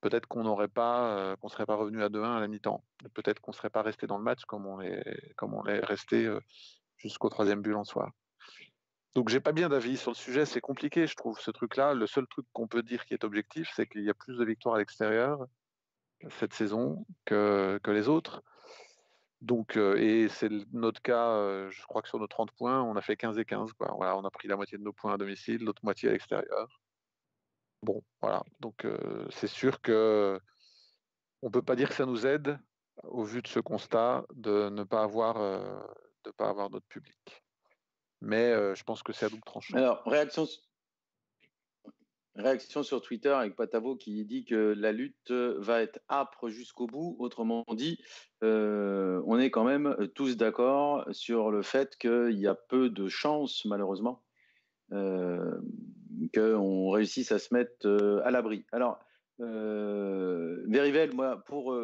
peut-être 0.00 0.26
qu'on 0.26 0.44
n'aurait 0.44 0.68
pas, 0.68 1.16
euh, 1.16 1.36
qu'on 1.36 1.48
serait 1.48 1.66
pas 1.66 1.76
revenu 1.76 2.02
à 2.02 2.08
2-1 2.08 2.36
à 2.36 2.40
la 2.40 2.48
mi-temps. 2.48 2.84
Peut-être 3.14 3.40
qu'on 3.40 3.52
serait 3.52 3.70
pas 3.70 3.82
resté 3.82 4.06
dans 4.06 4.18
le 4.18 4.24
match 4.24 4.44
comme 4.44 4.66
on 4.66 4.80
est, 4.80 5.34
comme 5.36 5.54
on 5.54 5.64
est 5.66 5.80
resté 5.80 6.26
euh, 6.26 6.40
jusqu'au 6.96 7.28
troisième 7.28 7.62
but 7.62 7.74
en 7.74 7.84
soi. 7.84 8.10
Donc 9.14 9.28
j'ai 9.28 9.40
pas 9.40 9.52
bien 9.52 9.68
d'avis 9.68 9.98
sur 9.98 10.10
le 10.10 10.16
sujet, 10.16 10.46
c'est 10.46 10.62
compliqué, 10.62 11.06
je 11.06 11.16
trouve 11.16 11.38
ce 11.38 11.50
truc-là. 11.50 11.94
Le 11.94 12.06
seul 12.06 12.26
truc 12.26 12.46
qu'on 12.52 12.66
peut 12.66 12.82
dire 12.82 13.04
qui 13.04 13.14
est 13.14 13.24
objectif, 13.24 13.70
c'est 13.74 13.86
qu'il 13.86 14.02
y 14.02 14.10
a 14.10 14.14
plus 14.14 14.38
de 14.38 14.44
victoires 14.44 14.76
à 14.76 14.78
l'extérieur 14.78 15.46
cette 16.30 16.54
saison 16.54 17.04
que, 17.24 17.80
que 17.82 17.90
les 17.90 18.08
autres. 18.08 18.42
Donc, 19.42 19.76
et 19.76 20.28
c'est 20.28 20.48
notre 20.72 21.02
cas, 21.02 21.68
je 21.68 21.82
crois 21.86 22.00
que 22.00 22.08
sur 22.08 22.18
nos 22.18 22.28
30 22.28 22.52
points, 22.52 22.80
on 22.80 22.94
a 22.96 23.02
fait 23.02 23.16
15 23.16 23.38
et 23.38 23.44
15. 23.44 23.72
Quoi. 23.72 23.92
Voilà, 23.96 24.16
on 24.16 24.24
a 24.24 24.30
pris 24.30 24.46
la 24.46 24.56
moitié 24.56 24.78
de 24.78 24.84
nos 24.84 24.92
points 24.92 25.14
à 25.14 25.18
domicile, 25.18 25.64
l'autre 25.64 25.84
moitié 25.84 26.08
à 26.08 26.12
l'extérieur. 26.12 26.80
Bon, 27.82 28.02
voilà. 28.20 28.44
Donc, 28.60 28.86
c'est 29.30 29.48
sûr 29.48 29.80
que 29.80 30.38
on 31.42 31.50
peut 31.50 31.60
pas 31.60 31.74
dire 31.74 31.88
que 31.88 31.96
ça 31.96 32.06
nous 32.06 32.24
aide, 32.24 32.56
au 33.02 33.24
vu 33.24 33.42
de 33.42 33.48
ce 33.48 33.58
constat, 33.58 34.24
de 34.32 34.68
ne 34.68 34.84
pas 34.84 35.02
avoir, 35.02 35.34
de 35.34 36.30
pas 36.30 36.48
avoir 36.48 36.70
notre 36.70 36.86
public. 36.86 37.44
Mais 38.20 38.52
je 38.76 38.82
pense 38.84 39.02
que 39.02 39.12
c'est 39.12 39.26
à 39.26 39.28
double 39.28 39.42
tranchant. 39.42 39.76
Alors, 39.76 40.04
réaction, 40.04 40.46
Réaction 42.34 42.82
sur 42.82 43.02
Twitter 43.02 43.28
avec 43.28 43.56
Patavo 43.56 43.94
qui 43.94 44.24
dit 44.24 44.46
que 44.46 44.74
la 44.76 44.92
lutte 44.92 45.30
va 45.30 45.82
être 45.82 46.00
âpre 46.08 46.48
jusqu'au 46.48 46.86
bout. 46.86 47.14
Autrement 47.18 47.62
dit, 47.72 47.98
euh, 48.42 49.22
on 49.26 49.38
est 49.38 49.50
quand 49.50 49.64
même 49.64 50.08
tous 50.14 50.38
d'accord 50.38 51.06
sur 51.10 51.50
le 51.50 51.62
fait 51.62 51.96
qu'il 51.98 52.38
y 52.38 52.46
a 52.46 52.54
peu 52.54 52.88
de 52.88 53.08
chances, 53.08 53.66
malheureusement, 53.66 54.22
euh, 54.92 55.60
qu'on 56.34 56.90
réussisse 56.90 57.32
à 57.32 57.38
se 57.38 57.52
mettre 57.52 57.86
euh, 57.86 58.22
à 58.24 58.30
l'abri. 58.30 58.64
Alors, 58.72 58.98
euh, 59.40 60.64
moi, 61.12 61.44
pour 61.46 61.76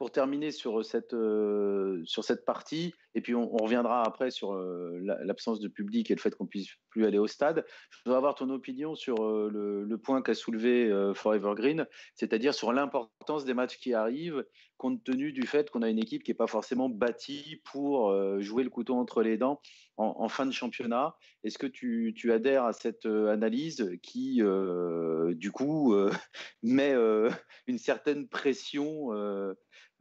pour 0.00 0.10
terminer 0.10 0.50
sur 0.50 0.82
cette, 0.82 1.12
euh, 1.12 2.00
sur 2.06 2.24
cette 2.24 2.46
partie, 2.46 2.94
et 3.14 3.20
puis 3.20 3.34
on, 3.34 3.54
reviendra 3.58 4.02
après 4.02 4.30
sur 4.30 4.54
euh, 4.54 4.98
l'absence 5.02 5.60
de 5.60 5.68
public 5.68 6.10
et 6.10 6.14
le 6.14 6.20
fait 6.20 6.34
qu'on 6.34 6.46
puisse 6.46 6.68
plus 6.88 7.04
aller 7.04 7.18
au 7.18 7.26
stade, 7.26 7.66
je 7.90 7.98
voudrais 8.06 8.16
avoir 8.16 8.34
ton 8.34 8.48
opinion 8.48 8.94
sur 8.94 9.22
euh, 9.22 9.84
le, 9.86 9.98
point 9.98 10.22
qu'a 10.22 10.32
soulevé 10.32 10.90
Forever 11.14 11.52
Green, 11.54 11.86
c'est-à-dire 12.14 12.54
sur 12.54 12.72
l'importance 12.72 13.44
des 13.44 13.52
matchs 13.52 13.76
qui 13.76 13.92
arrivent, 13.92 14.42
compte 14.78 15.04
tenu 15.04 15.32
du 15.32 15.42
fait 15.42 15.68
qu'on 15.68 15.82
a 15.82 15.90
une 15.90 15.98
équipe 15.98 16.22
qui 16.22 16.30
n'est 16.30 16.36
pas 16.36 16.46
forcément 16.46 16.88
bâtie 16.88 17.60
pour 17.70 18.10
jouer 18.40 18.64
le 18.64 18.70
couteau 18.70 18.94
entre 18.94 19.20
les 19.20 19.36
dents 19.36 19.60
en, 19.98 20.28
fin 20.30 20.46
de 20.46 20.52
championnat. 20.52 21.14
Est-ce 21.44 21.58
que 21.58 21.66
tu, 21.66 22.14
tu, 22.16 22.32
adhères 22.32 22.64
à 22.64 22.72
cette 22.72 23.04
analyse 23.04 23.90
qui, 24.02 24.40
du 25.34 25.52
coup, 25.52 25.94
met 26.62 26.94
une 27.66 27.78
certaine 27.78 28.26
pression 28.26 29.10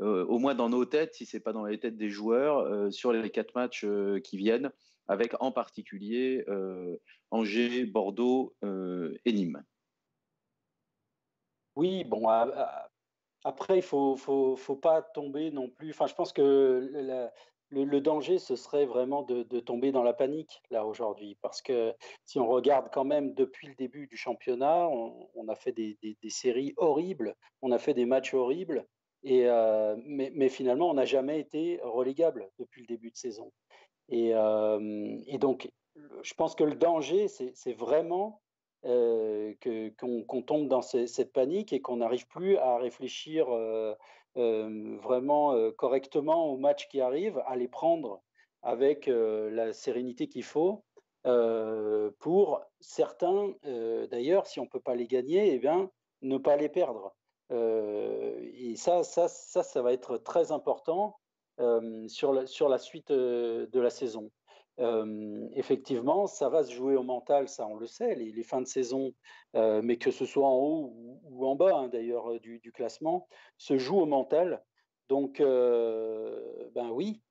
euh, 0.01 0.25
au 0.25 0.39
moins 0.39 0.55
dans 0.55 0.69
nos 0.69 0.85
têtes, 0.85 1.15
si 1.15 1.25
ce 1.25 1.37
n'est 1.37 1.41
pas 1.41 1.51
dans 1.51 1.65
les 1.65 1.79
têtes 1.79 1.97
des 1.97 2.09
joueurs, 2.09 2.59
euh, 2.59 2.89
sur 2.89 3.11
les 3.11 3.29
quatre 3.29 3.53
matchs 3.53 3.83
euh, 3.83 4.19
qui 4.19 4.37
viennent, 4.37 4.71
avec 5.07 5.33
en 5.41 5.51
particulier 5.51 6.45
Angers, 7.31 7.85
Bordeaux 7.85 8.53
et 8.61 9.33
Nîmes. 9.33 9.63
Oui, 11.75 12.03
bon, 12.03 12.27
après, 13.43 13.75
il 13.75 13.77
ne 13.77 14.15
faut, 14.15 14.79
pas 14.79 15.01
tomber 15.01 15.49
non 15.49 15.67
plus. 15.67 15.89
Enfin, 15.89 16.05
je 16.05 16.13
pense 16.13 16.31
que 16.31 17.31
le, 17.69 18.01
danger, 18.01 18.37
ce 18.37 18.55
serait 18.55 18.85
vraiment 18.85 19.23
de, 19.23 19.59
tomber 19.59 19.91
dans 19.91 20.03
la 20.03 20.13
panique, 20.13 20.61
là, 20.69 20.85
aujourd'hui. 20.85 21.39
Parce 21.41 21.63
que 21.63 21.91
si 22.25 22.37
on 22.37 22.47
regarde 22.47 22.89
quand 22.93 23.05
même 23.05 23.33
depuis 23.33 23.67
le 23.67 23.73
début 23.73 24.05
du 24.05 24.15
championnat, 24.15 24.87
on, 24.89 25.47
a 25.47 25.55
fait 25.55 25.71
des, 25.71 26.17
séries 26.29 26.75
horribles, 26.77 27.35
on 27.63 27.71
a 27.71 27.79
fait 27.79 27.95
des 27.95 28.05
matchs 28.05 28.35
horribles. 28.35 28.85
Euh, 29.25 29.95
mais, 30.05 30.49
finalement, 30.49 30.89
on 30.89 30.93
n'a 30.93 31.05
jamais 31.05 31.39
été 31.39 31.79
relégable 31.83 32.49
depuis 32.57 32.81
le 32.81 32.87
début 32.87 33.11
de 33.11 33.17
saison. 33.17 33.51
Et, 34.09 34.33
euh, 34.33 35.17
donc, 35.39 35.69
je 36.23 36.33
pense 36.33 36.55
que 36.55 36.63
le 36.63 36.75
danger, 36.75 37.27
c'est 37.27 37.73
vraiment 37.73 38.41
euh, 38.85 39.53
qu'on 39.97 40.41
tombe 40.41 40.67
dans 40.67 40.81
cette 40.81 41.33
panique 41.33 41.73
et 41.73 41.81
qu'on 41.81 41.97
n'arrive 41.97 42.27
plus 42.27 42.57
à 42.57 42.77
réfléchir 42.77 43.47
vraiment 44.35 45.71
correctement 45.73 46.47
aux 46.47 46.57
matchs 46.57 46.87
qui 46.87 47.01
arrivent, 47.01 47.41
à 47.45 47.55
les 47.55 47.67
prendre 47.67 48.21
avec 48.61 49.07
la 49.07 49.73
sérénité 49.73 50.27
qu'il 50.27 50.43
faut. 50.43 50.85
pour 52.19 52.61
certains, 52.79 53.53
d'ailleurs, 54.09 54.47
si 54.47 54.59
on 54.61 54.63
ne 54.63 54.69
peut 54.69 54.79
pas 54.79 54.95
les 54.95 55.07
gagner, 55.07 55.53
eh 55.53 55.59
bien, 55.59 55.91
ne 56.21 56.37
pas 56.37 56.55
les 56.55 56.69
perdre. 56.69 57.13
Euh, 57.51 58.49
et 58.53 58.75
ça, 58.75 59.03
ça, 59.03 59.27
ça, 59.27 59.63
ça 59.63 59.81
va 59.81 59.93
être 59.93 60.17
très 60.17 60.51
important 60.51 61.17
euh, 61.59 62.07
sur, 62.07 62.33
la, 62.33 62.45
sur 62.45 62.69
la 62.69 62.77
suite 62.77 63.11
euh, 63.11 63.67
de 63.67 63.79
la 63.79 63.89
saison. 63.89 64.31
effectivement, 65.55 66.25
ça 66.25 66.47
va 66.47 66.63
se 66.63 66.71
jouer 66.71 66.95
au 66.95 67.03
mental, 67.03 67.49
ça 67.49 67.67
on 67.67 67.75
le 67.75 67.85
sait, 67.85 68.15
les, 68.15 68.43
fins 68.43 68.61
de 68.61 68.67
saison, 68.67 69.13
mais 69.53 69.97
que 69.97 70.09
ce 70.09 70.25
soit 70.25 70.47
en 70.47 70.55
haut 70.55 70.93
ou, 71.23 71.45
en 71.45 71.55
bas 71.55 71.75
hein, 71.75 71.89
d'ailleurs 71.89 72.39
du, 72.39 72.71
classement, 72.71 73.27
se 73.57 73.77
jouent 73.77 73.99
au 73.99 74.05
mental. 74.05 74.63
Donc, 75.09 75.39
ben 75.41 76.89
oui, 76.91 77.21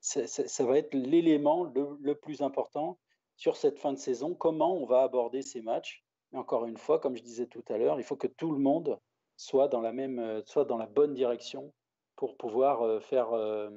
ça, 0.00 0.64
va 0.64 0.78
être 0.78 0.94
l'élément 0.94 1.62
le, 1.62 2.14
plus 2.14 2.42
important 2.42 2.98
sur 3.36 3.56
cette 3.56 3.78
fin 3.78 3.92
de 3.92 3.98
saison. 3.98 4.34
Comment 4.34 4.74
on 4.76 4.84
va 4.84 5.02
aborder 5.02 5.42
ces 5.42 5.60
matchs? 5.60 6.01
Mais 6.32 6.38
encore 6.38 6.66
une 6.66 6.78
fois, 6.78 6.98
comme 6.98 7.16
je 7.16 7.22
disais 7.22 7.46
tout 7.46 7.64
à 7.68 7.76
l'heure, 7.76 8.00
il 8.00 8.04
faut 8.04 8.16
que 8.16 8.26
tout 8.26 8.52
le 8.52 8.58
monde 8.58 8.98
soit 9.36 9.68
dans 9.68 9.80
la 9.80 9.92
même, 9.92 10.18
euh, 10.18 10.42
soit 10.44 10.64
dans 10.64 10.78
la 10.78 10.86
bonne 10.86 11.14
direction 11.14 11.72
pour 12.16 12.36
pouvoir 12.36 12.82
euh, 12.82 13.00
faire, 13.00 13.32
euh, 13.32 13.70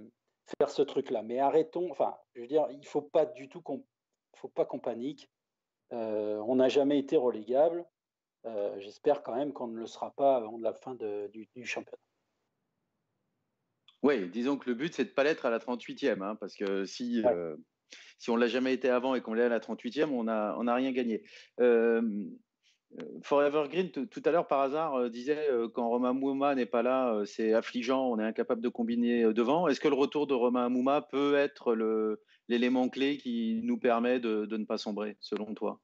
faire 0.57 0.69
ce 0.69 0.81
truc-là. 0.81 1.21
Mais 1.23 1.39
arrêtons, 1.39 1.89
enfin, 1.91 2.15
je 2.33 2.41
veux 2.41 2.47
dire, 2.47 2.67
il 2.71 2.85
faut 2.85 3.01
pas 3.01 3.25
du 3.25 3.49
tout 3.49 3.61
qu'on, 3.61 3.85
faut 4.35 4.47
pas 4.47 4.65
qu'on 4.65 4.79
panique. 4.79 5.29
on 5.91 6.55
n'a 6.55 6.69
jamais 6.69 6.99
été 6.99 7.17
relégable. 7.17 7.85
J'espère 8.77 9.23
quand 9.23 9.35
même 9.35 9.53
qu'on 9.53 9.67
ne 9.67 9.79
le 9.79 9.87
sera 9.87 10.11
pas 10.11 10.35
avant 10.35 10.59
la 10.59 10.73
fin 10.73 10.95
du, 10.95 11.65
championnat. 11.65 11.97
Oui, 14.03 14.29
disons 14.29 14.57
que 14.57 14.69
le 14.69 14.75
but, 14.75 14.93
c'est 14.93 15.05
de 15.05 15.09
ne 15.09 15.15
pas 15.15 15.23
l'être 15.23 15.47
à 15.47 15.49
la 15.49 15.57
38e, 15.57 16.21
hein, 16.21 16.35
parce 16.35 16.55
que 16.55 16.85
si, 16.85 17.23
si 18.17 18.29
on 18.29 18.35
l'a 18.35 18.47
jamais 18.47 18.73
été 18.73 18.89
avant 18.89 19.15
et 19.15 19.21
qu'on 19.21 19.33
l'est 19.33 19.43
à 19.43 19.49
la 19.49 19.59
38e, 19.59 20.09
on 20.09 20.25
n'a 20.25 20.55
on 20.57 20.67
a 20.67 20.75
rien 20.75 20.91
gagné. 20.91 21.23
Euh, 21.59 22.01
Forever 23.23 23.65
Green, 23.69 23.91
tout 23.91 24.21
à 24.23 24.31
l'heure, 24.31 24.47
par 24.47 24.61
hasard, 24.61 25.09
disait 25.09 25.49
quand 25.73 25.89
Romain 25.89 26.13
Mouma 26.13 26.55
n'est 26.55 26.65
pas 26.65 26.81
là, 26.81 27.23
c'est 27.25 27.53
affligeant, 27.53 28.07
on 28.09 28.19
est 28.19 28.23
incapable 28.23 28.61
de 28.61 28.69
combiner 28.69 29.33
devant. 29.33 29.67
Est-ce 29.67 29.81
que 29.81 29.89
le 29.89 29.95
retour 29.95 30.27
de 30.27 30.33
Romain 30.33 30.69
Mouma 30.69 31.01
peut 31.01 31.35
être 31.35 31.75
l'élément 32.47 32.87
clé 32.87 33.17
qui 33.17 33.59
nous 33.63 33.77
permet 33.77 34.19
de, 34.19 34.45
de, 34.45 34.57
ne 34.57 34.63
pas 34.65 34.77
sombrer, 34.77 35.17
selon 35.19 35.53
toi? 35.53 35.81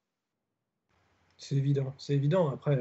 C'est 1.38 1.56
évident, 1.56 1.94
c'est 1.98 2.14
évident. 2.14 2.50
Après, 2.50 2.80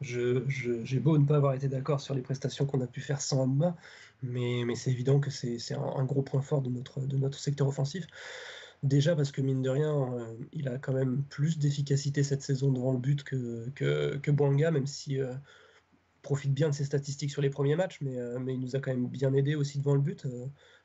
j'ai 0.00 1.00
beau 1.00 1.18
ne 1.18 1.26
pas 1.26 1.36
avoir 1.36 1.54
été 1.54 1.68
d'accord 1.68 2.00
sur 2.00 2.14
les 2.14 2.22
prestations 2.22 2.66
qu'on 2.66 2.80
a 2.82 2.86
pu 2.86 3.00
faire 3.00 3.20
sans 3.20 3.42
Amouma, 3.42 3.76
mais, 4.22 4.62
mais 4.64 4.74
c'est 4.74 4.90
évident 4.90 5.20
que 5.20 5.30
c'est 5.30 5.74
un, 5.74 5.82
un, 5.82 6.04
gros 6.04 6.22
point 6.22 6.42
fort 6.42 6.62
de 6.62 6.70
notre, 6.70 7.00
de 7.00 7.16
notre 7.16 7.38
secteur 7.38 7.66
offensif. 7.66 8.06
Déjà 8.82 9.16
parce 9.16 9.32
que 9.32 9.40
mine 9.40 9.62
de 9.62 9.70
rien, 9.70 10.14
euh, 10.14 10.34
il 10.52 10.68
a 10.68 10.78
quand 10.78 10.92
même 10.92 11.22
plus 11.24 11.58
d'efficacité 11.58 12.22
cette 12.22 12.42
saison 12.42 12.70
devant 12.70 12.92
le 12.92 12.98
but 12.98 13.24
que, 13.24 13.68
que, 13.74 14.70
même 14.70 14.86
si 14.86 15.20
euh, 15.20 15.34
profite 16.22 16.52
bien 16.52 16.68
de 16.68 16.74
ses 16.74 16.84
statistiques 16.84 17.30
sur 17.30 17.42
les 17.42 17.50
premiers 17.50 17.76
matchs, 17.76 17.98
mais, 18.00 18.18
euh, 18.18 18.38
mais 18.38 18.54
il 18.54 18.60
nous 18.60 18.76
a 18.76 18.80
quand 18.80 18.90
même 18.90 19.08
bien 19.08 19.32
aidé 19.32 19.54
aussi 19.54 19.78
devant 19.78 19.94
le 19.94 20.00
but. 20.00 20.26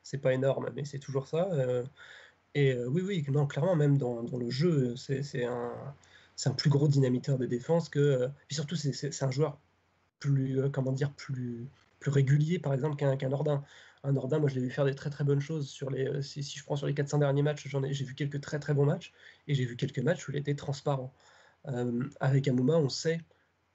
c'est 0.02 0.18
pas 0.18 0.32
énorme, 0.32 0.70
mais 0.74 0.84
c'est 0.84 0.98
toujours 0.98 1.26
ça. 1.28 1.48
et 2.54 2.76
oui, 2.86 3.02
oui, 3.02 3.24
non, 3.28 3.46
clairement, 3.46 3.76
même 3.76 3.98
dans, 3.98 4.22
le 4.22 4.50
jeu, 4.50 4.96
c'est 4.96 5.44
un, 5.44 5.94
plus 6.56 6.70
gros 6.70 6.88
dynamiteur 6.88 7.38
de 7.38 7.46
défense 7.46 7.88
que. 7.88 8.28
surtout, 8.50 8.76
c'est 8.76 9.22
un 9.22 9.30
joueur 9.30 9.58
plus, 10.18 10.60
comment 10.72 10.92
dire, 10.92 11.12
plus, 11.12 11.66
plus 12.00 12.10
régulier, 12.10 12.58
par 12.58 12.74
exemple, 12.74 12.96
qu'un 12.96 13.28
Nordin 13.28 13.64
un 14.04 14.12
Nordin, 14.12 14.38
moi 14.38 14.48
je 14.48 14.56
l'ai 14.56 14.60
vu 14.62 14.70
faire 14.70 14.84
des 14.84 14.94
très 14.94 15.10
très 15.10 15.24
bonnes 15.24 15.40
choses 15.40 15.68
sur 15.68 15.90
les. 15.90 16.06
Euh, 16.06 16.22
si, 16.22 16.42
je 16.42 16.64
prends 16.64 16.76
sur 16.76 16.86
les 16.86 16.94
400 16.94 17.18
derniers 17.18 17.42
matchs, 17.42 17.68
j'en 17.68 17.82
ai, 17.82 17.92
j'ai 17.92 18.04
vu 18.04 18.14
quelques 18.14 18.40
très 18.40 18.58
très 18.58 18.74
bons 18.74 18.84
matchs 18.84 19.12
et 19.46 19.54
j'ai 19.54 19.64
vu 19.64 19.76
quelques 19.76 20.00
matchs 20.00 20.28
où 20.28 20.32
il 20.32 20.38
était 20.38 20.54
transparent. 20.54 21.12
Euh, 21.68 22.08
avec 22.20 22.48
Amouma, 22.48 22.76
on 22.76 22.88
sait 22.88 23.20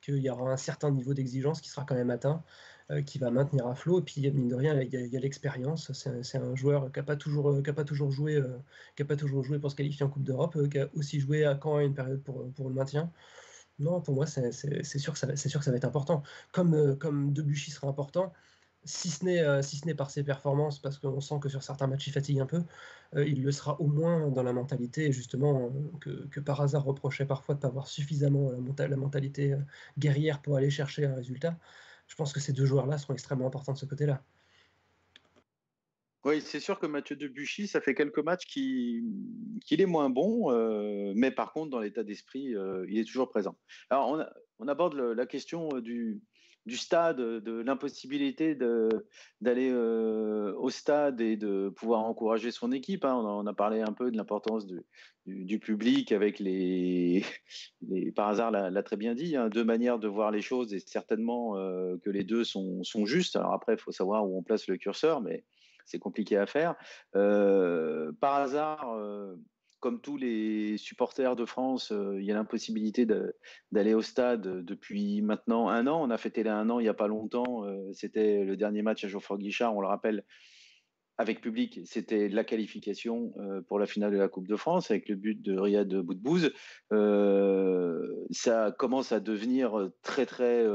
qu'il 0.02 0.18
y 0.18 0.30
aura 0.30 0.52
un 0.52 0.58
certain 0.58 0.92
niveau 0.92 1.14
d'exigence 1.14 1.62
qui 1.62 1.70
sera 1.70 1.86
quand 1.86 1.96
même 1.96 2.10
atteint, 2.10 2.44
euh, 2.92 3.02
qui 3.02 3.20
va 3.20 3.32
maintenir 3.32 3.68
à 3.68 3.76
flot. 3.76 4.00
Et 4.00 4.04
puis 4.04 4.30
mine 4.32 4.50
de 4.50 4.56
rien, 4.56 4.80
il 4.82 4.90
y 4.94 5.18
a, 5.18 5.20
l'expérience. 5.20 5.92
C'est 5.94 6.38
un, 6.38 6.56
joueur 6.56 6.92
qui 6.92 7.00
n'a 7.00 7.04
pas 7.04 7.16
toujours, 7.16 7.46
pas 7.46 7.86
joué, 8.10 8.44
pas 9.08 9.16
toujours 9.16 9.44
joué 9.44 9.60
pour 9.60 9.72
se 9.72 9.76
qualifier 9.76 10.06
en 10.06 10.10
Coupe 10.10 10.24
d'Europe, 10.24 10.58
qui 10.70 10.80
a 10.80 10.90
aussi 10.96 11.20
joué 11.22 11.46
à 11.46 11.58
Caen 11.62 11.78
à 11.78 11.84
une 11.84 11.94
période 11.94 12.22
pour, 12.24 12.52
pour 12.54 12.68
le 12.68 12.76
maintien. 12.76 13.12
Non, 13.80 14.02
pour 14.02 14.16
moi, 14.16 14.26
c'est, 14.26 14.52
sûr 15.00 15.14
que 15.14 15.20
ça, 15.20 15.36
c'est 15.36 15.50
sûr 15.50 15.60
que 15.60 15.66
ça 15.66 15.72
va 15.72 15.78
être 15.78 15.86
important. 15.86 16.24
Comme, 16.52 16.98
comme 16.98 17.32
Debuchy 17.32 17.72
sera 17.72 17.88
important, 17.88 18.34
si 18.88 19.10
ce 19.10 19.26
n'est 19.26 19.42
euh, 19.42 19.62
si 19.62 19.78
ce 19.78 19.86
n'est 19.86 19.94
par 19.94 20.10
ses 20.10 20.24
performances, 20.24 20.80
parce 20.80 20.98
qu'on 20.98 21.20
sent 21.20 21.36
que 21.42 21.50
sur 21.50 21.62
certains 21.62 21.88
matchs 21.88 22.08
il 22.08 22.14
fatigue 22.14 22.40
un 22.40 22.46
peu, 22.46 22.62
euh, 23.16 23.26
il 23.26 23.44
le 23.44 23.52
sera 23.52 23.80
au 23.82 23.88
moins 23.88 24.30
dans 24.30 24.44
la 24.44 24.54
mentalité, 24.54 25.12
justement, 25.12 25.72
que, 26.02 26.28
que 26.28 26.40
par 26.40 26.62
hasard 26.62 26.84
reprochait 26.86 27.26
parfois 27.26 27.56
de 27.56 27.60
ne 27.60 27.62
pas 27.62 27.68
avoir 27.68 27.88
suffisamment 27.88 28.52
la, 28.78 28.98
mentalité 28.98 29.54
euh, 29.54 29.58
guerrière 29.98 30.42
pour 30.42 30.58
aller 30.58 30.70
chercher 30.70 31.06
un 31.06 31.16
résultat. 31.16 31.58
Je 32.08 32.16
pense 32.16 32.34
que 32.34 32.40
ces 32.40 32.54
deux 32.54 32.66
joueurs-là 32.66 32.98
seront 32.98 33.14
extrêmement 33.14 33.48
importants 33.48 33.74
de 33.74 33.78
ce 33.78 33.86
côté-là. 33.86 34.24
Oui, 36.24 36.42
c'est 36.42 36.60
sûr 36.60 36.80
que 36.80 36.86
Mathieu 36.88 37.16
Debuchy, 37.16 37.68
ça 37.68 37.80
fait 37.80 37.94
quelques 37.94 38.20
matchs 38.20 38.46
qu'il 38.46 39.04
est 39.70 39.86
moins 39.86 40.10
bon, 40.10 40.52
mais 41.14 41.32
par 41.32 41.54
contre, 41.54 41.72
dans 41.72 41.80
l'état 41.80 42.04
d'esprit, 42.04 42.54
il 42.88 42.98
est 42.98 43.06
toujours 43.06 43.30
présent. 43.30 43.58
Alors, 43.90 44.22
on 44.60 44.68
aborde 44.68 44.96
la 44.96 45.26
question 45.26 45.80
du, 45.80 46.22
du 46.68 46.76
stade, 46.76 47.18
de 47.18 47.62
l'impossibilité 47.62 48.54
d'aller 48.54 49.72
euh, 49.72 50.54
au 50.58 50.70
stade 50.70 51.22
et 51.22 51.38
de 51.38 51.70
pouvoir 51.70 52.02
encourager 52.02 52.52
son 52.52 52.74
équipe. 52.74 53.06
Hein. 53.06 53.16
On, 53.16 53.48
a, 53.48 53.54
parlé 53.54 53.82
un 53.82 53.94
peu 53.94 54.12
de 54.12 54.18
l'importance 54.18 54.68
du, 54.68 54.84
du, 55.26 55.60
public 55.60 56.12
avec 56.12 56.40
les, 56.40 57.24
par 58.16 58.28
hasard 58.28 58.52
l'a 58.52 58.84
très 58.84 58.98
bien 58.98 59.16
dit, 59.16 59.38
hein, 59.38 59.48
deux 59.48 59.64
manières 59.64 59.98
de 59.98 60.10
voir 60.10 60.30
les 60.30 60.42
choses 60.42 60.74
et 60.74 60.80
certainement 60.80 61.58
euh, 61.58 61.96
que 62.04 62.10
les 62.10 62.26
deux 62.26 62.44
sont, 62.44 62.84
sont 62.84 63.06
justes. 63.06 63.38
Alors 63.38 63.54
après, 63.54 63.76
il 63.76 63.80
faut 63.80 63.94
savoir 63.94 64.30
où 64.30 64.38
on 64.38 64.44
place 64.44 64.68
le 64.68 64.76
curseur, 64.76 65.22
mais 65.22 65.46
c'est 65.86 66.00
compliqué 66.00 66.36
à 66.36 66.46
faire. 66.46 66.76
Euh, 67.16 68.12
par 68.20 68.36
hasard 68.36 68.94
comme 69.80 70.02
tous 70.02 70.18
les 70.18 70.78
supporters 70.78 71.36
de 71.36 71.46
France, 71.46 71.92
euh, 71.92 72.20
il 72.20 72.26
y 72.26 72.32
a 72.32 72.36
l'impossibilité 72.36 73.08
d'aller 73.72 73.94
au 73.94 74.02
stade 74.02 74.66
depuis 74.66 75.22
maintenant 75.22 75.70
un 75.70 75.88
an. 75.88 76.02
On 76.04 76.10
a 76.10 76.18
fêté 76.18 76.44
là 76.44 76.58
un 76.58 76.70
an 76.70 76.80
il 76.80 76.84
n'y 76.84 76.90
a 76.90 76.94
pas 76.94 77.08
longtemps. 77.08 77.64
Euh, 77.66 77.92
c'était 77.94 78.44
le 78.44 78.58
dernier 78.58 78.82
match 78.82 79.04
à 79.04 79.08
Geoffroy 79.08 79.38
Guichard, 79.38 79.76
on 79.76 79.82
le 79.82 79.88
rappelle, 79.88 80.24
avec 81.18 81.42
public. 81.42 81.82
C'était 81.86 82.28
la 82.28 82.44
qualification 82.44 83.34
euh, 83.38 83.62
pour 83.62 83.80
la 83.80 83.86
finale 83.86 84.12
de 84.12 84.18
la 84.18 84.28
Coupe 84.28 84.48
de 84.48 84.56
France 84.56 84.90
avec 84.90 85.08
le 85.10 85.16
but 85.16 85.42
de 85.42 85.58
Riyad 85.58 85.94
Boudbouz. 85.94 86.52
ça 88.32 88.72
commence 88.78 89.12
à 89.12 89.20
devenir 89.20 89.90
très 90.02 90.26
très 90.26 90.66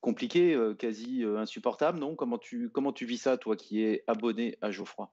compliqué, 0.00 0.58
quasi 0.78 1.24
insupportable, 1.24 1.98
non? 1.98 2.16
Comment 2.16 2.38
tu, 2.38 2.70
comment 2.70 2.92
tu 2.92 3.06
vis 3.06 3.18
ça, 3.18 3.38
toi 3.38 3.56
qui 3.56 3.82
es 3.82 4.04
abonné 4.06 4.56
à 4.60 4.70
Geoffroy? 4.70 5.10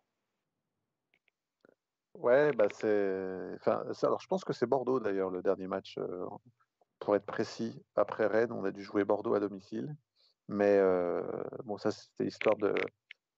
Ouais, 2.15 2.51
bah 2.53 2.67
c'est. 2.71 3.51
Enfin, 3.55 3.83
alors 4.03 4.21
je 4.21 4.27
pense 4.27 4.43
que 4.43 4.53
c'est 4.53 4.65
Bordeaux 4.65 4.99
d'ailleurs 4.99 5.29
le 5.29 5.41
dernier 5.41 5.67
match. 5.67 5.99
pour 6.99 7.15
être 7.15 7.25
précis, 7.25 7.81
après 7.95 8.27
Rennes, 8.27 8.51
on 8.51 8.63
a 8.63 8.71
dû 8.71 8.83
jouer 8.83 9.03
Bordeaux 9.03 9.33
à 9.33 9.39
domicile. 9.39 9.95
Mais 10.47 10.79
bon, 11.63 11.77
ça 11.77 11.91
c'était 11.91 12.25
histoire 12.25 12.55
de, 12.57 12.73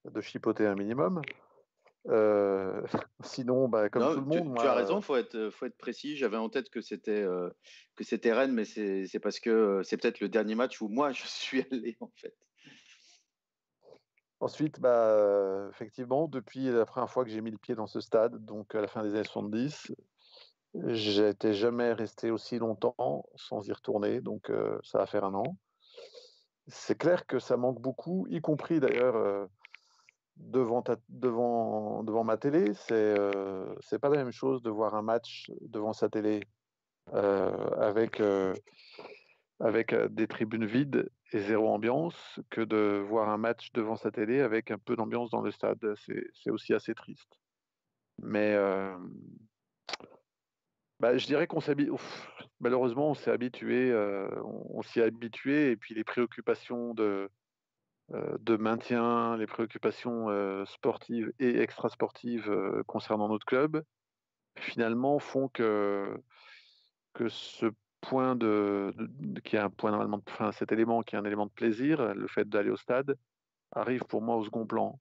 de 0.06 0.22
chipoter 0.22 0.66
un 0.66 0.76
minimum. 0.76 1.22
sinon, 3.24 3.68
bah, 3.68 3.90
comme 3.90 4.14
tout 4.14 4.22
le 4.22 4.26
monde. 4.26 4.56
Tu, 4.56 4.62
tu 4.62 4.68
as 4.68 4.74
raison, 4.74 5.02
faut 5.02 5.18
être, 5.18 5.50
faut 5.50 5.66
être 5.66 5.78
précis. 5.78 6.16
J'avais 6.16 6.38
en 6.38 6.50
tête 6.50 6.70
que 6.70 6.82
c'était 6.82 7.26
que 7.96 8.04
c'était 8.04 8.32
Rennes, 8.32 8.54
mais 8.54 8.66
c'est 8.66 9.20
parce 9.20 9.40
que 9.40 9.82
c'est 9.84 9.98
peut-être 9.98 10.20
le 10.20 10.30
dernier 10.30 10.56
match 10.56 10.82
où 10.82 10.88
moi 10.88 11.12
je 11.14 11.26
suis 11.26 11.66
allé 11.72 11.98
en 12.00 12.12
fait. 12.16 12.36
Ensuite, 14.40 14.80
bah, 14.80 15.68
effectivement, 15.72 16.28
depuis 16.28 16.70
la 16.72 16.86
première 16.86 17.10
fois 17.10 17.24
que 17.24 17.32
j'ai 17.32 17.42
mis 17.42 17.52
le 17.52 17.58
pied 17.58 17.74
dans 17.74 17.88
ce 17.88 18.00
stade, 18.00 18.46
donc 18.46 18.76
à 18.76 18.82
la 18.82 18.88
fin 18.88 19.02
des 19.02 19.16
années 19.16 19.24
70, 19.24 19.94
j'étais 20.86 21.54
jamais 21.54 21.92
resté 21.94 22.30
aussi 22.30 22.60
longtemps 22.60 23.26
sans 23.36 23.68
y 23.68 23.72
retourner, 23.72 24.22
donc 24.22 24.52
ça 24.84 25.00
va 25.00 25.06
faire 25.08 25.24
un 25.24 25.34
an. 25.34 25.58
C'est 26.68 26.98
clair 26.98 27.26
que 27.26 27.40
ça 27.40 27.58
manque 27.58 27.82
beaucoup, 27.82 28.28
y 28.30 28.40
compris 28.40 28.80
d'ailleurs 28.80 29.50
devant, 30.36 30.84
devant, 31.10 32.04
devant 32.04 32.24
ma 32.24 32.38
télé. 32.38 32.74
C'est 32.76 33.16
n'est 33.92 34.00
pas 34.00 34.10
la 34.10 34.18
même 34.18 34.32
chose 34.32 34.62
de 34.62 34.70
voir 34.70 34.94
un 34.94 35.02
match 35.02 35.52
devant 35.62 35.94
sa 35.94 36.10
télé 36.10 36.42
avec 37.12 38.22
avec 39.60 39.96
des 39.96 40.28
tribunes 40.28 40.66
vides 40.68 41.10
et 41.34 41.40
zéro 41.40 41.70
ambiance 41.70 42.40
que 42.50 42.62
de 42.62 43.04
voir 43.08 43.30
un 43.30 43.38
match 43.38 43.72
devant 43.74 43.96
sa 43.96 44.12
télé 44.12 44.42
avec 44.42 44.72
un 44.72 44.78
peu 44.78 44.96
d'ambiance 44.96 45.30
dans 45.30 45.42
le 45.42 45.52
stade. 45.52 45.80
C'est 45.98 46.52
aussi 46.52 46.74
assez 46.74 46.96
triste. 46.96 47.40
Mais 48.20 48.58
bah, 51.00 51.18
je 51.18 51.26
dirais 51.28 51.48
qu'on 51.48 51.60
s'habitue. 51.60 51.92
Malheureusement, 52.60 53.12
on 53.12 53.14
s'est 53.14 53.32
habitué, 53.32 53.94
on, 54.44 54.82
s'y 54.82 55.00
est 55.00 55.04
habitué, 55.04 55.72
et 55.72 55.78
puis 55.78 55.94
les 55.94 56.04
préoccupations 56.04 56.94
de, 56.94 57.30
de 58.10 58.58
maintien, 58.58 59.38
les 59.38 59.48
préoccupations 59.48 60.66
sportives 60.66 61.32
et 61.40 61.60
extrasportives 61.60 62.52
concernant 62.88 63.28
notre 63.28 63.46
club, 63.46 63.84
finalement 64.58 65.20
font 65.20 65.50
que, 65.50 66.20
que 67.14 67.30
ce 67.30 67.68
point 68.02 68.36
de, 68.36 68.94
qui 69.44 69.56
est 69.56 69.60
un 69.60 69.70
point 69.70 69.92
normalement, 69.92 70.22
enfin, 70.28 70.52
cet 70.52 70.72
élément 70.72 71.02
qui 71.04 71.16
est 71.16 71.20
un 71.20 71.26
élément 71.26 71.46
de 71.46 71.52
plaisir, 71.52 72.14
le 72.14 72.28
fait 72.28 72.48
d'aller 72.48 72.70
au 72.70 72.78
stade, 72.78 73.18
arrive 73.72 74.04
pour 74.06 74.22
moi 74.22 74.36
au 74.36 74.44
second 74.44 74.66
plan. 74.66 75.00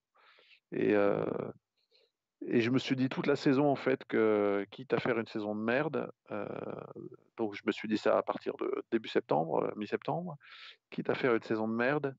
Et, 0.72 0.94
euh, 0.94 1.24
et 2.46 2.60
je 2.60 2.70
me 2.70 2.78
suis 2.78 2.96
dit 2.96 3.08
toute 3.08 3.26
la 3.26 3.36
saison 3.36 3.68
en 3.70 3.76
fait 3.76 4.04
que 4.04 4.66
quitte 4.70 4.92
à 4.92 4.98
faire 4.98 5.18
une 5.18 5.26
saison 5.26 5.54
de 5.54 5.60
merde, 5.60 6.10
euh, 6.30 6.46
donc 7.36 7.54
je 7.54 7.62
me 7.66 7.72
suis 7.72 7.88
dit 7.88 7.98
ça 7.98 8.16
à 8.18 8.22
partir 8.22 8.56
de 8.56 8.82
début 8.90 9.08
septembre, 9.08 9.64
euh, 9.64 9.72
mi-septembre, 9.76 10.36
quitte 10.90 11.10
à 11.10 11.14
faire 11.14 11.34
une 11.34 11.42
saison 11.42 11.68
de 11.68 11.74
merde, 11.74 12.14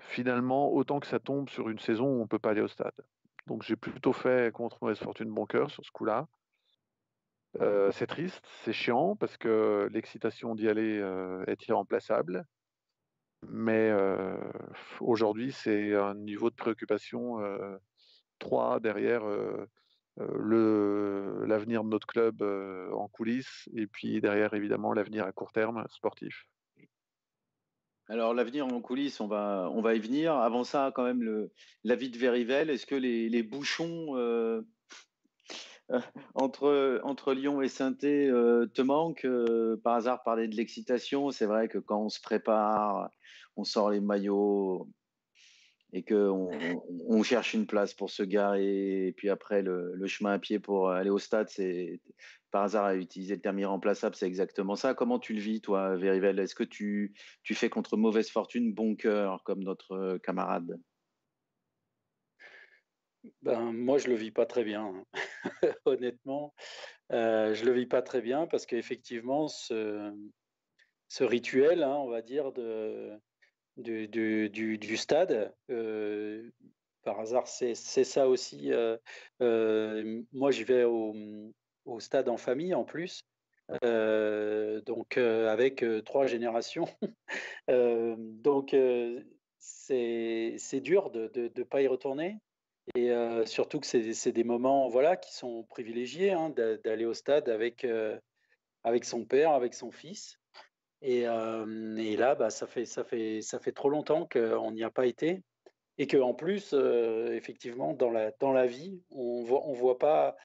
finalement 0.00 0.72
autant 0.72 1.00
que 1.00 1.06
ça 1.06 1.18
tombe 1.18 1.48
sur 1.48 1.68
une 1.68 1.78
saison 1.78 2.06
où 2.06 2.22
on 2.22 2.26
peut 2.26 2.38
pas 2.38 2.50
aller 2.50 2.62
au 2.62 2.68
stade. 2.68 2.94
Donc 3.46 3.62
j'ai 3.62 3.76
plutôt 3.76 4.12
fait 4.12 4.52
contre 4.52 4.78
mauvaise 4.80 4.98
fortune 4.98 5.30
bon 5.30 5.46
cœur 5.46 5.70
sur 5.70 5.84
ce 5.84 5.90
coup-là 5.90 6.26
c'est 7.92 8.06
triste, 8.06 8.44
c'est 8.64 8.72
chiant 8.72 9.16
parce 9.16 9.36
que 9.36 9.88
l'excitation 9.92 10.54
d'y 10.54 10.68
aller 10.68 11.02
est 11.46 11.66
irremplaçable. 11.68 12.44
Mais 13.48 13.92
aujourd'hui, 15.00 15.52
c'est 15.52 15.94
un 15.94 16.14
niveau 16.14 16.50
de 16.50 16.54
préoccupation 16.54 17.38
3 18.38 18.80
derrière 18.80 19.24
l'avenir 20.16 21.84
de 21.84 21.88
notre 21.88 22.06
club 22.06 22.42
en 22.92 23.08
coulisses 23.08 23.68
et 23.74 23.86
puis 23.86 24.20
derrière, 24.20 24.54
évidemment, 24.54 24.92
l'avenir 24.92 25.24
à 25.24 25.32
court 25.32 25.52
terme 25.52 25.84
sportif. 25.88 26.46
Alors 28.08 28.34
l'avenir 28.34 28.66
en 28.66 28.80
coulisses, 28.82 29.20
on 29.20 29.26
va, 29.26 29.70
on 29.72 29.80
va 29.80 29.94
y 29.94 29.98
venir. 29.98 30.34
Avant 30.34 30.64
ça, 30.64 30.92
quand 30.94 31.04
même, 31.04 31.22
le, 31.22 31.50
la 31.84 31.94
vie 31.94 32.10
de 32.10 32.18
Verivel, 32.18 32.68
est-ce 32.68 32.84
que 32.84 32.94
les 32.94 33.42
bouchons 33.42 34.14
entre, 36.34 37.00
entre 37.04 37.34
Lyon 37.34 37.60
et 37.60 37.68
saint 37.68 37.92
te 37.92 38.82
manque 38.82 39.26
Par 39.82 39.94
hasard, 39.94 40.22
parler 40.22 40.48
de 40.48 40.56
l'excitation, 40.56 41.30
c'est 41.30 41.46
vrai 41.46 41.68
que 41.68 41.78
quand 41.78 42.02
on 42.02 42.08
se 42.08 42.20
prépare, 42.20 43.10
on 43.56 43.64
sort 43.64 43.90
les 43.90 44.00
maillots, 44.00 44.88
et 45.94 46.02
qu'on 46.02 46.50
on, 47.08 47.22
cherche 47.22 47.54
une 47.54 47.66
place 47.66 47.94
pour 47.94 48.10
se 48.10 48.24
garer, 48.24 49.06
et 49.06 49.12
puis 49.12 49.30
après 49.30 49.62
le, 49.62 49.94
chemin 50.06 50.32
à 50.32 50.38
pied 50.40 50.58
pour 50.58 50.90
aller 50.90 51.08
au 51.08 51.18
stade, 51.18 51.48
c'est 51.48 52.00
par 52.50 52.64
hasard 52.64 52.84
à 52.84 52.96
utiliser 52.96 53.36
le 53.36 53.40
terme 53.40 53.60
irremplaçable, 53.60 54.16
c'est 54.16 54.26
exactement 54.26 54.74
ça. 54.74 54.94
Comment 54.94 55.20
tu 55.20 55.34
le 55.34 55.40
vis, 55.40 55.60
toi, 55.60 55.96
Verivel 55.96 56.40
Est-ce 56.40 56.56
que 56.56 56.64
tu, 56.64 57.14
tu 57.44 57.54
fais 57.54 57.70
contre 57.70 57.96
mauvaise 57.96 58.28
fortune 58.28 58.74
bon 58.74 58.96
cœur, 58.96 59.44
comme 59.44 59.62
notre 59.62 60.18
camarade? 60.18 60.80
Ben, 63.42 63.72
moi, 63.72 63.98
je 63.98 64.08
le 64.08 64.14
vis 64.14 64.30
pas 64.30 64.46
très 64.46 64.64
bien, 64.64 65.04
honnêtement. 65.84 66.54
Euh, 67.12 67.54
je 67.54 67.64
le 67.64 67.72
vis 67.72 67.86
pas 67.86 68.02
très 68.02 68.20
bien 68.20 68.46
parce 68.46 68.66
qu'effectivement, 68.66 69.48
ce, 69.48 70.12
ce 71.08 71.24
rituel, 71.24 71.82
hein, 71.82 71.96
on 71.96 72.08
va 72.08 72.22
dire, 72.22 72.52
de, 72.52 73.18
du, 73.76 74.08
du, 74.08 74.78
du, 74.78 74.96
stade. 74.96 75.54
Euh, 75.70 76.50
par 77.02 77.20
hasard, 77.20 77.46
c'est 77.46 77.74
ça 77.74 78.28
aussi. 78.28 78.72
Euh, 78.72 78.96
euh, 79.42 80.22
moi, 80.32 80.50
je 80.50 80.64
vais 80.64 80.84
au, 80.84 81.14
au, 81.84 82.00
stade 82.00 82.28
en 82.28 82.36
famille 82.36 82.74
en 82.74 82.84
plus. 82.84 83.24
donc 83.82 85.16
avec 85.16 85.84
trois 86.04 86.26
générations. 86.26 86.88
donc 87.68 88.74
c'est 89.58 90.80
dur 90.80 91.10
de 91.10 91.30
ne 91.56 91.62
pas 91.64 91.82
y 91.82 91.86
retourner. 91.86 92.38
Et 92.94 93.10
surtout 93.46 93.80
que 93.80 93.86
c'est 93.86 94.32
des 94.32 94.44
moments 94.44 94.88
voilà, 94.88 95.16
qui 95.16 95.34
sont 95.34 95.64
privilégiés, 95.64 96.32
hein, 96.32 96.50
d'aller 96.50 97.06
au 97.06 97.14
stade 97.14 97.48
avec, 97.48 97.86
avec 98.82 99.04
son 99.04 99.24
père, 99.24 99.52
avec 99.52 99.74
son 99.74 99.90
fils. 99.90 100.38
Et, 101.00 101.22
là, 101.22 102.34
bah, 102.34 102.50
ça, 102.50 102.66
fait, 102.66 102.84
ça, 102.84 103.04
fait, 103.04 103.40
ça 103.40 103.58
fait 103.58 103.72
trop 103.72 103.88
longtemps 103.88 104.28
qu'on 104.30 104.70
n'y 104.70 104.84
a 104.84 104.90
pas 104.90 105.06
été. 105.06 105.42
Et 105.96 106.06
qu'en 106.06 106.34
plus, 106.34 106.74
effectivement, 106.74 107.94
dans 107.94 108.10
la, 108.10 108.32
dans 108.38 108.52
la 108.52 108.66
vie, 108.66 109.00
on 109.10 109.42
voit, 109.44 109.66
on 109.66 109.72
voit, 109.72 109.98
pas, 109.98 110.36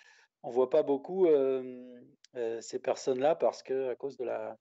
voit 0.43 0.69
pas 0.69 0.83
beaucoup 0.83 1.27
ces 2.61 2.79
personnes-là 2.79 3.35
parce 3.35 3.63
que 3.63 3.89
à 3.89 3.95
cause 3.95 4.17
de, 4.17 4.23
la, 4.23 4.57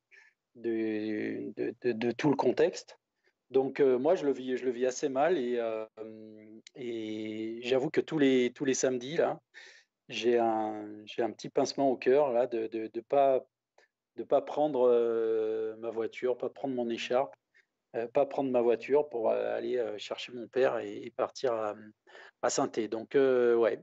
de, 0.56 1.52
de, 1.82 2.10
tout 2.12 2.30
le 2.30 2.36
contexte. 2.36 2.97
Donc 3.50 3.80
moi, 3.80 4.14
je 4.14 4.26
le, 4.26 4.32
vis, 4.32 4.56
je 4.56 4.66
le 4.66 4.86
assez 4.86 5.08
mal 5.08 5.38
et, 5.38 5.58
et 6.76 7.60
j'avoue 7.62 7.90
que 7.90 8.00
tous 8.00 8.18
les, 8.18 8.74
samedis, 8.74 9.16
là, 9.16 9.40
j'ai 10.08 10.38
un, 10.38 11.04
petit 11.32 11.48
pincement 11.48 11.90
au 11.90 11.96
cœur 11.96 12.32
là, 12.32 12.46
de 12.46 12.68
ne 12.72 13.00
pas 13.00 13.44
de 14.18 14.24
pas 14.24 14.42
prendre 14.42 14.88
euh, 14.88 15.76
ma 15.76 15.90
voiture, 15.90 16.36
pas 16.36 16.50
prendre 16.50 16.74
mon 16.74 16.90
écharpe, 16.90 17.34
euh, 17.94 18.06
pas 18.08 18.26
prendre 18.26 18.50
ma 18.50 18.60
voiture 18.60 19.08
pour 19.08 19.30
euh, 19.30 19.56
aller 19.56 19.80
chercher 19.96 20.32
mon 20.32 20.48
père 20.48 20.78
et, 20.78 21.12
partir 21.16 21.52
à, 21.54 21.74
à 22.42 22.50
saint 22.50 22.66
Donc, 22.90 23.14
ouais, 23.14 23.80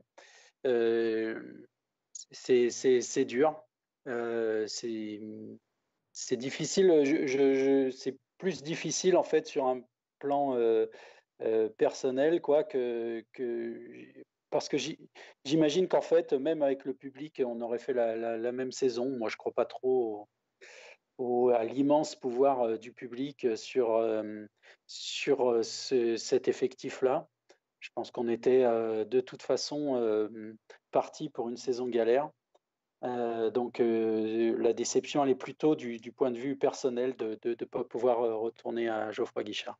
c'est 2.30 3.24
dur. 3.24 3.64
c'est 4.66 6.36
difficile. 6.36 6.90
Plus 8.38 8.62
difficile 8.62 9.16
en 9.16 9.22
fait 9.22 9.46
sur 9.46 9.66
un 9.66 9.80
plan 10.18 10.56
personnel, 11.76 12.40
quoi, 12.40 12.64
que, 12.64 13.24
parce 14.50 14.68
que 14.68 14.76
j'imagine 15.44 15.88
qu'en 15.88 16.00
fait, 16.00 16.32
même 16.32 16.62
avec 16.62 16.84
le 16.84 16.94
public, 16.94 17.42
on 17.44 17.60
aurait 17.60 17.78
fait 17.78 17.92
la, 17.92 18.52
même 18.52 18.72
saison. 18.72 19.10
Moi, 19.10 19.28
je 19.28 19.36
crois 19.36 19.52
pas 19.52 19.66
trop 19.66 20.28
à 21.54 21.64
l'immense 21.64 22.14
pouvoir 22.14 22.62
euh, 22.62 22.76
du 22.76 22.92
public 22.92 23.46
sur, 23.56 23.96
euh, 23.96 24.44
sur 24.86 25.50
euh, 25.50 25.62
cet 25.62 26.48
effectif-là. 26.48 27.28
Je 27.80 27.90
pense 27.94 28.10
qu'on 28.10 28.28
était 28.28 28.62
de 28.62 29.20
toute 29.20 29.42
façon 29.42 30.28
parti 30.90 31.28
pour 31.28 31.48
une 31.48 31.56
saison 31.56 31.86
galère. 31.86 32.30
Donc 33.02 33.78
la 33.78 34.72
déception, 34.72 35.24
elle 35.24 35.30
est 35.30 35.34
plutôt 35.34 35.76
du, 35.76 36.00
point 36.12 36.30
de 36.30 36.38
vue 36.38 36.56
personnel 36.56 37.14
de 37.16 37.38
ne 37.44 37.64
pas 37.64 37.84
pouvoir 37.84 38.18
retourner 38.40 38.88
à 38.88 39.10
Geoffroy 39.12 39.44
Guichard. 39.44 39.78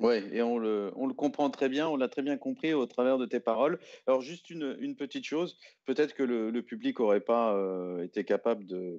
Oui, 0.00 0.14
et 0.32 0.40
on 0.40 0.56
le, 0.56 0.90
comprend 1.14 1.50
très 1.50 1.68
bien, 1.68 1.86
on 1.86 1.96
l'a 1.96 2.08
très 2.08 2.22
bien 2.22 2.38
compris 2.38 2.72
au 2.72 2.86
travers 2.86 3.18
de 3.18 3.26
tes 3.26 3.38
paroles. 3.38 3.78
Alors 4.06 4.22
juste 4.22 4.48
une, 4.48 4.96
petite 4.96 5.26
chose, 5.26 5.58
peut-être 5.84 6.14
que 6.14 6.22
le, 6.22 6.62
public 6.62 6.98
n'aurait 6.98 7.20
pas 7.20 7.54
euh, 7.54 8.02
été 8.02 8.24
capable 8.24 8.64
de, 8.64 8.98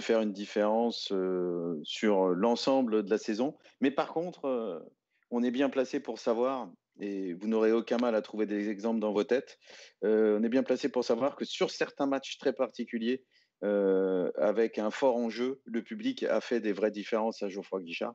faire 0.00 0.20
une 0.20 0.32
différence 0.32 1.12
euh, 1.12 1.80
sur 1.84 2.30
l'ensemble 2.30 3.04
de 3.04 3.10
la 3.10 3.18
saison, 3.18 3.56
mais 3.80 3.92
par 3.92 4.12
contre, 4.12 4.46
euh, 4.46 4.80
on 5.30 5.42
est 5.42 5.50
bien 5.50 5.70
placé 5.70 6.00
pour 6.00 6.18
savoir, 6.18 6.70
et 7.00 7.34
vous 7.34 7.48
n'aurez 7.48 7.72
aucun 7.72 7.96
mal 7.98 8.14
à 8.14 8.22
trouver 8.22 8.46
des 8.46 8.68
exemples 8.68 9.00
dans 9.00 9.12
vos 9.12 9.24
têtes, 9.24 9.58
on 10.02 10.42
est 10.42 10.48
bien 10.48 10.62
placé 10.62 10.88
pour 10.88 11.04
savoir 11.04 11.36
que 11.36 11.44
sur 11.44 11.70
certains 11.70 12.06
matchs 12.06 12.38
très 12.38 12.52
particuliers, 12.52 13.24
avec 13.62 14.78
un 14.78 14.90
fort 14.90 15.16
enjeu, 15.16 15.60
le 15.64 15.82
public 15.82 16.22
a 16.24 16.40
fait 16.40 16.60
des 16.60 16.72
vraies 16.72 16.90
différences 16.90 17.42
à 17.42 17.48
Geoffroy 17.48 17.82
Guichard. 17.82 18.14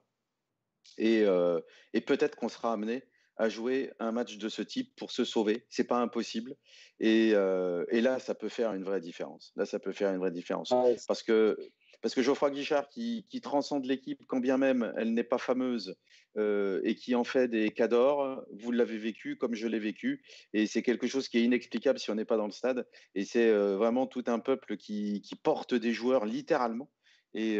Euh, 0.99 1.61
et, 1.93 2.01
peut-être 2.01 2.35
qu'on 2.35 2.49
sera 2.49 2.73
amené 2.73 3.03
à 3.37 3.47
jouer 3.49 3.91
un 3.99 4.11
match 4.11 4.37
de 4.37 4.49
ce 4.49 4.61
type 4.61 4.93
pour 4.95 5.11
se 5.11 5.23
sauver. 5.23 5.65
C'est 5.69 5.85
pas 5.85 5.99
impossible. 5.99 6.55
Et, 6.99 7.31
euh, 7.33 7.85
là, 7.91 8.19
ça 8.19 8.35
peut 8.35 8.49
faire 8.49 8.73
une 8.73 8.83
vraie 8.83 9.01
différence. 9.01 9.53
Là, 9.55 9.65
ça 9.65 9.79
peut 9.79 9.93
faire 9.93 10.11
une 10.11 10.19
vraie 10.19 10.31
différence. 10.31 10.73
Parce 11.07 11.23
que 11.23 11.57
parce 12.01 12.15
que 12.15 12.21
Geoffroy 12.21 12.51
Guichard, 12.51 12.89
qui, 12.89 13.25
transcende 13.41 13.85
l'équipe, 13.85 14.21
quand 14.27 14.39
bien 14.39 14.57
même 14.57 14.93
elle 14.97 15.13
n'est 15.13 15.23
pas 15.23 15.37
fameuse, 15.37 15.95
euh, 16.37 16.81
et 16.83 16.95
qui 16.95 17.15
en 17.15 17.23
fait 17.23 17.47
des 17.47 17.71
cadors, 17.71 18.43
vous 18.51 18.71
l'avez 18.71 18.97
vécu 18.97 19.37
comme 19.37 19.55
je 19.55 19.67
l'ai 19.67 19.79
vécu, 19.79 20.23
et 20.53 20.67
c'est 20.67 20.81
quelque 20.81 21.07
chose 21.07 21.27
qui 21.27 21.39
est 21.39 21.43
inexplicable 21.43 21.99
si 21.99 22.11
on 22.11 22.15
n'est 22.15 22.25
pas 22.25 22.37
dans 22.37 22.45
le 22.45 22.51
stade. 22.51 22.87
Et 23.15 23.25
c'est 23.25 23.51
vraiment 23.51 24.07
tout 24.07 24.23
un 24.27 24.39
peuple 24.39 24.77
qui, 24.77 25.21
porte 25.43 25.73
des 25.73 25.93
joueurs 25.93 26.25
littéralement. 26.25 26.91
Et, 27.33 27.59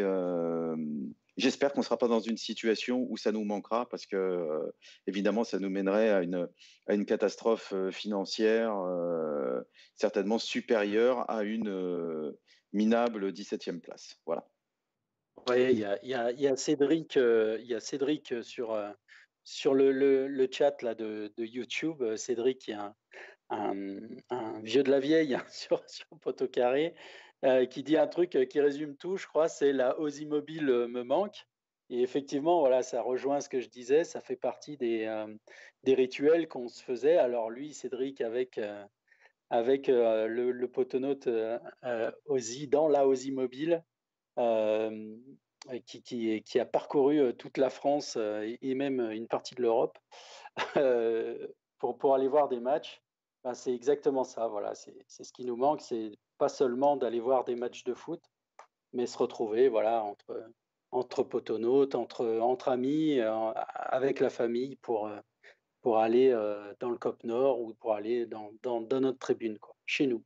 J'espère 1.40 1.72
qu'on 1.72 1.80
ne 1.80 1.84
sera 1.84 1.96
pas 1.96 2.06
dans 2.06 2.20
une 2.20 2.36
situation 2.36 3.06
où 3.08 3.16
ça 3.16 3.32
nous 3.32 3.44
manquera 3.44 3.88
parce 3.88 4.04
que, 4.04 4.16
euh, 4.16 4.70
évidemment, 5.06 5.42
ça 5.42 5.58
nous 5.58 5.70
mènerait 5.70 6.10
à 6.10 6.22
une, 6.22 7.06
catastrophe 7.06 7.72
euh, 7.72 7.90
financière 7.90 8.76
euh, 8.76 9.60
certainement 9.94 10.38
supérieure 10.38 11.30
à 11.30 11.42
une 11.42 12.34
minable 12.72 13.32
17e 13.32 13.80
place. 13.80 14.18
Voilà. 14.26 14.46
Oui, 15.48 15.72
il 15.72 15.78
y 16.08 16.14
a, 16.14 16.56
Cédric, 16.56 17.16
il 17.16 17.66
y 17.66 17.74
a 17.74 17.80
Cédric 17.80 18.34
sur, 18.42 18.78
sur 19.42 19.74
le, 19.74 19.90
le, 20.26 20.48
chat 20.50 20.82
là, 20.82 20.94
de, 20.94 21.32
de, 21.36 21.44
YouTube. 21.44 22.16
Cédric, 22.16 22.58
qui 22.58 22.72
est 22.72 22.76
un, 23.48 24.60
vieux 24.62 24.82
de 24.82 24.90
la 24.90 25.00
vieille 25.00 25.34
hein, 25.34 25.44
sur, 25.50 25.82
sur 25.88 26.06
Poteau 26.20 26.46
Carré. 26.46 26.94
Euh, 27.42 27.64
qui 27.64 27.82
dit 27.82 27.96
un 27.96 28.06
truc 28.06 28.36
euh, 28.36 28.44
qui 28.44 28.60
résume 28.60 28.96
tout, 28.96 29.16
je 29.16 29.26
crois, 29.26 29.48
c'est 29.48 29.72
la 29.72 29.98
Aussie 29.98 30.26
Mobile 30.26 30.68
euh, 30.68 30.86
me 30.88 31.02
manque. 31.02 31.46
Et 31.88 32.02
effectivement, 32.02 32.60
voilà, 32.60 32.82
ça 32.82 33.00
rejoint 33.00 33.40
ce 33.40 33.48
que 33.48 33.60
je 33.60 33.68
disais, 33.70 34.04
ça 34.04 34.20
fait 34.20 34.36
partie 34.36 34.76
des, 34.76 35.26
des 35.82 35.94
rituels 35.94 36.46
qu'on 36.46 36.68
se 36.68 36.84
faisait. 36.84 37.16
Alors 37.16 37.50
lui, 37.50 37.74
Cédric, 37.74 38.20
avec, 38.20 38.60
avec 39.50 39.88
le, 39.88 40.26
le 40.26 40.68
potonote 40.68 41.28
Aussie 42.26 42.68
dans 42.68 42.88
la 42.88 43.06
Aussie 43.06 43.32
Mobile, 43.32 43.84
qui, 45.86 46.02
qui, 46.02 46.42
qui, 46.42 46.60
a 46.60 46.64
parcouru 46.64 47.34
toute 47.36 47.58
la 47.58 47.70
France 47.70 48.16
et 48.16 48.74
même 48.74 49.00
une 49.10 49.28
partie 49.28 49.54
de 49.54 49.62
l'Europe 49.62 49.98
pour, 51.78 51.98
pour 51.98 52.14
aller 52.14 52.28
voir 52.28 52.48
des 52.48 52.60
matchs. 52.60 53.02
Ben, 53.42 53.54
c'est 53.54 53.74
exactement 53.74 54.24
ça, 54.24 54.48
voilà, 54.48 54.74
c'est 54.74 54.94
ce 55.08 55.32
qui 55.32 55.46
nous 55.46 55.56
manque, 55.56 55.80
c'est 55.80 56.12
pas 56.36 56.50
seulement 56.50 56.96
d'aller 56.96 57.20
voir 57.20 57.44
des 57.44 57.56
matchs 57.56 57.84
de 57.84 57.94
foot, 57.94 58.22
mais 58.92 59.06
se 59.06 59.16
retrouver 59.16 59.68
voilà, 59.68 60.02
entre, 60.02 60.52
entre 60.90 61.22
potonautes, 61.22 61.94
entre, 61.94 62.38
entre 62.40 62.68
amis, 62.68 63.18
euh, 63.18 63.52
avec 63.54 64.20
la 64.20 64.28
famille 64.28 64.76
pour, 64.76 65.06
euh, 65.06 65.20
pour 65.82 65.98
aller 65.98 66.30
euh, 66.30 66.72
dans 66.80 66.90
le 66.90 66.98
COP 66.98 67.24
Nord 67.24 67.60
ou 67.60 67.74
pour 67.74 67.94
aller 67.94 68.26
dans, 68.26 68.52
dans, 68.62 68.80
dans 68.80 69.00
notre 69.00 69.18
tribune, 69.18 69.58
quoi, 69.58 69.76
chez 69.86 70.06
nous. 70.06 70.24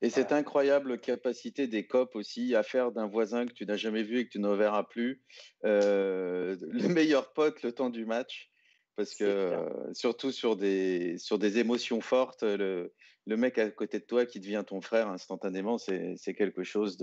Et 0.00 0.10
cette 0.10 0.32
incroyable 0.32 1.00
capacité 1.00 1.66
des 1.66 1.86
COP 1.86 2.14
aussi 2.14 2.54
à 2.54 2.62
faire 2.62 2.92
d'un 2.92 3.08
voisin 3.08 3.46
que 3.46 3.52
tu 3.52 3.66
n'as 3.66 3.76
jamais 3.76 4.04
vu 4.04 4.20
et 4.20 4.24
que 4.26 4.30
tu 4.30 4.38
ne 4.38 4.48
verras 4.54 4.84
plus 4.84 5.22
le 5.62 6.88
meilleur 6.88 7.32
pote 7.32 7.62
le 7.62 7.72
temps 7.72 7.90
du 7.90 8.06
match. 8.06 8.50
Parce 8.94 9.14
que 9.14 9.54
surtout 9.92 10.32
sur 10.32 10.56
des, 10.56 11.18
sur 11.18 11.38
des 11.38 11.58
émotions 11.58 12.00
fortes, 12.00 12.42
le, 12.42 12.92
le 13.26 13.36
mec 13.36 13.56
à 13.58 13.70
côté 13.70 14.00
de 14.00 14.04
toi 14.04 14.26
qui 14.26 14.40
devient 14.40 14.64
ton 14.66 14.80
frère 14.80 15.08
instantanément, 15.08 15.78
c'est 15.78 16.34
quelque 16.34 16.64
chose 16.64 16.98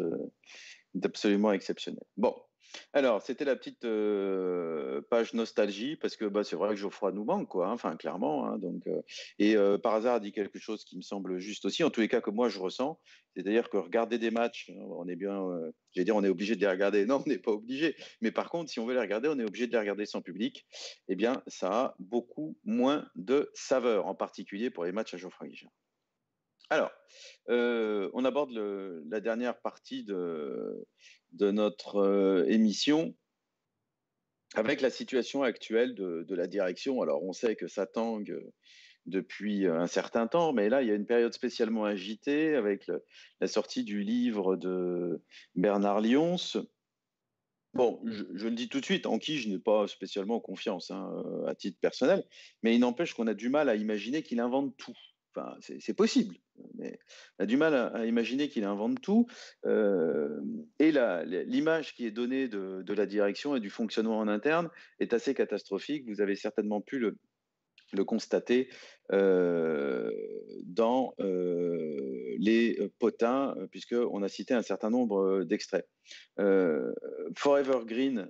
d'absolument 0.94 1.54
exceptionnel. 1.54 2.04
Bon, 2.18 2.36
Alors, 2.94 3.22
c'était 3.22 3.46
la 3.46 3.56
petite 3.56 3.86
euh, 3.86 5.02
page 5.10 5.34
nostalgie 5.34 5.96
parce 5.96 6.16
que 6.16 6.26
bah, 6.26 6.44
c'est 6.44 6.56
vrai 6.56 6.70
que 6.70 6.76
Geoffroy 6.76 7.12
nous 7.12 7.24
manque, 7.24 7.50
quoi. 7.50 7.68
Hein, 7.68 7.74
enfin, 7.74 7.96
clairement. 7.96 8.46
Hein, 8.46 8.58
donc, 8.58 8.88
euh, 8.88 9.02
et 9.40 9.56
euh, 9.56 9.78
par 9.78 9.94
hasard, 9.94 10.16
a 10.16 10.20
dit 10.20 10.32
quelque 10.32 10.60
chose 10.60 10.84
qui 10.86 10.98
me 10.98 11.02
semble 11.02 11.40
juste 11.40 11.66
aussi. 11.66 11.84
En 11.84 11.90
tous 11.90 12.02
les 12.02 12.08
cas, 12.08 12.22
que 12.22 12.30
moi 12.30 12.50
je 12.50 12.60
ressens, 12.60 13.00
c'est-à-dire 13.36 13.70
que 13.70 13.78
regarder 13.78 14.18
des 14.18 14.32
matchs, 14.32 14.72
on 14.78 15.08
est 15.08 15.16
bien. 15.16 15.46
J'allais 15.94 16.06
dire, 16.06 16.16
on 16.16 16.24
est 16.24 16.30
obligé 16.30 16.56
de 16.56 16.62
les 16.62 16.70
regarder. 16.70 17.06
Non, 17.06 17.22
on 17.26 17.30
n'est 17.30 17.38
pas 17.38 17.52
obligé. 17.52 17.96
Mais 18.22 18.32
par 18.32 18.50
contre, 18.50 18.70
si 18.70 18.80
on 18.80 18.86
veut 18.86 18.94
les 18.94 19.02
regarder, 19.02 19.30
on 19.30 19.40
est 19.40 19.46
obligé 19.46 19.68
de 19.68 19.72
les 19.74 19.80
regarder 19.80 20.06
sans 20.06 20.22
public. 20.22 20.66
Eh 21.08 21.16
bien, 21.16 21.44
ça 21.48 21.70
a 21.70 21.96
beaucoup 22.00 22.58
moins 22.64 23.10
de 23.16 23.52
saveur, 23.54 24.08
en 24.08 24.16
particulier 24.16 24.70
pour 24.70 24.86
les 24.86 24.92
matchs 24.92 25.14
à 25.14 25.18
Geoffroy. 25.18 25.50
Alors, 26.70 26.92
on 27.48 28.26
aborde 28.26 28.52
la 29.10 29.20
dernière 29.20 29.60
partie 29.60 30.04
de, 30.04 30.86
notre 31.40 31.98
euh, 31.98 32.46
émission 32.48 33.16
avec 34.56 34.82
la 34.82 34.90
situation 34.90 35.44
actuelle 35.44 35.96
de, 35.96 36.36
la 36.36 36.48
direction. 36.48 37.02
Alors, 37.02 37.24
on 37.24 37.34
sait 37.34 37.56
que 37.56 37.68
ça 37.68 37.86
tangue 37.86 38.32
euh, 38.32 38.54
depuis 39.06 39.68
un 39.68 39.86
certain 39.86 40.28
temps, 40.28 40.54
mais 40.54 40.70
là, 40.70 40.82
il 40.82 40.88
y 40.88 40.92
a 40.92 40.96
une 40.96 41.06
période 41.06 41.34
spécialement 41.34 41.86
agitée 41.86 42.56
avec 42.56 42.90
la 43.40 43.48
sortie 43.48 43.84
du 43.84 44.02
livre 44.02 44.56
de 44.56 45.22
Bernard 45.54 46.02
Lyons. 46.02 46.38
Bon, 47.76 48.02
je, 48.06 48.48
le 48.48 48.56
dis 48.56 48.70
tout 48.70 48.80
de 48.80 48.86
suite, 48.86 49.06
en 49.06 49.20
qui 49.20 49.38
je 49.38 49.50
n'ai 49.50 49.60
pas 49.60 49.86
spécialement 49.88 50.40
confiance 50.40 50.90
hein, 50.90 51.24
à 51.46 51.54
titre 51.54 51.78
personnel, 51.80 52.24
mais 52.64 52.74
il 52.74 52.80
n'empêche 52.80 53.14
qu'on 53.14 53.28
a 53.28 53.36
du 53.36 53.50
mal 53.50 53.70
à 53.70 53.76
imaginer 53.76 54.24
qu'il 54.24 54.40
invente 54.40 54.76
tout 54.78 54.98
c'est 55.60 55.94
possible, 55.94 56.36
mais 56.76 57.00
on 57.40 57.44
a 57.44 57.46
du 57.46 57.58
mal 57.58 57.74
à, 57.74 58.06
imaginer 58.06 58.50
qu'il 58.50 58.64
invente 58.64 59.02
tout. 59.02 59.28
Euh, 59.66 60.40
et 60.80 60.92
l'image 60.92 61.94
qui 61.96 62.06
est 62.06 62.12
donnée 62.12 62.48
de, 62.48 62.94
la 62.94 63.06
direction 63.06 63.56
et 63.56 63.60
du 63.60 63.70
fonctionnement 63.70 64.20
en 64.20 64.28
interne 64.28 64.70
est 65.00 65.14
assez 65.14 65.34
catastrophique. 65.34 66.06
Vous 66.08 66.22
avez 66.22 66.36
certainement 66.36 66.82
pu 66.82 67.00
le, 67.00 67.18
le 67.96 68.04
constater 68.04 68.70
euh, 69.12 70.12
dans 70.64 71.14
euh, 71.20 72.36
les 72.40 72.90
potins, 72.98 73.56
puisqu'on 73.70 74.24
a 74.24 74.28
cité 74.28 74.56
un 74.56 74.64
certain 74.64 74.90
nombre 74.90 75.44
d'extraits. 75.44 75.88
Euh, 76.40 76.92
Forever 77.38 77.86
Green, 77.86 78.30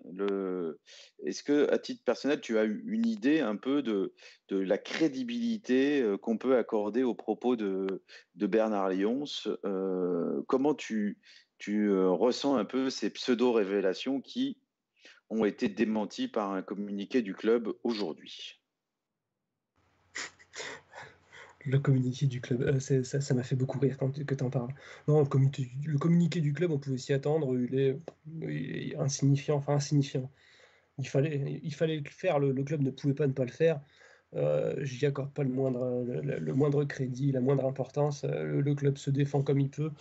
est-ce 1.26 1.44
que, 1.44 1.72
à 1.72 1.78
titre 1.78 2.04
personnel, 2.04 2.42
tu 2.42 2.58
as 2.58 2.66
une 2.66 3.08
idée 3.08 3.40
un 3.40 3.56
peu 3.56 3.82
de, 3.82 4.14
la 4.50 4.78
crédibilité 4.78 6.06
qu'on 6.22 6.38
peut 6.38 6.58
accorder 6.58 7.04
aux 7.04 7.16
propos 7.16 7.56
de, 7.56 8.04
de 8.36 8.48
Bernard 8.48 8.90
Lyons 8.90 9.24
Comment 10.48 10.76
tu, 10.76 11.20
tu 11.58 11.98
ressens 11.98 12.58
un 12.58 12.66
peu 12.66 12.90
ces 12.90 13.10
pseudo-révélations 13.10 14.20
qui 14.20 14.58
ont 15.30 15.46
été 15.46 15.70
démenties 15.70 16.28
par 16.28 16.52
un 16.52 16.62
communiqué 16.62 17.22
du 17.22 17.34
club 17.34 17.74
aujourd'hui? 17.84 18.60
Le 21.66 21.80
communiqué 21.80 22.28
du 22.28 22.42
club, 22.42 22.62
euh, 22.62 22.80
ça 22.80 23.34
m'a 23.34 23.44
fait 23.44 23.56
beaucoup 23.56 23.80
rire 23.80 23.98
quand 23.98 24.12
que 24.26 24.36
tu 24.36 24.44
en 24.44 24.50
parles. 24.50 24.74
Non, 25.08 25.22
le 25.22 25.98
communiqué, 25.98 26.42
du 26.42 26.54
club, 26.54 26.72
on 26.72 26.80
pouvait 26.80 26.98
s'y 26.98 27.14
attendre, 27.14 27.58
il 27.60 27.80
est, 27.80 28.96
insignifiant, 28.98 29.58
enfin 29.58 29.76
insignifiant. 29.76 30.32
Il 30.98 31.08
fallait, 31.08 31.60
il 31.64 31.74
fallait 31.74 31.98
le 31.98 32.10
faire, 32.10 32.40
le, 32.40 32.64
club 32.64 32.82
ne 32.82 32.92
pouvait 32.92 33.14
pas 33.14 33.28
ne 33.28 33.34
pas 33.34 33.46
le 33.46 33.52
faire. 33.52 33.82
Euh, 34.36 34.76
J'y 34.84 35.06
accorde 35.06 35.34
pas 35.34 35.44
le 35.44 35.50
moindre, 35.50 36.04
le, 36.06 36.54
moindre 36.54 36.84
crédit, 36.86 37.32
la 37.32 37.42
moindre 37.42 37.66
importance. 37.66 38.24
Euh, 38.24 38.62
le, 38.62 38.76
club 38.76 38.98
se 38.98 39.10
défend 39.10 39.42
comme 39.44 39.60
il 39.60 39.70
peut. 39.70 39.92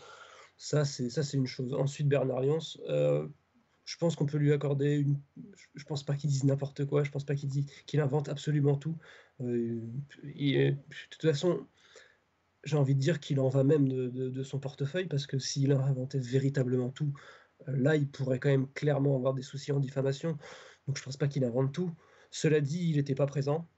Ça, 0.57 0.85
c'est 0.85 1.35
une 1.35 1.47
chose. 1.47 1.75
Ensuite, 1.75 2.09
Bernard 2.09 2.43
Lyons, 2.43 2.59
je 3.85 3.97
pense 3.99 4.17
qu'on 4.17 4.27
peut 4.27 4.39
lui 4.39 4.53
accorder 4.53 4.95
une. 4.95 5.21
Je 5.75 5.85
pense 5.85 6.03
pas 6.03 6.15
qu'il 6.15 6.31
dise 6.31 6.45
n'importe 6.45 6.87
quoi. 6.87 7.05
Je 7.05 7.11
pense 7.11 7.25
pas 7.25 7.35
qu'il 7.35 7.49
dit 7.49 7.67
qu'il 7.87 8.01
invente 8.01 8.29
absolument 8.29 8.77
tout. 8.77 8.97
Euh, 9.43 9.81
de 10.23 10.77
toute 11.11 11.23
façon, 11.23 11.67
j'ai 12.65 12.77
envie 12.77 12.95
de 12.95 13.01
dire 13.01 13.21
qu'il 13.21 13.41
en 13.41 13.49
va 13.49 13.63
même 13.63 13.89
de, 13.89 14.43
son 14.43 14.59
portefeuille 14.59 15.07
parce 15.07 15.27
que 15.27 15.39
s'il 15.39 15.73
a 15.73 15.81
inventé 15.81 16.19
véritablement 16.19 16.91
tout, 16.91 17.13
euh, 17.69 17.77
là, 17.77 17.97
il 17.97 18.09
pourrait 18.09 18.39
quand 18.39 18.49
même 18.49 18.69
clairement 18.73 19.17
avoir 19.17 19.35
des 19.35 19.43
soucis 19.43 19.73
en 19.73 19.81
diffamation. 19.81 20.39
Donc, 20.87 20.99
je 20.99 21.03
pense 21.03 21.17
pas 21.17 21.29
qu'il 21.29 21.45
invente 21.45 21.73
tout. 21.73 21.91
Cela 22.31 22.61
dit, 22.61 22.89
il 22.91 22.97
n'était 22.97 23.15
pas 23.15 23.27
présent. 23.27 23.69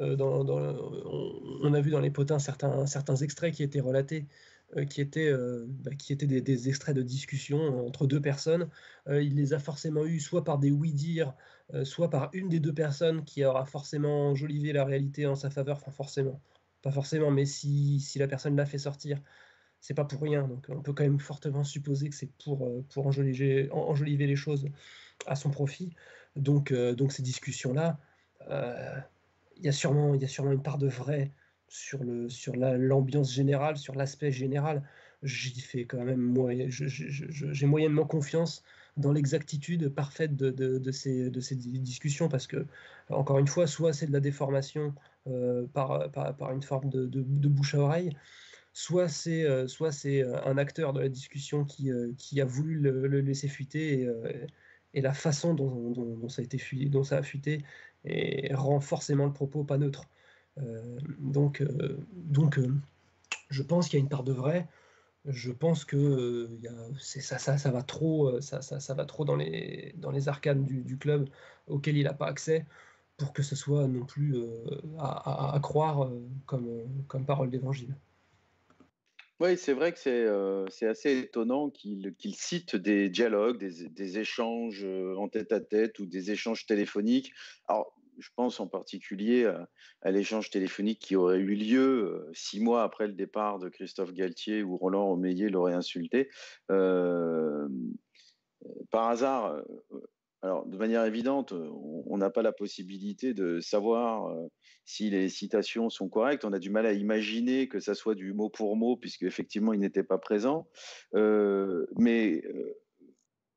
Euh, 0.00 0.16
on, 0.18 1.74
a 1.74 1.80
vu 1.80 1.90
dans 1.90 2.00
les 2.00 2.10
potins 2.10 2.38
certains, 2.38 3.16
extraits 3.16 3.54
qui 3.54 3.62
étaient 3.62 3.80
relatés 3.80 4.26
qui 4.88 5.00
étaient, 5.00 5.28
euh, 5.28 5.66
bah, 5.68 5.94
qui 5.94 6.12
étaient 6.12 6.26
des, 6.26 6.68
extraits 6.68 6.96
de 6.96 7.02
discussion 7.02 7.86
entre 7.86 8.06
deux 8.06 8.20
personnes. 8.20 8.68
Euh, 9.08 9.22
il 9.22 9.34
les 9.36 9.52
a 9.52 9.58
forcément 9.58 10.04
eus 10.04 10.20
soit 10.20 10.44
par 10.44 10.58
des 10.58 10.70
oui-dire, 10.70 11.34
soit 11.84 12.10
par 12.10 12.28
une 12.34 12.50
des 12.50 12.60
deux 12.60 12.74
personnes 12.74 13.24
qui 13.24 13.44
aura 13.44 13.64
forcément 13.64 14.28
enjolivé 14.28 14.72
la 14.72 14.84
réalité 14.84 15.26
en 15.26 15.34
sa 15.34 15.50
faveur. 15.50 15.78
Enfin, 15.78 15.90
forcément. 15.90 16.40
Pas 16.82 16.90
forcément, 16.90 17.30
mais 17.30 17.46
si, 17.46 18.00
si 18.00 18.18
la 18.18 18.28
personne 18.28 18.56
l'a 18.56 18.66
fait 18.66 18.78
sortir, 18.78 19.18
c'est 19.80 19.94
pas 19.94 20.04
pour 20.04 20.20
rien. 20.20 20.46
Donc 20.48 20.66
on 20.68 20.82
peut 20.82 20.92
quand 20.92 21.04
même 21.04 21.20
fortement 21.20 21.64
supposer 21.64 22.10
que 22.10 22.14
c'est 22.14 22.30
pour, 22.44 22.84
pour 22.88 23.06
enjoliver, 23.06 23.70
enjoliver, 23.72 24.26
les 24.26 24.36
choses 24.36 24.68
à 25.26 25.36
son 25.36 25.50
profit. 25.50 25.94
Donc, 26.36 26.72
donc 26.72 27.12
ces 27.12 27.22
discussions-là, 27.22 27.98
il 28.50 29.64
y, 29.64 29.68
a 29.68 29.72
sûrement, 29.72 30.14
y 30.14 30.24
a 30.24 30.28
sûrement 30.28 30.52
une 30.52 30.62
part 30.62 30.78
de 30.78 30.88
vrai 30.88 31.30
sur 31.72 32.04
le 32.04 32.28
sur 32.28 32.54
l'ambiance 32.54 33.32
générale, 33.32 33.78
sur 33.78 33.94
l'aspect 33.94 34.30
général, 34.30 34.82
j'y 35.22 35.58
fais 35.60 35.86
quand 35.86 36.04
même 36.04 36.36
j'ai 36.68 37.66
moyennement 37.66 38.06
confiance 38.06 38.62
dans 38.98 39.12
l'exactitude 39.12 39.88
parfaite 39.88 40.36
de, 40.36 40.90
ces, 40.90 41.30
de 41.30 41.40
ces 41.40 41.56
discussions 41.56 42.28
parce 42.28 42.46
que, 42.46 42.66
encore 43.08 43.38
une 43.38 43.48
fois, 43.48 43.66
soit 43.66 43.94
c'est 43.94 44.06
de 44.06 44.12
la 44.12 44.20
déformation 44.20 44.94
euh, 45.28 45.66
par, 45.72 46.10
par, 46.10 46.52
une 46.52 46.62
forme 46.62 46.90
de, 46.90 47.48
bouche 47.48 47.74
à 47.74 47.78
oreille, 47.78 48.14
soit 48.74 49.08
c'est 49.08 49.44
euh, 49.44 49.66
c'est 49.90 50.22
un 50.44 50.58
acteur 50.58 50.92
de 50.92 51.00
la 51.00 51.08
discussion 51.08 51.64
qui, 51.64 51.90
euh, 51.90 52.12
qui 52.18 52.40
a 52.42 52.44
voulu 52.44 52.74
le, 52.80 53.20
laisser 53.20 53.48
fuiter 53.48 54.10
et, 54.92 55.00
la 55.00 55.14
façon 55.14 55.54
dont, 55.54 56.28
ça 56.28 56.42
a 56.42 56.44
été 56.44 56.58
fuité, 56.58 56.90
dont 56.90 57.04
ça 57.04 57.16
a 57.16 57.22
fuité 57.22 57.64
rend 58.52 58.80
forcément 58.80 59.24
le 59.24 59.32
propos 59.32 59.64
pas 59.64 59.78
neutre. 59.78 60.06
Euh, 60.58 60.98
donc, 61.18 61.60
euh, 61.60 61.98
donc 62.12 62.58
euh, 62.58 62.68
je 63.50 63.62
pense 63.62 63.88
qu'il 63.88 63.98
y 63.98 64.02
a 64.02 64.04
une 64.04 64.08
part 64.08 64.24
de 64.24 64.32
vrai. 64.32 64.68
Je 65.24 65.52
pense 65.52 65.84
que 65.84 66.48
ça, 66.98 67.38
ça, 67.38 67.56
ça, 67.56 67.70
va 67.70 67.82
trop, 67.82 68.40
ça, 68.40 68.60
ça, 68.60 68.80
ça, 68.80 68.94
va 68.94 69.04
trop 69.04 69.24
dans 69.24 69.36
les, 69.36 69.94
dans 69.96 70.10
les 70.10 70.28
arcanes 70.28 70.64
du, 70.64 70.98
club 70.98 71.28
auquel 71.68 71.96
il 71.96 72.04
n'a 72.04 72.12
pas 72.12 72.26
accès 72.26 72.66
pour 73.18 73.32
que 73.32 73.44
ce 73.44 73.54
soit 73.54 73.86
non 73.86 74.04
plus 74.04 74.34
à, 74.98 75.56
croire 75.62 76.10
comme, 76.44 76.68
comme 77.06 77.24
parole 77.24 77.50
d'évangile. 77.50 77.94
Oui, 79.38 79.56
c'est 79.56 79.74
vrai 79.74 79.92
que 79.92 80.66
c'est 80.70 80.86
assez 80.88 81.18
étonnant 81.18 81.70
qu'il 81.70 82.34
cite 82.34 82.74
des 82.74 83.08
dialogues, 83.08 83.58
des, 83.58 84.18
échanges 84.18 84.84
en 85.16 85.28
tête 85.28 85.52
à 85.52 85.60
tête 85.60 86.00
ou 86.00 86.06
des 86.06 86.32
échanges 86.32 86.66
téléphoniques. 86.66 87.32
Alors, 87.68 87.94
je 88.18 88.28
pense 88.36 88.60
en 88.60 88.66
particulier 88.66 89.44
à, 90.02 90.10
l'échange 90.10 90.50
téléphonique 90.50 91.00
qui 91.00 91.16
aurait 91.16 91.38
eu 91.38 91.54
lieu 91.54 92.04
euh, 92.04 92.30
six 92.34 92.60
mois 92.60 92.82
après 92.82 93.06
le 93.06 93.12
départ 93.12 93.58
de 93.58 93.68
Christophe 93.68 94.12
Galtier 94.12 94.62
où 94.62 94.76
Roland 94.76 95.06
Romeillet 95.06 95.48
l'aurait 95.48 95.74
insulté. 95.74 96.28
Euh, 96.70 97.68
par 98.90 99.08
hasard, 99.08 99.52
euh, 99.52 99.62
alors 100.42 100.66
de 100.66 100.76
manière 100.76 101.04
évidente, 101.04 101.52
on 101.52 102.16
n'a 102.16 102.30
pas 102.30 102.42
la 102.42 102.52
possibilité 102.52 103.32
de 103.32 103.60
savoir 103.60 104.36
si 104.84 105.08
les 105.08 105.28
citations 105.28 105.88
sont 105.88 106.08
correctes. 106.08 106.44
On 106.44 106.52
a 106.52 106.58
du 106.58 106.70
mal 106.70 106.84
à 106.84 106.92
imaginer 106.92 107.68
que 107.68 107.78
ça 107.78 107.94
soit 107.94 108.16
du 108.16 108.32
mot 108.32 108.50
pour 108.50 108.76
mot, 108.76 108.96
puisque 108.96 109.22
effectivement 109.22 109.72
il 109.72 109.78
n'était 109.78 110.02
pas 110.02 110.18
présent. 110.18 110.66
mais 111.12 112.42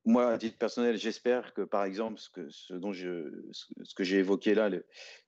moi, 0.06 0.28
à 0.32 0.38
titre 0.38 0.58
personnel, 0.58 0.98
j'espère 0.98 1.54
que, 1.56 1.62
par 1.62 1.84
exemple, 1.84 2.20
ce 2.20 2.30
que, 2.30 2.48
dont 2.78 2.94
je, 2.94 3.32
ce 3.52 3.96
que 3.96 4.04
j'ai 4.04 4.20
évoqué 4.20 4.54
là, 4.54 4.70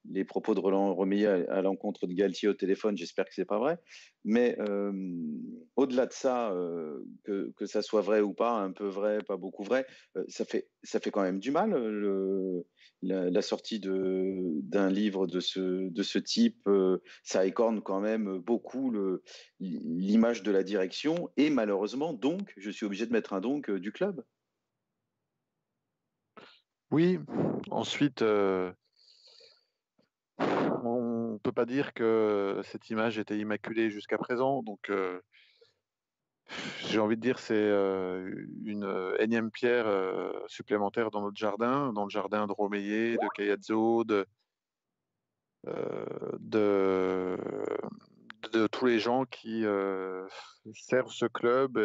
les 0.09 0.23
propos 0.23 0.53
de 0.53 0.59
Roland 0.59 0.93
Romeillet 0.93 1.47
à, 1.49 1.61
l'encontre 1.63 2.05
de 2.05 2.13
Galtier 2.13 2.47
au 2.47 2.53
téléphone, 2.53 2.95
j'espère 2.95 3.25
que 3.25 3.33
c'est 3.33 3.45
pas 3.45 3.57
vrai. 3.57 3.79
Mais 4.23 4.55
euh, 4.59 4.91
au-delà 5.77 6.05
de 6.05 6.13
ça, 6.13 6.51
euh, 6.51 7.03
que, 7.23 7.51
que, 7.57 7.65
ça 7.65 7.81
soit 7.81 8.01
vrai 8.01 8.21
ou 8.21 8.33
pas, 8.33 8.51
un 8.51 8.71
peu 8.71 8.85
vrai, 8.85 9.19
pas 9.27 9.35
beaucoup 9.35 9.63
vrai, 9.63 9.87
euh, 10.15 10.23
ça 10.27 10.45
fait 10.45 10.69
ça 10.83 10.99
fait 10.99 11.11
quand 11.11 11.23
même 11.23 11.39
du 11.39 11.49
mal 11.49 11.71
le, 11.71 12.65
la, 13.01 13.41
sortie 13.41 13.79
d'un 13.79 14.89
livre 14.89 15.25
de 15.25 15.39
ce 15.39 15.89
de 15.89 16.03
ce 16.03 16.19
type. 16.19 16.69
ça 17.23 17.45
écorne 17.45 17.81
quand 17.81 17.99
même 17.99 18.37
beaucoup 18.39 18.93
l'image 19.59 20.43
de 20.43 20.51
la 20.51 20.63
direction 20.63 21.29
et 21.35 21.49
malheureusement 21.49 22.13
donc, 22.13 22.53
je 22.57 22.69
suis 22.69 22.85
obligé 22.85 23.05
de 23.05 23.11
mettre 23.11 23.33
un 23.33 23.41
donc 23.41 23.71
du 23.71 23.91
club. 23.91 24.23
Oui, 26.91 27.19
ensuite, 27.69 28.21
euh, 28.21 28.71
on 30.39 31.33
ne 31.33 31.37
peut 31.37 31.51
pas 31.51 31.65
dire 31.65 31.93
que 31.93 32.61
cette 32.63 32.89
image 32.89 33.19
était 33.19 33.37
immaculée 33.37 33.89
jusqu'à 33.89 34.17
présent. 34.17 34.63
Donc, 34.63 34.89
euh, 34.89 35.19
j'ai 36.87 36.99
envie 36.99 37.17
de 37.17 37.21
dire, 37.21 37.39
c'est 37.39 37.69
une 38.63 39.15
énième 39.19 39.51
pierre 39.51 39.87
supplémentaire 40.47 41.11
dans 41.11 41.21
notre 41.21 41.35
jardin, 41.35 41.91
dans 41.91 42.05
le 42.05 42.09
jardin 42.09 42.47
de 42.47 42.53
Romeyer, 42.53 43.17
de 43.17 43.27
Cayazzo, 43.35 44.05
de, 44.05 44.25
de, 46.39 47.37
tous 48.71 48.85
les 48.85 48.99
gens 48.99 49.25
qui 49.25 49.65
servent 50.73 51.11
ce 51.11 51.25
club 51.25 51.77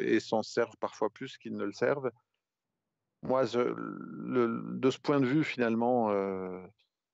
et 0.00 0.18
s'en 0.20 0.42
servent 0.42 0.78
parfois 0.80 1.10
plus 1.10 1.36
qu'ils 1.36 1.56
ne 1.56 1.64
le 1.64 1.72
servent. 1.72 2.10
Moi, 3.22 3.44
de 3.44 4.90
ce 4.90 4.98
point 4.98 5.20
de 5.20 5.26
vue, 5.26 5.44
finalement, 5.44 6.12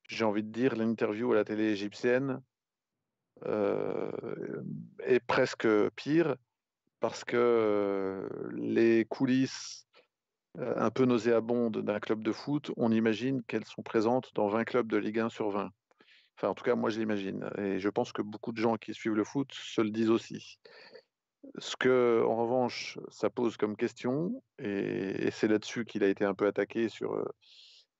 j'ai 0.09 0.25
envie 0.25 0.43
de 0.43 0.51
dire, 0.51 0.77
l'interview 0.77 1.33
à 1.33 1.35
la 1.35 1.45
télé 1.45 1.65
égyptienne 1.65 2.43
est 3.47 5.21
presque 5.27 5.69
pire 5.97 6.37
parce 7.01 7.25
que 7.25 8.29
les 8.53 9.05
coulisses 9.07 9.87
un 10.59 10.91
peu 10.91 11.05
nauséabondes 11.05 11.79
d'un 11.79 11.99
club 11.99 12.23
de 12.23 12.33
foot, 12.33 12.71
on 12.77 12.93
imagine 12.93 13.43
qu'elles 13.43 13.65
sont 13.65 13.83
présentes 13.83 14.31
dans 14.35 14.49
20 14.49 14.65
clubs 14.65 14.87
de 14.87 14.97
Ligue 14.97 15.19
1 15.19 15.29
sur 15.29 15.51
20. 15.51 15.71
Enfin, 16.37 16.49
en 16.49 16.55
tout 16.55 16.65
cas, 16.65 16.75
moi, 16.75 16.91
je 16.91 16.99
l'imagine. 16.99 17.49
Et 17.59 17.79
je 17.79 17.89
pense 17.89 18.13
que 18.13 18.23
beaucoup 18.23 18.53
de 18.53 18.61
gens 18.61 18.77
qui 18.77 18.95
suivent 18.95 19.15
le 19.15 19.25
foot 19.25 19.51
se 19.53 19.81
le 19.81 19.91
disent 19.91 20.11
aussi. 20.11 20.59
Ce 21.59 21.77
que, 21.77 22.25
en 22.27 22.37
revanche, 22.37 22.99
ça 23.09 23.31
pose 23.31 23.57
comme 23.57 23.77
question, 23.77 24.43
et, 24.59 25.31
c'est 25.31 25.49
là-dessus 25.49 25.85
qu'il 25.85 26.03
a 26.03 26.09
été 26.09 26.25
un 26.25 26.35
peu 26.35 26.47
attaqué 26.47 26.89
sur, 26.89 27.27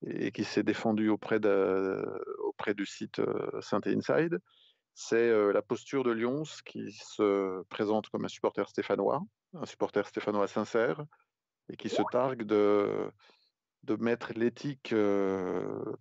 et 0.07 0.33
qui 0.33 0.45
s'est 0.45 0.63
défendu 0.63 1.09
auprès, 1.09 1.41
de, 1.41 2.05
du 2.77 2.87
site 2.87 3.21
Saint 3.61 3.81
Inside, 3.87 4.39
c'est 4.95 5.53
la 5.53 5.63
posture 5.63 6.05
de 6.05 6.13
Lyons 6.13 6.45
qui 6.65 6.93
se 6.93 7.63
présente 7.65 8.09
comme 8.09 8.25
un 8.25 8.29
supporter 8.29 8.69
stéphanois, 8.69 9.23
un 9.55 9.67
supporter 9.67 10.07
stéphanois 10.07 10.49
sincère, 10.49 11.05
et 11.69 11.77
qui 11.77 11.89
se 11.89 12.03
targue 12.11 12.45
de, 12.45 13.11
de 13.85 13.97
mettre 13.97 14.33
l'éthique 14.35 14.95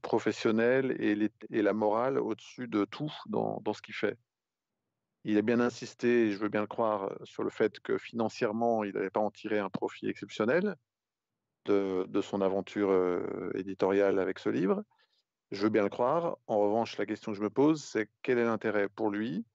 professionnelle 0.02 0.96
et, 1.00 1.32
et, 1.52 1.62
la 1.62 1.74
morale 1.74 2.20
au-dessus 2.20 2.68
de 2.68 2.86
tout 2.86 3.14
dans, 3.28 3.62
dans 3.62 3.74
ce 3.74 3.82
qu'il 3.82 3.96
fait. 3.96 4.18
Il 5.26 5.38
a 5.38 5.41
bien 5.41 5.59
insisté, 5.59 6.32
je 6.32 6.38
veux 6.38 6.49
bien 6.49 6.61
le 6.61 6.67
croire, 6.67 7.11
sur 7.24 7.43
le 7.43 7.49
fait 7.49 7.80
que 7.80 7.97
financièrement, 7.97 8.84
il 8.84 8.93
n'allait 8.93 9.09
pas 9.09 9.21
en 9.21 9.32
tirer 9.32 9.59
un 9.59 9.69
profit 9.69 10.07
exceptionnel 10.07 10.76
de, 11.65 12.21
son 12.21 12.41
aventure 12.41 12.91
éditoriale 13.55 14.19
avec 14.19 14.39
ce 14.39 14.49
livre. 14.49 14.84
Je 15.51 15.63
veux 15.63 15.69
bien 15.69 15.84
le 15.84 15.89
croire. 15.89 16.38
En 16.47 16.59
revanche, 16.59 16.97
la 16.97 17.05
question 17.05 17.32
que 17.32 17.38
je 17.38 17.43
me 17.43 17.49
pose, 17.49 17.82
c'est 17.84 18.09
quel 18.21 18.38
est 18.38 18.43
l'intérêt 18.43 18.89
pour 18.89 19.09
lui 19.09 19.45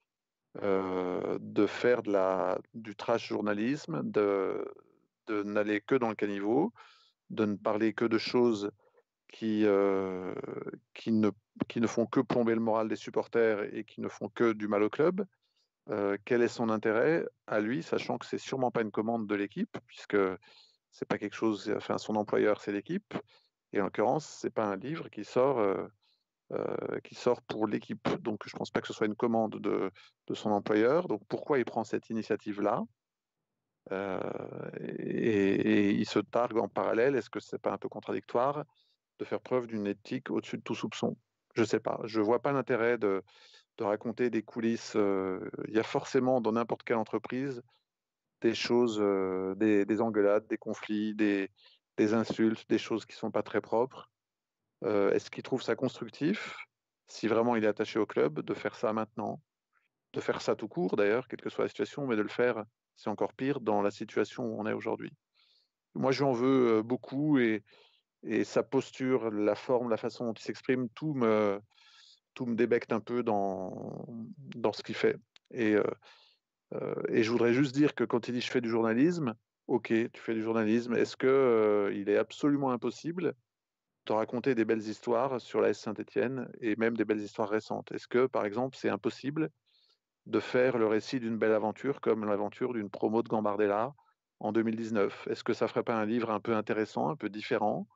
de 0.54 1.66
faire 1.66 2.02
de 2.02 2.12
la, 2.12 2.58
du 2.74 2.96
trash 2.96 3.28
journalisme, 3.28 4.00
de, 4.04 4.64
n'aller 5.28 5.80
que 5.80 5.94
dans 5.94 6.08
le 6.08 6.14
caniveau, 6.14 6.72
de 7.30 7.44
ne 7.44 7.56
parler 7.56 7.92
que 7.92 8.04
de 8.04 8.18
choses 8.18 8.70
euh, 9.42 10.34
qui 10.94 11.12
ne 11.12 11.86
font 11.86 12.06
que 12.06 12.20
plomber 12.20 12.54
le 12.54 12.60
moral 12.60 12.88
des 12.88 12.96
supporters 12.96 13.74
et 13.74 13.84
qui 13.84 14.00
ne 14.00 14.08
font 14.08 14.28
que 14.28 14.52
du 14.52 14.68
mal 14.68 14.82
au 14.82 14.90
club? 14.90 15.24
Quel 16.24 16.42
est 16.42 16.48
son 16.48 16.68
intérêt 16.68 17.26
à 17.46 17.60
lui, 17.60 17.82
sachant 17.82 18.18
que 18.18 18.26
c'est 18.26 18.38
sûrement 18.38 18.70
pas 18.70 18.82
une 18.82 18.90
commande 18.90 19.26
de 19.26 19.34
l'équipe, 19.34 19.78
puisque 19.86 20.18
c'est 20.90 21.08
pas 21.08 21.18
quelque 21.18 21.34
chose, 21.34 21.72
enfin 21.76 21.96
son 21.96 22.14
employeur 22.16 22.60
c'est 22.60 22.72
l'équipe, 22.72 23.14
et 23.72 23.80
en 23.80 23.84
l'occurrence 23.84 24.26
c'est 24.26 24.50
pas 24.50 24.66
un 24.66 24.76
livre 24.76 25.08
qui 25.08 25.24
sort, 25.24 25.64
qui 27.04 27.14
sort 27.14 27.40
pour 27.40 27.66
l'équipe. 27.66 28.06
Donc 28.20 28.42
je 28.46 28.54
pense 28.54 28.70
pas 28.70 28.82
que 28.82 28.86
ce 28.86 28.92
soit 28.92 29.06
une 29.06 29.16
commande 29.16 29.60
de, 29.60 29.90
de 30.26 30.34
son 30.34 30.50
employeur. 30.50 31.08
Donc 31.08 31.22
pourquoi 31.26 31.58
il 31.58 31.64
prend 31.64 31.84
cette 31.84 32.10
initiative 32.10 32.60
là 32.60 32.82
euh, 33.92 34.20
et, 34.80 35.90
il 35.92 36.06
se 36.06 36.18
targue 36.18 36.58
en 36.58 36.68
parallèle. 36.68 37.16
Est-ce 37.16 37.30
que 37.30 37.40
c'est 37.40 37.58
pas 37.60 37.72
un 37.72 37.78
peu 37.78 37.88
contradictoire 37.88 38.64
de 39.18 39.24
faire 39.24 39.40
preuve 39.40 39.66
d'une 39.66 39.86
éthique 39.86 40.30
au-dessus 40.30 40.58
de 40.58 40.62
tout 40.62 40.74
soupçon? 40.74 41.16
Je 41.54 41.64
sais 41.64 41.80
pas. 41.80 42.00
Je 42.04 42.20
vois 42.20 42.40
pas 42.40 42.52
l'intérêt 42.52 42.98
de, 42.98 43.22
de, 43.78 43.84
raconter 43.84 44.30
des 44.30 44.42
coulisses. 44.42 44.94
Il 44.94 45.74
y 45.74 45.78
a 45.78 45.84
forcément 45.84 46.40
dans 46.40 46.52
n'importe 46.52 46.82
quelle 46.82 46.96
entreprise 46.96 47.62
des 48.40 48.54
choses, 48.54 48.98
des, 49.56 49.84
des, 49.84 50.00
engueulades, 50.00 50.46
des 50.46 50.58
conflits, 50.58 51.14
des, 51.14 51.50
des, 51.96 52.14
insultes, 52.14 52.68
des 52.68 52.78
choses 52.78 53.04
qui 53.06 53.16
sont 53.16 53.30
pas 53.30 53.42
très 53.42 53.60
propres. 53.60 54.10
Est-ce 54.84 55.30
qu'il 55.30 55.42
trouve 55.42 55.62
ça 55.62 55.74
constructif, 55.74 56.56
si 57.08 57.26
vraiment 57.26 57.56
il 57.56 57.64
est 57.64 57.68
attaché 57.68 57.98
au 57.98 58.06
club, 58.06 58.40
de 58.40 58.54
faire 58.54 58.76
ça 58.76 58.92
maintenant, 58.92 59.40
de 60.12 60.20
faire 60.20 60.40
ça 60.40 60.54
tout 60.54 60.68
court 60.68 60.96
d'ailleurs, 60.96 61.26
quelle 61.26 61.40
que 61.40 61.50
soit 61.50 61.64
la 61.64 61.68
situation, 61.68 62.06
mais 62.06 62.16
de 62.16 62.22
le 62.22 62.28
faire 62.28 62.64
c'est 62.98 63.10
encore 63.10 63.32
pire 63.32 63.60
dans 63.60 63.80
la 63.80 63.92
situation 63.92 64.44
où 64.44 64.60
on 64.60 64.66
est 64.66 64.72
aujourd'hui? 64.72 65.12
Moi, 65.94 66.10
je 66.10 66.18
lui 66.18 66.30
en 66.30 66.32
veux 66.32 66.82
beaucoup 66.82 67.38
et, 67.38 67.64
et, 68.24 68.44
sa 68.44 68.62
posture, 68.62 69.30
la 69.30 69.54
forme, 69.54 69.88
la 69.88 69.96
façon 69.96 70.26
dont 70.26 70.32
il 70.32 70.42
s'exprime, 70.42 70.88
tout 70.90 71.14
me, 71.14 71.60
tout 72.38 72.46
me 72.46 72.54
débecte 72.54 72.92
un 72.92 73.00
peu 73.00 73.24
dans, 73.24 74.06
dans 74.54 74.72
ce 74.72 74.84
qu'il 74.84 74.94
fait. 74.94 75.16
Et, 75.50 75.74
euh, 75.74 76.94
et 77.08 77.24
je 77.24 77.32
voudrais 77.32 77.52
juste 77.52 77.74
dire 77.74 77.96
que 77.96 78.04
quand 78.04 78.28
il 78.28 78.34
dit 78.34 78.40
je 78.40 78.48
fais 78.50 78.60
du 78.60 78.68
journalisme, 78.68 79.34
ok, 79.66 79.92
tu 80.12 80.20
fais 80.20 80.34
du 80.34 80.42
journalisme, 80.42 80.94
est-ce 80.94 81.16
qu'il 81.16 81.28
euh, 81.28 81.92
il 81.92 82.08
est 82.08 82.16
absolument 82.16 82.70
impossible 82.70 83.34
de 84.06 84.12
raconter 84.12 84.54
des 84.54 84.64
belles 84.64 84.86
histoires 84.86 85.40
sur 85.40 85.60
la 85.60 85.70
S 85.70 85.80
Saint-Etienne 85.80 86.48
et 86.60 86.76
même 86.76 86.96
des 86.96 87.04
belles 87.04 87.20
histoires 87.20 87.48
récentes? 87.48 87.90
Est-ce 87.90 88.06
que, 88.06 88.26
par 88.28 88.44
exemple, 88.44 88.76
c'est 88.76 88.88
impossible 88.88 89.50
de 90.26 90.38
faire 90.38 90.78
le 90.78 90.86
récit 90.86 91.18
d'une 91.18 91.38
belle 91.38 91.52
aventure 91.52 92.00
comme 92.00 92.24
l'aventure 92.24 92.72
d'une 92.72 92.88
promo 92.88 93.24
de 93.24 93.28
Gambardella 93.28 93.94
en 94.38 94.52
2019 94.52 95.26
Est-ce 95.28 95.42
que 95.42 95.54
ça 95.54 95.66
ferait 95.66 95.82
pas 95.82 95.96
un 95.96 96.06
livre 96.06 96.30
un 96.30 96.38
peu 96.38 96.54
intéressant, 96.54 97.08
un 97.08 97.16
peu 97.16 97.30
différent? 97.30 97.88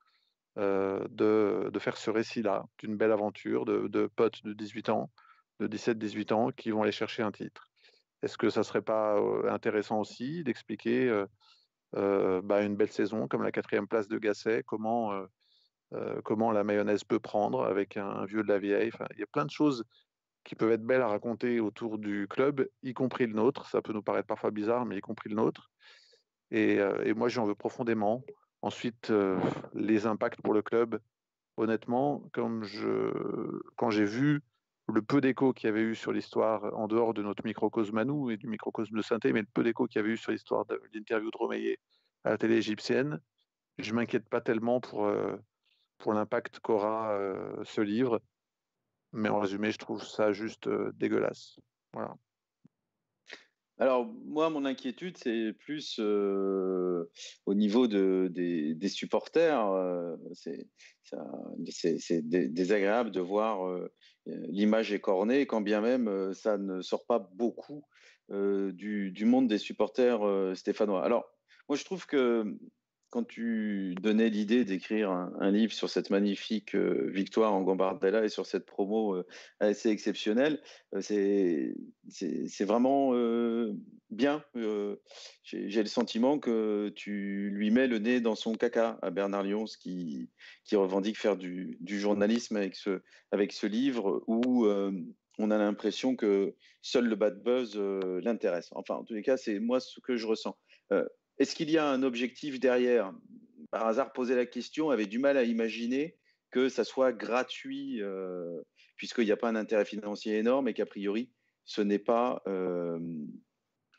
Euh, 0.58 1.06
de, 1.08 1.70
de, 1.72 1.78
faire 1.78 1.96
ce 1.96 2.10
récit-là 2.10 2.66
d'une 2.76 2.94
belle 2.94 3.12
aventure 3.12 3.64
de, 3.64 3.88
de, 3.88 4.06
potes 4.06 4.44
de 4.44 4.52
18 4.52 4.90
ans, 4.90 5.10
de 5.60 5.66
17-18 5.66 6.34
ans 6.34 6.50
qui 6.50 6.70
vont 6.70 6.82
aller 6.82 6.92
chercher 6.92 7.22
un 7.22 7.32
titre 7.32 7.70
Est-ce 8.22 8.36
que 8.36 8.50
ça 8.50 8.62
serait 8.62 8.82
pas 8.82 9.16
euh, 9.16 9.50
intéressant 9.50 9.98
aussi 9.98 10.44
d'expliquer 10.44 11.08
euh, 11.96 12.42
bah, 12.42 12.60
une 12.60 12.76
belle 12.76 12.92
saison 12.92 13.28
comme 13.28 13.42
la 13.42 13.50
quatrième 13.50 13.88
place 13.88 14.08
de 14.08 14.18
Gasset, 14.18 14.62
comment, 14.64 15.26
comment 16.22 16.52
la 16.52 16.64
mayonnaise 16.64 17.04
peut 17.04 17.18
prendre 17.18 17.64
avec 17.64 17.96
un, 17.96 18.26
vieux 18.26 18.42
de 18.42 18.48
la 18.48 18.58
vieille? 18.58 18.90
Il 19.14 19.20
y 19.20 19.22
a 19.22 19.26
plein 19.26 19.46
de 19.46 19.50
choses 19.50 19.84
qui 20.44 20.54
peuvent 20.54 20.72
être 20.72 20.84
belles 20.84 21.00
à 21.00 21.08
raconter 21.08 21.60
autour 21.60 21.96
du 21.96 22.26
club, 22.28 22.68
y 22.82 22.92
compris 22.92 23.26
le 23.26 23.32
nôtre. 23.32 23.70
Ça 23.70 23.80
peut 23.80 23.94
nous 23.94 24.02
paraître 24.02 24.26
parfois 24.26 24.50
bizarre, 24.50 24.84
mais 24.84 24.98
y 24.98 25.00
compris 25.00 25.30
le 25.30 25.36
nôtre. 25.36 25.70
Et, 26.50 26.78
et 27.04 27.14
moi, 27.14 27.28
j'en 27.28 27.44
veux 27.46 27.54
profondément. 27.54 28.22
Ensuite, 28.62 29.10
euh, 29.10 29.40
les 29.74 30.06
impacts 30.06 30.40
pour 30.40 30.54
le 30.54 30.62
club, 30.62 31.00
honnêtement, 31.56 32.22
quand 32.32 32.62
j'ai 32.62 34.04
vu 34.04 34.40
le 34.88 35.02
peu 35.02 35.20
d'écho 35.20 35.52
qu'il 35.52 35.66
y 35.66 35.70
avait 35.70 35.82
eu 35.82 35.96
sur 35.96 36.12
l'histoire, 36.12 36.76
en 36.78 36.86
dehors 36.86 37.12
de 37.12 37.22
notre 37.22 37.44
microcosme 37.44 37.98
à 37.98 38.04
nous 38.04 38.30
et 38.30 38.36
du 38.36 38.46
microcosme 38.46 38.96
de 38.96 39.02
Synthé, 39.02 39.32
mais 39.32 39.40
le 39.40 39.48
peu 39.52 39.64
d'écho 39.64 39.86
qu'il 39.86 39.98
y 39.98 40.04
avait 40.04 40.12
eu 40.12 40.16
sur 40.16 40.30
l'histoire 40.30 40.64
de 40.66 40.80
l'interview 40.94 41.30
de 41.30 41.36
Romeyer 41.36 41.78
à 42.24 42.30
la 42.30 42.38
télé 42.38 42.54
égyptienne, 42.54 43.20
je 43.78 43.92
m'inquiète 43.94 44.28
pas 44.28 44.40
tellement 44.40 44.80
pour, 44.80 45.06
euh, 45.06 45.36
l'impact 46.06 46.58
qu'aura 46.60 47.16
ce 47.62 47.80
livre. 47.80 48.20
Mais 49.12 49.28
en 49.28 49.38
résumé, 49.38 49.70
je 49.70 49.78
trouve 49.78 50.02
ça 50.02 50.32
juste 50.32 50.68
dégueulasse. 50.94 51.60
Alors, 53.82 54.06
moi, 54.06 54.50
mon 54.50 54.64
inquiétude, 54.64 55.16
c'est 55.16 55.52
plus 55.52 55.96
euh, 55.98 56.81
au 57.46 57.54
niveau 57.54 57.86
de, 57.86 58.28
des, 58.30 58.88
supporters. 58.88 59.66
Euh, 59.70 60.16
c'est 60.34 62.28
désagréable 62.28 63.10
de 63.10 63.20
voir 63.20 63.66
euh, 63.66 63.92
l'image 64.26 64.92
écornée, 64.92 65.46
quand 65.46 65.60
bien 65.60 65.80
même 65.80 66.32
ça 66.34 66.58
ne 66.58 66.80
sort 66.80 67.06
pas 67.06 67.18
beaucoup 67.34 67.84
du, 68.28 69.24
monde 69.24 69.48
des 69.48 69.58
supporters 69.58 70.56
stéphanois. 70.56 71.04
Alors, 71.04 71.28
moi, 71.68 71.76
je 71.76 71.84
trouve 71.84 72.06
que 72.06 72.56
quand 73.12 73.24
tu 73.24 73.94
donnais 74.00 74.30
l'idée 74.30 74.64
d'écrire 74.64 75.10
un, 75.10 75.50
livre 75.50 75.74
sur 75.74 75.90
cette 75.90 76.08
magnifique 76.08 76.74
euh, 76.74 77.10
victoire 77.12 77.52
en 77.52 77.60
Gambardella 77.60 78.24
et 78.24 78.30
sur 78.30 78.46
cette 78.46 78.64
promo 78.64 79.14
euh, 79.14 79.26
assez 79.60 79.90
exceptionnelle, 79.90 80.62
euh, 80.94 81.02
c'est 81.02 82.64
vraiment 82.64 83.12
bien. 84.08 84.42
J'ai 85.44 85.82
le 85.82 85.88
sentiment 85.88 86.38
que 86.38 86.90
tu 86.96 87.50
lui 87.52 87.70
mets 87.70 87.86
le 87.86 87.98
nez 87.98 88.20
dans 88.20 88.34
son 88.34 88.54
caca 88.54 88.98
à 89.02 89.10
Bernard 89.10 89.42
Lyons 89.42 89.66
qui, 89.78 90.30
qui 90.64 90.76
revendique 90.76 91.18
faire 91.18 91.36
du, 91.36 91.76
du, 91.80 92.00
journalisme 92.00 92.56
avec 92.56 92.74
ce, 92.74 93.02
avec 93.30 93.52
ce 93.52 93.66
livre 93.66 94.24
où 94.26 94.66
on 95.38 95.50
a 95.50 95.58
l'impression 95.58 96.16
que 96.16 96.54
seul 96.80 97.04
le 97.08 97.16
bad 97.16 97.42
buzz 97.42 97.76
l'intéresse. 98.22 98.70
Enfin, 98.72 98.94
en 98.94 99.04
tous 99.04 99.14
les 99.14 99.22
cas, 99.22 99.36
c'est 99.36 99.58
moi 99.58 99.80
ce 99.80 100.00
que 100.00 100.16
je 100.16 100.26
ressens. 100.26 100.56
Est-ce 101.38 101.54
qu'il 101.54 101.70
y 101.70 101.78
a 101.78 101.88
un 101.88 102.02
objectif 102.02 102.60
derrière? 102.60 103.12
Par 103.70 103.86
hasard, 103.86 104.12
poser 104.12 104.34
la 104.34 104.46
question 104.46 104.90
avait 104.90 105.06
du 105.06 105.18
mal 105.18 105.36
à 105.36 105.44
imaginer 105.44 106.16
que 106.50 106.68
ça 106.68 106.84
soit 106.84 107.12
gratuit, 107.12 108.02
euh, 108.02 108.60
puisqu'il 108.96 109.24
n'y 109.24 109.32
a 109.32 109.36
pas 109.36 109.48
un 109.48 109.56
intérêt 109.56 109.86
financier 109.86 110.36
énorme 110.36 110.68
et 110.68 110.74
qu'a 110.74 110.86
priori, 110.86 111.30
ce 111.64 111.80
n'est 111.80 111.98
pas, 111.98 112.42
euh, 112.46 112.98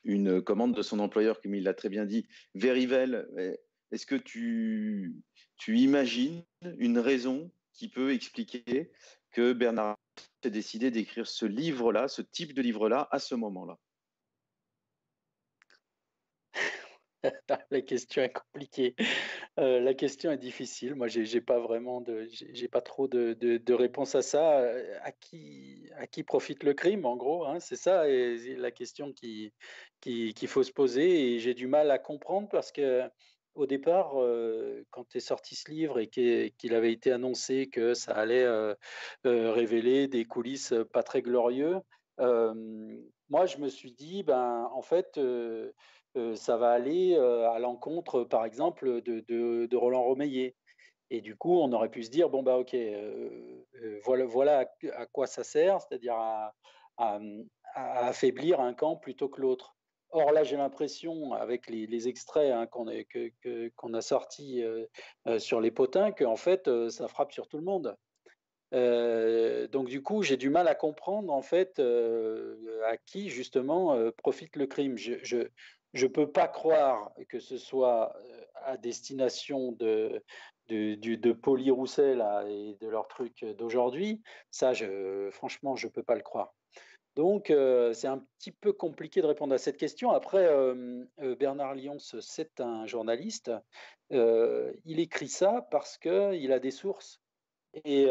une 0.03 0.41
commande 0.41 0.75
de 0.75 0.81
son 0.81 0.99
employeur, 0.99 1.41
comme 1.41 1.55
il 1.55 1.63
l'a 1.63 1.73
très 1.73 1.89
bien 1.89 2.05
dit, 2.05 2.27
Verivel. 2.55 3.27
Est-ce 3.91 4.05
que 4.05 4.15
tu, 4.15 5.15
tu 5.57 5.77
imagines 5.77 6.43
une 6.77 6.99
raison 6.99 7.51
qui 7.73 7.89
peut 7.89 8.13
expliquer 8.13 8.91
que 9.31 9.53
Bernard 9.53 9.97
ait 10.43 10.49
décidé 10.49 10.91
d'écrire 10.91 11.27
ce 11.27 11.45
livre-là, 11.45 12.07
ce 12.07 12.21
type 12.21 12.53
de 12.53 12.61
livre-là, 12.61 13.07
à 13.11 13.19
ce 13.19 13.35
moment-là? 13.35 13.79
la 17.71 17.81
question 17.81 18.23
est 18.23 18.33
compliquée. 18.33 18.95
Euh, 19.59 19.79
la 19.79 19.93
question 19.93 20.31
est 20.31 20.37
difficile. 20.37 20.95
Moi, 20.95 21.07
j'ai 21.07 21.41
pas 21.41 21.59
vraiment 21.59 22.01
de, 22.01 22.27
j'ai 22.29 22.67
pas 22.67 22.81
trop 22.81 23.07
de, 23.07 23.33
de, 23.33 23.73
réponse 23.73 24.15
à 24.15 24.21
ça. 24.21 24.63
À 25.01 25.11
qui, 25.11 25.89
à 25.97 26.07
qui 26.07 26.23
profite 26.23 26.63
le 26.63 26.73
crime, 26.73 27.05
en 27.05 27.15
gros 27.15 27.45
hein, 27.45 27.59
C'est 27.59 27.75
ça 27.75 28.05
la 28.07 28.71
question 28.71 29.13
qui 29.13 29.53
qu'il 30.01 30.47
faut 30.47 30.63
se 30.63 30.71
poser. 30.71 31.35
Et 31.35 31.39
j'ai 31.39 31.53
du 31.53 31.67
mal 31.67 31.91
à 31.91 31.99
comprendre 31.99 32.49
parce 32.49 32.71
que 32.71 33.03
au 33.55 33.67
départ, 33.67 34.19
euh, 34.19 34.83
quand 34.89 35.15
est 35.15 35.19
sorti 35.19 35.55
ce 35.55 35.69
livre 35.69 35.99
et 35.99 36.07
qu'il 36.07 36.73
avait 36.73 36.91
été 36.91 37.11
annoncé 37.11 37.67
que 37.67 37.93
ça 37.93 38.13
allait 38.13 38.43
euh, 38.43 38.73
révéler 39.23 40.07
des 40.07 40.25
coulisses 40.25 40.73
pas 40.91 41.03
très 41.03 41.21
glorieux, 41.21 41.79
moi, 43.29 43.47
je 43.47 43.57
me 43.57 43.67
suis 43.67 43.93
dit, 43.93 44.21
ben, 44.21 44.69
en 44.73 44.81
fait 44.83 45.19
ça 46.35 46.57
va 46.57 46.71
aller 46.71 47.15
à 47.15 47.59
l'encontre, 47.59 48.23
par 48.23 48.45
exemple, 48.45 49.01
de, 49.01 49.75
Roland 49.75 50.03
Romeillet. 50.03 50.55
Et 51.09 51.21
du 51.21 51.35
coup, 51.35 51.59
on 51.59 51.71
aurait 51.73 51.89
pu 51.89 52.03
se 52.03 52.09
dire, 52.09 52.29
bon, 52.29 52.43
bah, 52.43 52.57
ok, 52.57 52.75
voilà, 54.03 54.69
à, 54.93 55.05
quoi 55.07 55.27
ça 55.27 55.43
sert, 55.43 55.81
c'est-à-dire 55.81 56.15
à, 56.15 56.53
affaiblir 57.75 58.59
un 58.59 58.73
camp 58.73 58.95
plutôt 58.95 59.29
que 59.29 59.41
l'autre. 59.41 59.75
Or, 60.09 60.31
là, 60.31 60.43
j'ai 60.43 60.57
l'impression, 60.57 61.33
avec 61.33 61.67
les, 61.69 62.07
extraits 62.07 62.51
hein, 62.51 62.67
qu'on 62.67 63.93
a, 63.93 64.01
sortis 64.01 64.63
sur 65.39 65.61
les 65.61 65.71
potins, 65.71 66.11
qu'en 66.11 66.35
fait, 66.35 66.69
ça 66.89 67.07
frappe 67.07 67.31
sur 67.31 67.47
tout 67.47 67.57
le 67.57 67.63
monde. 67.63 67.95
donc 69.71 69.87
du 69.87 70.03
coup, 70.03 70.21
j'ai 70.23 70.37
du 70.37 70.49
mal 70.49 70.67
à 70.67 70.75
comprendre 70.75 71.33
en 71.33 71.41
fait 71.41 71.79
à 71.79 72.97
qui 73.05 73.29
justement 73.29 74.11
profite 74.17 74.55
le 74.55 74.67
crime. 74.67 74.97
je 74.97 75.47
ne 75.93 76.07
peux 76.07 76.31
pas 76.31 76.47
croire 76.47 77.11
que 77.29 77.39
ce 77.39 77.57
soit 77.57 78.15
euh, 78.15 78.45
à 78.65 78.77
destination 78.77 79.71
de, 79.73 80.23
de, 80.67 80.95
de, 80.95 81.31
Poli 81.31 81.69
Roussel 81.71 82.23
et 82.47 82.75
de 82.79 82.87
leur 82.87 83.07
truc 83.07 83.45
d'aujourd'hui. 83.57 84.21
Ça, 84.51 84.73
je, 84.73 85.29
franchement, 85.31 85.75
je 85.75 85.87
ne 85.87 85.91
peux 85.91 86.03
pas 86.03 86.15
le 86.15 86.21
croire. 86.21 86.53
Donc, 87.15 87.51
euh, 87.51 87.93
c'est 87.93 88.07
un 88.07 88.25
petit 88.39 88.51
peu 88.51 88.73
compliqué 88.73 89.21
de 89.21 89.27
répondre 89.27 89.53
à 89.53 89.59
cette 89.59 89.77
question. 89.77 90.11
Après, 90.11 90.47
euh, 90.47 91.05
Bernard 91.39 91.75
Lyons, 91.75 91.99
c'est 91.99 92.59
un 92.59 92.87
journaliste. 92.87 93.51
il 94.09 94.99
écrit 94.99 95.29
ça 95.29 95.67
parce 95.69 95.97
qu'il 95.97 96.51
a 96.51 96.59
des 96.59 96.71
sources. 96.71 97.21
Et, 97.85 98.07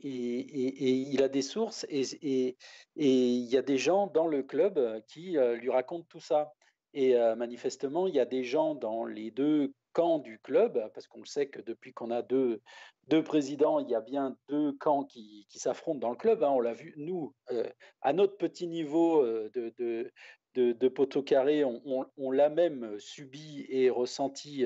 et, 0.00 0.92
il 0.92 1.22
a 1.22 1.28
des 1.28 1.42
sources 1.42 1.86
et, 1.88 2.56
il 2.96 3.44
y 3.44 3.56
a 3.56 3.62
des 3.62 3.78
gens 3.78 4.06
dans 4.06 4.26
le 4.26 4.42
club 4.42 5.02
qui 5.06 5.36
euh, 5.36 5.56
lui 5.56 5.70
racontent 5.70 6.06
tout 6.08 6.20
ça. 6.20 6.52
Et 6.94 7.16
euh, 7.16 7.36
manifestement, 7.36 8.06
il 8.06 8.14
y 8.14 8.20
a 8.20 8.24
des 8.24 8.44
gens 8.44 8.74
dans 8.74 9.04
les 9.04 9.30
deux 9.30 9.72
camps 9.92 10.18
du 10.18 10.38
club, 10.38 10.90
parce 10.94 11.06
qu'on 11.06 11.24
sait 11.24 11.48
que 11.48 11.60
depuis 11.60 11.92
qu'on 11.92 12.10
a 12.10 12.22
deux, 12.22 12.62
deux 13.08 13.22
présidents, 13.22 13.78
il 13.80 13.88
y 13.90 13.94
a 13.94 14.00
bien 14.00 14.36
deux 14.48 14.72
camps 14.72 15.04
qui, 15.04 15.46
s'affrontent 15.50 15.98
dans 15.98 16.10
le 16.10 16.16
club. 16.16 16.42
Hein. 16.42 16.50
on 16.50 16.60
l'a 16.60 16.74
vu, 16.74 16.94
nous, 16.96 17.34
euh, 17.50 17.68
à 18.00 18.12
notre 18.12 18.36
petit 18.36 18.66
niveau 18.66 19.22
de, 19.24 19.74
de, 19.78 20.10
de 20.54 20.88
poteau 20.88 21.22
carré, 21.22 21.64
on, 21.64 22.30
l'a 22.30 22.48
même 22.48 22.98
subi 22.98 23.66
et 23.68 23.90
ressenti 23.90 24.64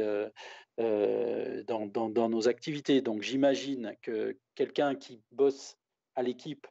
euh, 0.80 1.62
dans, 1.64 2.28
nos 2.28 2.49
activités. 2.49 3.03
Donc 3.03 3.22
j'imagine 3.22 3.95
que 4.01 4.39
quelqu'un 4.55 4.94
qui 4.94 5.22
bosse 5.30 5.78
à 6.14 6.22
l'équipe, 6.22 6.66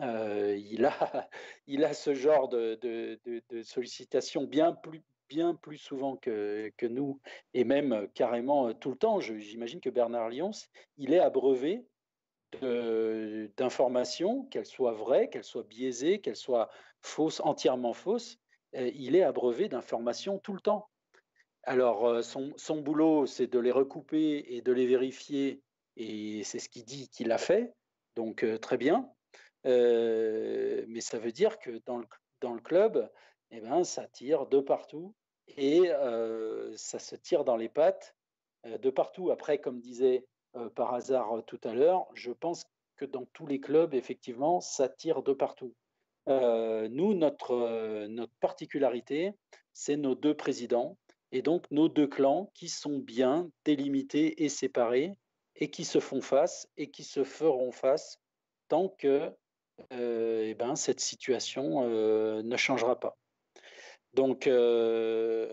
euh, 0.00 0.56
il, 0.58 0.84
a, 0.84 1.28
il 1.66 1.84
a 1.84 1.92
ce 1.92 2.14
genre 2.14 2.48
de, 2.48 2.78
de, 2.82 3.62
sollicitations 3.62 4.44
bien 4.44 4.72
plus, 4.72 5.02
bien 5.28 5.54
plus 5.54 5.78
souvent 5.78 6.16
que, 6.16 6.72
que, 6.76 6.86
nous, 6.86 7.20
et 7.54 7.64
même 7.64 8.08
carrément 8.14 8.72
tout 8.74 8.90
le 8.90 8.96
temps. 8.96 9.20
J'imagine 9.20 9.80
que 9.80 9.90
Bernard 9.90 10.30
Lyons, 10.30 10.50
il 10.96 11.12
est 11.12 11.20
abreuvé 11.20 11.84
d'informations, 13.56 14.44
qu'elles 14.46 14.66
soient 14.66 14.92
vraies, 14.92 15.28
qu'elles 15.28 15.44
soient 15.44 15.62
biaisées, 15.62 16.20
qu'elles 16.20 16.36
soient 16.36 16.68
fausses, 17.00 17.40
entièrement 17.40 17.92
fausses. 17.92 18.38
Euh, 18.76 18.90
il 18.94 19.16
est 19.16 19.22
abreuvé 19.22 19.68
d'informations 19.68 20.38
tout 20.38 20.52
le 20.52 20.60
temps. 20.60 20.88
Alors, 21.64 22.06
euh, 22.06 22.22
son, 22.22 22.80
boulot, 22.80 23.26
c'est 23.26 23.46
de 23.46 23.58
les 23.58 23.70
recouper 23.70 24.44
et 24.48 24.62
de 24.62 24.72
les 24.72 24.86
vérifier, 24.86 25.62
et 25.96 26.42
c'est 26.44 26.58
ce 26.58 26.68
qu'il 26.68 26.84
dit 26.84 27.08
qu'il 27.08 27.32
a 27.32 27.38
fait, 27.38 27.74
donc 28.16 28.44
euh, 28.44 28.58
très 28.58 28.76
bien. 28.76 29.10
Euh, 29.66 30.84
mais 30.88 31.00
ça 31.00 31.18
veut 31.18 31.32
dire 31.32 31.58
que 31.58 31.82
dans 31.86 31.98
le, 31.98 32.06
dans 32.40 32.54
le 32.54 32.60
club, 32.60 33.10
eh 33.50 33.60
ben, 33.60 33.84
ça 33.84 34.06
tire 34.06 34.46
de 34.46 34.60
partout 34.60 35.14
et 35.56 35.90
ça 36.76 37.00
se 37.00 37.16
tire 37.16 37.44
dans 37.44 37.56
les 37.56 37.68
pattes 37.68 38.14
de 38.64 38.88
partout. 38.88 39.32
Après, 39.32 39.58
comme 39.58 39.80
disait 39.80 40.24
par 40.76 40.94
hasard 40.94 41.42
tout 41.46 41.60
à 41.64 41.74
l'heure, 41.74 42.06
je 42.14 42.30
pense 42.30 42.64
que 42.96 43.04
dans 43.04 43.24
tous 43.32 43.48
les 43.48 43.58
clubs, 43.58 43.92
effectivement, 43.92 44.60
ça 44.60 44.88
tire 44.88 45.24
de 45.24 45.32
partout. 45.32 45.74
nous, 46.28 47.14
notre, 47.14 48.06
notre 48.06 48.32
particularité, 48.38 49.32
c'est 49.72 49.96
nos 49.96 50.14
deux 50.14 50.36
présidents 50.36 50.96
et 51.32 51.42
donc 51.42 51.68
nos 51.72 51.88
deux 51.88 52.06
clans 52.06 52.50
qui 52.54 52.68
sont 52.68 52.98
bien 52.98 53.50
délimités 53.64 54.44
et 54.44 54.48
séparés 54.48 55.16
et 55.56 55.70
qui 55.70 55.84
se 55.84 56.00
font 56.00 56.20
face 56.20 56.68
et 56.76 56.90
qui 56.90 57.04
se 57.04 57.24
feront 57.24 57.72
face 57.72 58.20
tant 58.68 58.88
que 58.88 59.34
euh, 59.92 60.42
eh 60.44 60.54
ben, 60.54 60.76
cette 60.76 61.00
situation 61.00 61.84
euh, 61.84 62.42
ne 62.42 62.56
changera 62.56 62.98
pas. 62.98 63.16
Donc, 64.14 64.46
euh, 64.46 65.50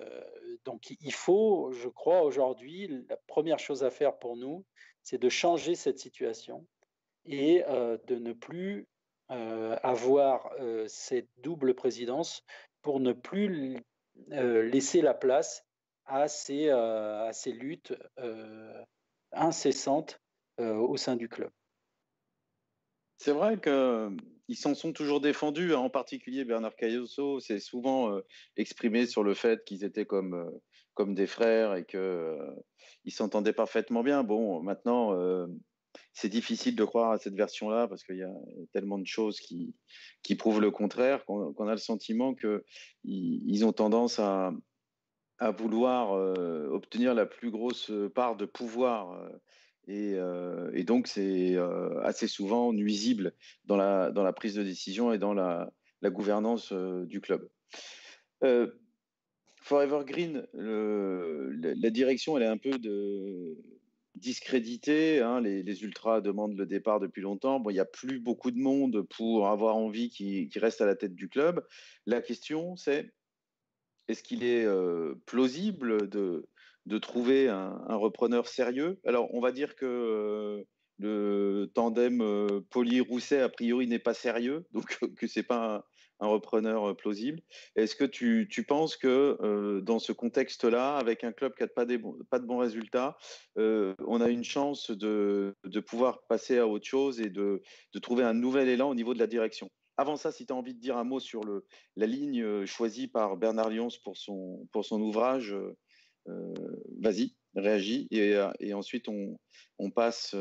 donc 0.65 0.89
il 1.01 1.13
faut, 1.13 1.71
je 1.71 1.87
crois, 1.89 2.23
aujourd'hui, 2.23 3.05
la 3.09 3.17
première 3.27 3.59
chose 3.59 3.83
à 3.83 3.91
faire 3.91 4.17
pour 4.17 4.35
nous, 4.35 4.65
c'est 5.03 5.19
de 5.19 5.29
changer 5.29 5.75
cette 5.75 5.99
situation 5.99 6.65
et 7.25 7.63
de 7.67 8.15
ne 8.15 8.31
plus 8.31 8.87
avoir 9.27 10.49
cette 10.87 11.27
double 11.37 11.75
présidence 11.75 12.43
pour 12.81 13.01
ne 13.01 13.11
plus 13.11 13.83
laisser 14.29 15.01
la 15.01 15.13
place 15.13 15.65
à 16.05 16.29
ces, 16.29 16.69
à 16.69 17.31
ces 17.33 17.51
luttes 17.51 17.93
euh, 19.33 19.39
incessantes 19.39 20.21
euh, 20.59 20.75
au 20.75 20.97
sein 20.97 21.15
du 21.15 21.29
club. 21.29 21.51
C'est 23.17 23.31
vrai 23.31 23.59
qu'ils 23.59 24.57
s'en 24.57 24.75
sont 24.75 24.93
toujours 24.93 25.21
défendus, 25.21 25.73
hein. 25.73 25.79
en 25.79 25.89
particulier 25.89 26.45
Bernard 26.45 26.75
Cayosso 26.75 27.39
s'est 27.39 27.59
souvent 27.59 28.15
exprimé 28.57 29.07
sur 29.07 29.23
le 29.23 29.33
fait 29.33 29.63
qu'ils 29.65 29.83
étaient 29.83 30.05
comme, 30.05 30.51
comme 30.93 31.15
des 31.15 31.25
frères 31.25 31.73
et 31.73 31.83
qu'ils 31.83 33.11
s'entendaient 33.11 33.53
parfaitement 33.53 34.03
bien. 34.03 34.23
Bon, 34.23 34.61
maintenant, 34.61 35.17
c'est 36.13 36.29
difficile 36.29 36.75
de 36.75 36.83
croire 36.83 37.11
à 37.11 37.17
cette 37.17 37.33
version-là 37.33 37.87
parce 37.87 38.03
qu'il 38.03 38.17
y 38.17 38.23
a 38.23 38.33
tellement 38.71 38.99
de 38.99 39.07
choses 39.07 39.39
qui, 39.39 39.75
qui 40.21 40.35
prouvent 40.35 40.61
le 40.61 40.69
contraire 40.69 41.25
qu'on 41.25 41.67
a 41.67 41.71
le 41.71 41.77
sentiment 41.77 42.35
qu'ils 42.35 42.61
ils 43.03 43.65
ont 43.65 43.73
tendance 43.73 44.19
à, 44.19 44.51
à 45.39 45.51
vouloir 45.51 46.13
euh, 46.13 46.67
obtenir 46.69 47.13
la 47.13 47.25
plus 47.25 47.51
grosse 47.51 47.91
part 48.15 48.35
de 48.35 48.45
pouvoir. 48.45 49.13
Euh, 49.13 49.29
euh, 49.89 50.71
et, 50.73 50.83
donc, 50.83 51.07
c'est 51.07 51.55
assez 52.03 52.27
souvent 52.27 52.73
nuisible 52.73 53.33
dans 53.65 53.77
la, 53.77 54.11
dans 54.11 54.23
la 54.23 54.33
prise 54.33 54.55
de 54.55 54.63
décision 54.63 55.13
et 55.13 55.17
dans 55.17 55.33
la, 55.33 55.71
gouvernance 56.03 56.73
du 56.73 57.21
club. 57.21 57.49
Forever 59.61 60.03
Green, 60.05 60.45
la, 60.53 61.89
direction, 61.89 62.37
elle 62.37 62.43
est 62.43 62.47
un 62.47 62.57
peu 62.57 62.71
discréditée. 64.15 65.21
Hein, 65.21 65.39
les, 65.39 65.83
ultras 65.83 66.19
demandent 66.19 66.57
le 66.57 66.65
départ 66.65 66.99
depuis 66.99 67.21
longtemps. 67.21 67.61
Bon, 67.61 67.69
il 67.69 67.73
n'y 67.73 67.79
a 67.79 67.85
plus 67.85 68.19
beaucoup 68.19 68.51
de 68.51 68.59
monde 68.59 69.07
pour 69.09 69.47
avoir 69.47 69.77
envie 69.77 70.09
qu'il 70.09 70.49
reste 70.55 70.81
à 70.81 70.85
la 70.85 70.95
tête 70.95 71.15
du 71.15 71.29
club. 71.29 71.65
La 72.05 72.21
question, 72.21 72.75
c'est 72.75 73.13
est-ce 74.07 74.23
qu'il 74.23 74.43
est, 74.43 74.67
plausible 75.25 76.09
de, 76.09 76.47
de 76.85 76.97
trouver 76.97 77.49
un, 77.49 77.95
repreneur 77.95 78.47
sérieux? 78.47 78.99
Alors, 79.05 79.33
on 79.33 79.41
va 79.41 79.51
dire 79.51 79.75
que 79.75 80.63
le 80.99 81.71
tandem 81.73 82.23
Poli-Rousset, 82.71 83.41
a 83.41 83.49
priori, 83.49 83.87
n'est 83.87 83.99
pas 83.99 84.13
sérieux, 84.13 84.65
donc 84.71 84.97
que 85.15 85.27
ce 85.27 85.39
n'est 85.39 85.43
pas 85.43 85.85
un, 86.19 86.27
repreneur 86.27 86.97
plausible. 86.97 87.41
Est-ce 87.75 87.95
que 87.95 88.03
tu, 88.03 88.47
tu, 88.49 88.63
penses 88.63 88.97
que 88.97 89.79
dans 89.81 89.99
ce 89.99 90.11
contexte-là, 90.11 90.97
avec 90.97 91.23
un 91.23 91.31
club 91.31 91.53
qui 91.53 91.61
n'a 91.61 91.67
pas, 91.67 91.85
pas, 92.29 92.39
de 92.39 92.45
bons 92.45 92.57
résultats, 92.57 93.17
on 93.55 94.21
a 94.21 94.29
une 94.29 94.43
chance 94.43 94.89
de, 94.89 95.55
de, 95.65 95.79
pouvoir 95.79 96.23
passer 96.27 96.57
à 96.57 96.67
autre 96.67 96.87
chose 96.87 97.21
et 97.21 97.29
de, 97.29 97.61
de 97.93 97.99
trouver 97.99 98.23
un 98.23 98.33
nouvel 98.33 98.67
élan 98.69 98.89
au 98.89 98.95
niveau 98.95 99.13
de 99.13 99.19
la 99.19 99.27
direction? 99.27 99.69
Avant 99.97 100.15
ça, 100.15 100.31
si 100.31 100.45
tu 100.45 100.53
as 100.53 100.55
envie 100.55 100.73
de 100.73 100.79
dire 100.79 100.97
un 100.97 101.03
mot 101.03 101.19
sur 101.19 101.41
la 101.95 102.05
ligne 102.05 102.65
choisie 102.65 103.07
par 103.07 103.37
Bernard 103.37 103.69
Lyons 103.69 103.89
pour 104.03 104.17
son, 104.17 104.67
pour 104.71 104.85
son 104.85 105.01
ouvrage, 105.01 105.55
vas-y, 106.99 107.35
réagis. 107.55 108.07
Et, 108.11 108.73
ensuite, 108.73 109.07
on, 109.07 109.91
passe 109.91 110.35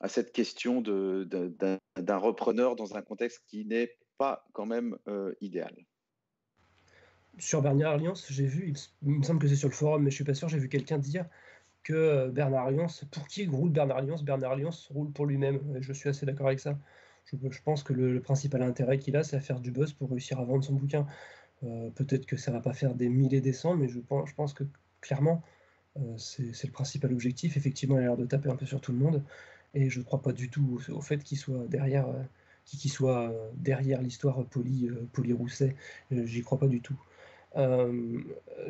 à 0.00 0.08
cette 0.08 0.32
question 0.32 0.80
d'un 0.80 2.16
repreneur 2.16 2.76
dans 2.76 2.96
un 2.96 3.02
contexte 3.02 3.42
qui 3.46 3.66
n'est 3.66 3.96
pas 4.16 4.46
quand 4.52 4.66
même 4.66 4.96
idéal 5.40 5.74
sur 7.38 7.62
Bernard 7.62 7.92
Alliance, 7.92 8.26
j'ai 8.30 8.46
vu, 8.46 8.74
il, 9.02 9.18
me 9.18 9.22
semble 9.22 9.40
que 9.40 9.48
c'est 9.48 9.56
sur 9.56 9.68
le 9.68 9.74
forum, 9.74 10.02
mais 10.02 10.10
je 10.10 10.16
suis 10.16 10.24
pas 10.24 10.34
sûr, 10.34 10.48
j'ai 10.48 10.58
vu 10.58 10.68
quelqu'un 10.68 10.98
dire 10.98 11.26
que 11.82 11.92
euh, 11.92 12.28
Bernard 12.28 12.66
Alliance, 12.66 13.04
pour 13.10 13.26
qui 13.26 13.46
roule 13.46 13.70
Bernard 13.70 13.98
Alliance 13.98 14.22
Bernard 14.22 14.52
Alliance 14.52 14.88
roule 14.90 15.10
pour 15.12 15.26
lui-même. 15.26 15.60
Je 15.80 15.92
suis 15.92 16.08
assez 16.08 16.26
d'accord 16.26 16.48
avec 16.48 16.60
ça. 16.60 16.78
Je, 17.32 17.62
pense 17.62 17.82
que 17.82 17.92
le, 17.92 18.20
principal 18.20 18.62
intérêt 18.62 18.98
qu'il 18.98 19.16
a, 19.16 19.22
c'est 19.22 19.36
à 19.36 19.40
faire 19.40 19.60
du 19.60 19.70
buzz 19.70 19.92
pour 19.92 20.10
réussir 20.10 20.40
à 20.40 20.44
vendre 20.44 20.64
son 20.64 20.74
bouquin. 20.74 21.06
Euh, 21.64 21.90
peut-être 21.90 22.26
que 22.26 22.36
ça 22.36 22.50
va 22.50 22.60
pas 22.60 22.72
faire 22.72 22.94
des 22.94 23.08
milliers 23.08 23.40
des 23.40 23.52
cents, 23.52 23.76
mais 23.76 23.88
je 23.88 23.98
pense, 24.00 24.54
que 24.54 24.64
clairement, 25.00 25.42
euh, 25.98 26.16
c'est 26.16 26.64
le 26.64 26.72
principal 26.72 27.12
objectif. 27.12 27.56
Effectivement, 27.56 27.96
il 27.96 28.00
a 28.00 28.02
l'air 28.02 28.16
de 28.16 28.26
taper 28.26 28.50
un 28.50 28.56
peu 28.56 28.66
sur 28.66 28.80
tout 28.80 28.92
le 28.92 28.98
monde, 28.98 29.24
et 29.74 29.90
je 29.90 30.00
ne 30.00 30.04
crois 30.04 30.22
pas 30.22 30.32
du 30.32 30.50
tout 30.50 30.80
au, 30.90 31.00
fait 31.00 31.22
qu'il 31.22 31.38
soit 31.38 31.66
derrière, 31.68 32.08
derrière 33.54 34.02
l'histoire 34.02 34.44
Poli, 34.46 34.88
Poli 35.12 35.32
Rousset. 35.32 35.76
J'y 36.10 36.42
crois 36.42 36.58
pas 36.58 36.68
du 36.68 36.80
tout. 36.80 36.98
Euh, 37.56 38.20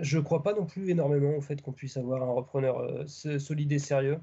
je 0.00 0.18
ne 0.18 0.22
crois 0.22 0.42
pas 0.42 0.54
non 0.54 0.64
plus 0.64 0.90
énormément 0.90 1.36
au 1.36 1.40
fait 1.40 1.60
qu'on 1.60 1.72
puisse 1.72 1.96
avoir 1.96 2.22
un 2.22 2.32
repreneur 2.32 2.78
euh, 2.78 3.06
solide 3.06 3.72
et 3.72 3.78
sérieux. 3.78 4.18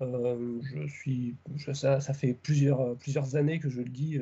Euh, 0.00 0.60
je 0.62 0.86
suis, 0.88 1.36
ça, 1.72 2.00
fait 2.00 2.34
plusieurs, 2.34 2.96
plusieurs 2.96 3.36
années 3.36 3.60
que 3.60 3.68
je 3.68 3.80
le 3.80 3.88
dis, 3.88 4.18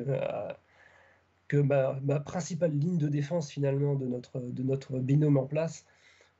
que 1.47 1.57
ma, 1.57 2.19
principale 2.19 2.71
ligne 2.71 2.97
de 2.97 3.07
défense 3.07 3.49
finalement 3.49 3.95
de 3.95 4.05
notre, 4.05 4.99
binôme 4.99 5.37
en 5.37 5.45
place 5.45 5.85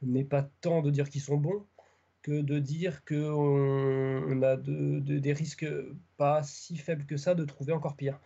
n'est 0.02 0.24
pas 0.24 0.50
tant 0.62 0.82
de 0.82 0.92
dire 0.92 1.10
qu'ils 1.10 1.22
sont 1.22 1.38
bons 1.38 1.66
que 2.22 2.42
de 2.42 2.60
dire 2.60 3.04
qu'on 3.06 4.24
on 4.28 4.42
a 4.44 4.56
de, 4.56 5.00
des 5.00 5.34
risques 5.34 5.68
pas 6.18 6.42
si 6.44 6.78
faibles 6.78 7.06
que 7.06 7.18
ça 7.18 7.36
de 7.36 7.44
trouver 7.44 7.74
encore 7.74 7.96
pire 7.96 8.20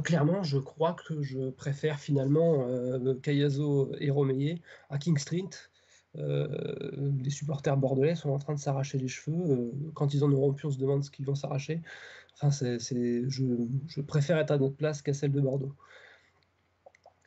clairement, 0.00 0.42
je 0.42 0.58
crois 0.58 0.94
que 0.94 1.22
je 1.22 1.50
préfère 1.50 2.00
finalement 2.00 2.66
euh, 2.66 3.14
et 4.00 4.10
Romeye 4.10 4.62
à 4.88 4.98
King 4.98 5.18
Street. 5.18 5.50
Euh, 6.18 6.90
les 7.22 7.30
supporters 7.30 7.76
bordelais 7.76 8.14
sont 8.14 8.30
en 8.30 8.38
train 8.38 8.54
de 8.54 8.58
s'arracher 8.58 8.98
les 8.98 9.08
cheveux. 9.08 9.50
Euh, 9.50 9.70
quand 9.94 10.14
ils 10.14 10.24
en 10.24 10.32
auront 10.32 10.52
plus, 10.52 10.66
on 10.66 10.70
se 10.70 10.78
demande 10.78 11.04
ce 11.04 11.10
qu'ils 11.10 11.26
vont 11.26 11.34
s'arracher. 11.34 11.80
Enfin, 12.34 12.50
c'est, 12.50 13.28
je, 13.28 14.00
préfère 14.02 14.38
être 14.38 14.50
à 14.50 14.58
notre 14.58 14.76
place 14.76 15.02
qu'à 15.02 15.14
celle 15.14 15.32
de 15.32 15.40
Bordeaux 15.40 15.74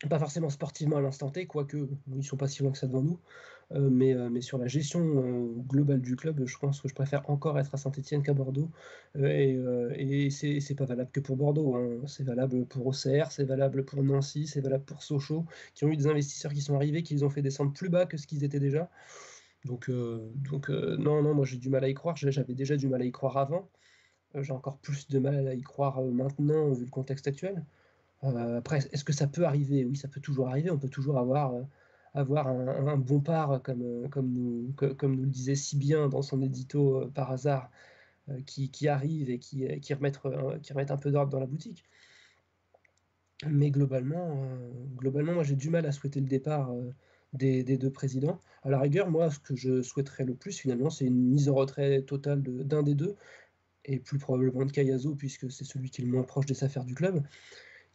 pas 0.10 0.20
forcément 0.20 0.50
sportivement 0.50 0.98
à 0.98 1.02
l'instant 1.02 1.30
T, 1.30 1.48
quoique 1.48 1.88
ils 2.14 2.24
sont 2.24 2.38
pas 2.38 2.48
si 2.48 2.62
loin 2.62 2.72
que 2.72 2.78
ça 2.78 2.86
devant 2.86 3.02
nous, 3.02 3.14
euh, 3.14 3.55
mais, 3.72 4.14
euh, 4.14 4.30
mais 4.30 4.42
sur 4.42 4.58
la 4.58 4.68
gestion 4.68 5.02
euh, 5.02 5.48
globale 5.68 6.02
du 6.02 6.16
club, 6.16 6.46
je 6.46 6.58
pense 6.58 6.82
que 6.82 6.88
je 6.88 6.94
préfère 6.94 7.30
encore 7.30 7.60
être 7.60 7.74
à 7.74 7.78
Saint-Etienne 7.78 8.24
qu'à 8.24 8.34
Bordeaux. 8.34 8.70
et 9.16 9.56
et 9.96 10.30
c'est 10.30 10.76
pas 10.76 10.86
valable 10.86 11.10
que 11.12 11.20
pour 11.20 11.38
Bordeaux, 11.38 11.76
hein. 11.76 12.02
c'est 12.08 12.24
valable 12.24 12.66
pour 12.66 12.88
OCR, 12.88 13.32
c'est 13.32 13.46
valable 13.46 13.86
pour 13.86 14.04
Nancy, 14.04 14.48
c'est 14.48 14.62
valable 14.62 14.86
pour 14.86 15.04
Sochaux, 15.04 15.46
qui 15.74 15.86
ont 15.86 15.90
eu 15.90 15.98
des 15.98 16.08
investisseurs 16.08 16.54
qui 16.54 16.62
sont 16.62 16.76
arrivés, 16.76 17.04
qui 17.04 17.14
les 17.16 17.24
ont 17.24 17.30
fait 17.30 17.42
descendre 17.42 17.74
plus 17.74 17.90
bas 17.90 18.06
que 18.06 18.18
ce 18.18 18.28
qu'ils 18.28 18.44
étaient 18.44 18.60
déjà. 18.60 18.90
Donc, 19.66 19.90
non, 19.90 21.24
non, 21.24 21.34
moi 21.34 21.46
j'ai 21.46 21.58
du 21.58 21.70
mal 21.70 21.84
à 21.84 21.90
y 21.90 21.94
croire, 21.94 22.16
j'avais 22.18 22.54
déjà 22.54 22.78
du 22.78 22.88
mal 22.88 23.02
à 23.02 23.06
y 23.06 23.12
croire 23.12 23.38
avant. 23.38 23.70
j'ai 24.36 24.54
encore 24.54 24.78
plus 24.80 25.08
de 25.10 25.20
mal 25.20 25.48
à 25.48 25.54
y 25.56 25.62
croire 25.62 26.02
maintenant 26.04 26.72
vu 26.72 26.86
le 26.86 26.92
contexte 26.92 27.28
actuel. 27.28 27.64
Euh, 28.34 28.58
après, 28.58 28.80
est-ce 28.92 29.04
que 29.04 29.14
ça 29.14 29.28
peut 29.28 29.46
arriver? 29.46 29.86
Oui, 29.86 29.96
ça 29.96 30.08
peut 30.08 30.22
toujours 30.22 30.50
arriver. 30.50 30.72
On 30.72 30.78
peut 30.78 30.90
toujours 30.90 31.18
avoir, 31.18 31.54
euh, 31.54 31.62
avoir 32.16 32.48
un, 32.48 32.98
bon 32.98 33.20
part, 33.20 33.62
comme, 33.64 33.82
euh, 33.84 34.08
comme, 34.10 34.32
nous, 34.32 34.74
comme 34.98 35.16
nous 35.16 35.24
le 35.24 35.30
disait 35.30 35.56
si 35.56 35.78
bien 35.78 36.10
dans 36.10 36.22
son 36.22 36.42
édito 36.42 37.10
par 37.14 37.32
hasard, 37.32 37.70
qui, 38.48 38.72
qui, 38.72 38.88
arrive 38.88 39.30
et 39.30 39.38
qui, 39.38 39.68
qui, 39.82 39.94
qui 39.94 39.94
un 39.94 40.98
peu 40.98 41.12
d'ordre 41.12 41.30
dans 41.30 41.40
la 41.40 41.46
boutique. 41.46 41.84
Mais 43.48 43.70
globalement, 43.70 44.48
globalement 44.96 45.34
moi 45.34 45.44
j'ai 45.44 45.56
du 45.56 45.70
mal 45.70 45.86
à 45.86 45.92
souhaiter 45.92 46.22
le 46.22 46.26
départ 46.26 46.74
des, 47.34 47.64
des, 47.64 47.78
deux 47.78 47.92
présidents. 47.92 48.40
À 48.64 48.70
la 48.70 48.80
rigueur, 48.80 49.12
moi, 49.12 49.30
ce 49.30 49.40
que 49.40 49.56
je 49.56 49.82
souhaiterais 49.84 50.26
le 50.26 50.34
plus 50.34 50.58
finalement, 50.58 50.90
c'est 50.90 51.06
une 51.06 51.22
mise 51.22 51.50
en 51.50 51.56
retrait 51.56 52.02
totale 52.02 52.42
d'un 52.42 52.82
des 52.82 52.96
deux, 52.96 53.16
et 53.84 54.00
plus 54.00 54.18
probablement 54.18 54.66
de 54.66 54.72
Kayazo, 54.72 55.16
puisque 55.16 55.52
c'est 55.52 55.66
celui 55.66 55.90
qui 55.92 56.02
est 56.02 56.06
le 56.06 56.12
moins 56.12 56.24
proche 56.24 56.48
des 56.48 56.64
affaires 56.64 56.86
du 56.86 56.96
club 56.96 57.24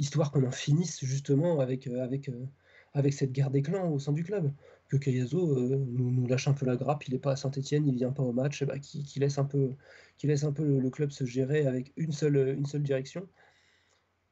histoire 0.00 0.32
qu'on 0.32 0.44
en 0.44 0.50
finisse 0.50 1.04
justement 1.04 1.60
avec, 1.60 1.86
euh, 1.86 2.02
avec, 2.02 2.28
euh, 2.28 2.46
avec 2.94 3.12
cette 3.14 3.32
guerre 3.32 3.50
des 3.50 3.62
clans 3.62 3.90
au 3.90 3.98
sein 3.98 4.12
du 4.12 4.24
club. 4.24 4.52
Que 4.88 4.96
Kayazo 4.96 5.56
euh, 5.56 5.76
nous, 5.76 6.26
lâche 6.26 6.48
un 6.48 6.54
peu 6.54 6.66
la 6.66 6.76
grappe, 6.76 7.06
il 7.06 7.14
n'est 7.14 7.20
pas 7.20 7.32
à 7.32 7.36
Saint-Etienne, 7.36 7.86
il 7.86 7.94
vient 7.94 8.12
pas 8.12 8.22
au 8.22 8.32
match, 8.32 8.64
bah, 8.64 8.78
qui, 8.78 9.18
laisse 9.18 9.38
un 9.38 9.44
peu, 9.44 9.74
qui 10.18 10.26
laisse 10.26 10.44
un 10.44 10.52
peu 10.52 10.64
le, 10.64 10.90
club 10.90 11.10
se 11.10 11.24
gérer 11.24 11.66
avec 11.66 11.92
une 11.96 12.12
seule, 12.12 12.60
direction. 12.82 13.28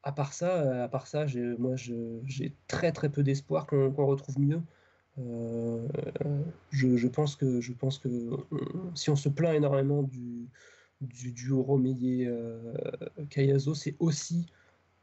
À 0.03 0.11
part 0.11 0.33
ça, 0.33 0.83
à 0.83 0.87
part 0.87 1.07
ça 1.07 1.25
moi 1.57 1.75
j'ai 1.75 2.55
très 2.67 2.91
très 2.93 3.09
peu 3.09 3.23
d'espoir 3.23 3.65
qu'on, 3.67 4.05
retrouve 4.05 4.39
mieux. 4.39 4.61
je, 6.71 7.07
pense 7.07 7.35
que, 7.35 7.61
je 7.61 7.73
pense 7.73 7.99
que 7.99 8.09
si 8.95 9.09
on 9.09 9.15
se 9.15 9.29
plaint 9.29 9.55
énormément 9.55 10.03
du, 10.03 10.47
du 11.01 11.31
duo 11.31 11.63
Romeyer-Kayazo, 11.63 13.73
c'est 13.73 13.95
aussi 13.99 14.45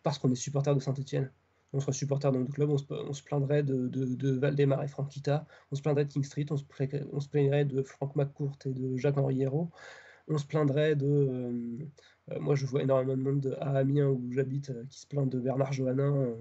parce 0.02 0.18
qu'on 0.18 0.30
est 0.30 0.36
supporter 0.36 0.74
de 0.74 0.80
Saint-Etienne. 0.80 1.30
On 1.72 1.80
serait 1.80 1.92
supporter 1.92 2.30
d'un 2.32 2.42
autre 2.42 2.52
club, 2.52 2.70
on 2.70 2.78
se, 3.12 3.22
plaindrait 3.22 3.62
de, 3.62 3.88
de, 3.88 4.30
Valdemar 4.30 4.82
et 4.84 4.88
Franquita, 4.88 5.46
on 5.72 5.76
se 5.76 5.82
plaindrait 5.82 6.04
de 6.04 6.12
King 6.12 6.24
Street, 6.24 6.46
on 6.50 6.56
se, 6.56 7.28
plaindrait 7.28 7.64
de 7.64 7.82
Franck 7.82 8.16
McCourt 8.16 8.56
et 8.64 8.72
de 8.72 8.96
Jacques-Henri 8.96 9.42
Hérault, 9.42 9.70
on 10.28 10.38
se 10.38 10.46
plaindrait 10.46 10.96
de. 10.96 11.06
Euh, 11.06 11.78
euh, 12.32 12.40
moi, 12.40 12.54
je 12.54 12.66
vois 12.66 12.82
énormément 12.82 13.16
de 13.16 13.22
monde 13.22 13.56
à 13.60 13.76
Amiens 13.76 14.08
où 14.08 14.32
j'habite 14.32 14.70
euh, 14.70 14.84
qui 14.88 15.00
se 15.00 15.06
plaint 15.06 15.28
de 15.28 15.38
Bernard 15.38 15.72
Johannin, 15.72 16.34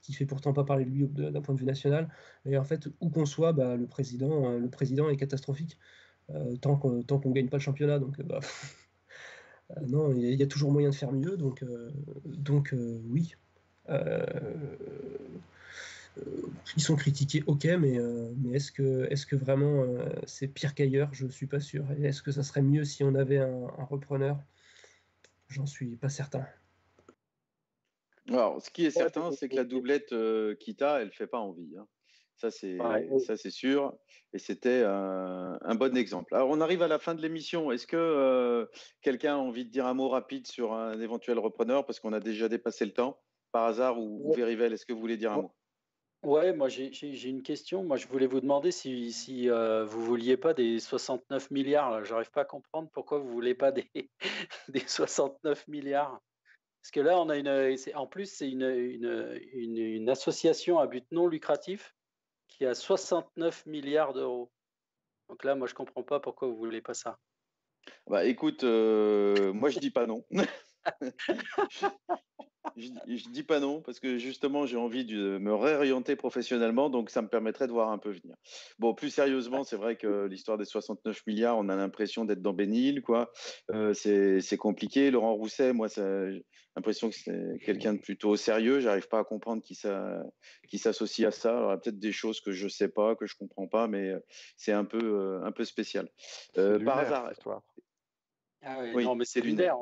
qui 0.00 0.12
fait 0.12 0.26
pourtant 0.26 0.52
pas 0.52 0.64
parler 0.64 0.84
de 0.84 0.90
lui 0.90 1.08
d'un 1.08 1.40
point 1.40 1.54
de 1.54 1.60
vue 1.60 1.66
national. 1.66 2.08
Et 2.44 2.56
en 2.56 2.64
fait, 2.64 2.88
où 3.00 3.10
qu'on 3.10 3.26
soit, 3.26 3.52
bah, 3.52 3.76
le, 3.76 3.86
président, 3.86 4.58
le 4.58 4.70
président 4.70 5.08
est 5.08 5.16
catastrophique 5.16 5.78
tant 6.60 6.76
qu'on 6.76 6.98
ne 6.98 7.32
gagne 7.32 7.48
pas 7.48 7.58
le 7.58 7.62
championnat. 7.62 7.98
Donc, 7.98 8.20
bah, 8.22 8.40
non, 9.86 10.12
il 10.12 10.34
y, 10.34 10.42
a 10.42 10.46
toujours 10.46 10.72
moyen 10.72 10.90
de 10.90 10.94
faire 10.94 11.12
mieux, 11.12 11.36
donc, 11.36 11.64
donc 12.24 12.74
oui. 13.04 13.34
Ils 16.76 16.82
sont 16.82 16.96
critiqués, 16.96 17.42
ok, 17.46 17.64
mais, 17.78 17.98
mais 18.36 18.56
est-ce 18.56 18.72
que, 18.72 19.06
est 19.10 19.24
que 19.26 19.36
vraiment 19.36 19.84
c'est 20.26 20.48
pire 20.48 20.74
qu'ailleurs? 20.74 21.12
Je 21.12 21.26
ne 21.26 21.30
suis 21.30 21.46
pas 21.46 21.60
sûr. 21.60 21.84
est-ce 22.02 22.22
que 22.22 22.32
ça 22.32 22.42
serait 22.42 22.62
mieux 22.62 22.84
si 22.84 23.04
on 23.04 23.14
avait 23.14 23.38
un, 23.38 23.66
repreneur? 23.90 24.38
J'en 25.48 25.66
suis 25.66 25.96
pas 25.96 26.08
certain. 26.08 26.46
Alors, 28.28 28.62
ce 28.62 28.70
qui 28.70 28.86
est 28.86 28.90
certain, 28.90 29.32
c'est 29.32 29.48
que 29.48 29.56
la 29.56 29.64
doublette 29.64 30.14
Kita, 30.60 31.02
elle 31.02 31.12
fait 31.12 31.26
pas 31.26 31.40
envie. 31.40 31.76
Hein. 31.78 31.86
Ça, 32.36 32.50
c'est 32.50 32.78
ça, 33.24 33.36
c'est 33.36 33.50
sûr. 33.50 33.96
Et 34.32 34.38
c'était 34.38 34.82
un, 34.84 35.74
bon 35.74 35.96
exemple. 35.96 36.34
Alors, 36.34 36.48
on 36.48 36.60
arrive 36.60 36.82
à 36.82 36.88
la 36.88 36.98
fin 36.98 37.14
de 37.14 37.22
l'émission. 37.22 37.70
Est-ce 37.70 37.86
que 37.86 37.96
euh, 37.96 38.66
quelqu'un 39.02 39.34
a 39.34 39.38
envie 39.38 39.64
de 39.64 39.70
dire 39.70 39.86
un 39.86 39.94
mot 39.94 40.08
rapide 40.08 40.46
sur 40.46 40.72
un 40.72 40.98
éventuel 41.00 41.38
repreneur? 41.38 41.84
Parce 41.84 42.00
qu'on 42.00 42.12
a 42.12 42.20
déjà 42.20 42.48
dépassé 42.48 42.84
le 42.84 42.92
temps. 42.92 43.20
Par 43.52 43.64
hasard, 43.64 44.00
ou, 44.00 44.32
Verivel, 44.34 44.72
est-ce 44.72 44.86
que 44.86 44.92
vous 44.92 45.00
voulez 45.00 45.16
dire 45.16 45.32
un 45.32 45.42
mot? 45.42 45.52
Ouais, 46.22 46.52
moi 46.52 46.68
j'ai 46.68 47.28
une 47.28 47.42
question. 47.42 47.82
Moi 47.84 47.96
je 47.96 48.06
voulais 48.06 48.26
vous 48.26 48.40
demander 48.40 48.70
si, 48.70 49.12
si 49.12 49.50
euh, 49.50 49.84
vous 49.84 50.04
vouliez 50.04 50.36
pas 50.36 50.54
des 50.54 50.78
69 50.78 51.50
milliards. 51.50 52.04
J'arrive 52.04 52.30
pas 52.30 52.42
à 52.42 52.44
comprendre 52.44 52.88
pourquoi 52.92 53.18
vous 53.18 53.28
voulez 53.28 53.54
pas 53.54 53.72
des, 53.72 53.90
des 54.68 54.86
69 54.86 55.66
milliards. 55.68 56.20
Parce 56.80 56.90
que 56.90 57.00
là, 57.00 57.20
on 57.20 57.28
a 57.28 57.36
une, 57.36 57.76
en 57.94 58.06
plus, 58.08 58.26
c'est 58.26 58.50
une, 58.50 58.62
une, 58.62 59.76
une, 59.76 60.08
association 60.08 60.80
à 60.80 60.88
but 60.88 61.06
non 61.12 61.28
lucratif 61.28 61.94
qui 62.48 62.66
a 62.66 62.74
69 62.74 63.66
milliards 63.66 64.12
d'euros. 64.12 64.50
Donc 65.28 65.44
là, 65.44 65.54
moi, 65.54 65.68
je 65.68 65.74
comprends 65.74 66.02
pas 66.02 66.18
pourquoi 66.18 66.48
vous 66.48 66.56
voulez 66.56 66.82
pas 66.82 66.94
ça. 66.94 67.18
Bah, 68.08 68.24
écoute, 68.24 68.64
euh, 68.64 69.52
moi, 69.52 69.70
je 69.70 69.78
dis 69.78 69.92
pas 69.92 70.06
non. 70.06 70.24
je, 72.76 72.88
je, 73.16 73.28
dis 73.28 73.42
pas 73.42 73.60
non 73.60 73.80
parce 73.80 74.00
que 74.00 74.18
justement 74.18 74.66
j'ai 74.66 74.76
envie 74.76 75.04
de 75.04 75.38
me 75.38 75.54
réorienter 75.54 76.16
professionnellement 76.16 76.90
donc 76.90 77.10
ça 77.10 77.22
me 77.22 77.28
permettrait 77.28 77.66
de 77.66 77.72
voir 77.72 77.90
un 77.90 77.98
peu 77.98 78.10
venir. 78.10 78.36
Bon 78.78 78.94
plus 78.94 79.10
sérieusement 79.10 79.64
c'est 79.64 79.76
vrai 79.76 79.96
que 79.96 80.26
l'histoire 80.26 80.58
des 80.58 80.64
69 80.64 81.26
milliards 81.26 81.58
on 81.58 81.68
a 81.68 81.76
l'impression 81.76 82.24
d'être 82.24 82.42
dans 82.42 82.52
Bénil 82.52 83.02
quoi. 83.02 83.32
Euh, 83.72 83.92
c'est 83.94 84.56
compliqué. 84.56 85.10
Laurent 85.10 85.34
Rousset 85.34 85.72
moi 85.72 85.88
j'ai 85.88 86.44
l'impression 86.76 87.10
que 87.10 87.16
c'est 87.16 87.58
quelqu'un 87.64 87.94
de 87.94 88.00
plutôt 88.00 88.36
sérieux. 88.36 88.80
J'arrive 88.80 89.08
pas 89.08 89.18
à 89.18 89.24
comprendre 89.24 89.62
qui 89.62 89.74
ça 89.74 90.22
qui 90.68 90.78
s'associe 90.78 91.26
à 91.26 91.32
ça. 91.32 91.56
Alors 91.56 91.70
il 91.70 91.74
y 91.74 91.74
a 91.74 91.78
peut-être 91.78 91.98
des 91.98 92.12
choses 92.12 92.40
que 92.40 92.52
je 92.52 92.68
sais 92.68 92.88
pas 92.88 93.16
que 93.16 93.26
je 93.26 93.36
comprends 93.36 93.66
pas 93.66 93.88
mais 93.88 94.12
c'est 94.56 94.72
un 94.72 94.84
peu 94.84 95.02
euh, 95.02 95.44
un 95.44 95.52
peu 95.52 95.64
spécial. 95.64 96.08
Euh, 96.58 96.78
par 96.84 96.98
hasard. 96.98 97.30
Histoire. 97.32 97.62
Ah 98.62 98.86
non, 98.92 99.14
mais 99.16 99.24
c'est 99.24 99.40
lunaire. 99.40 99.76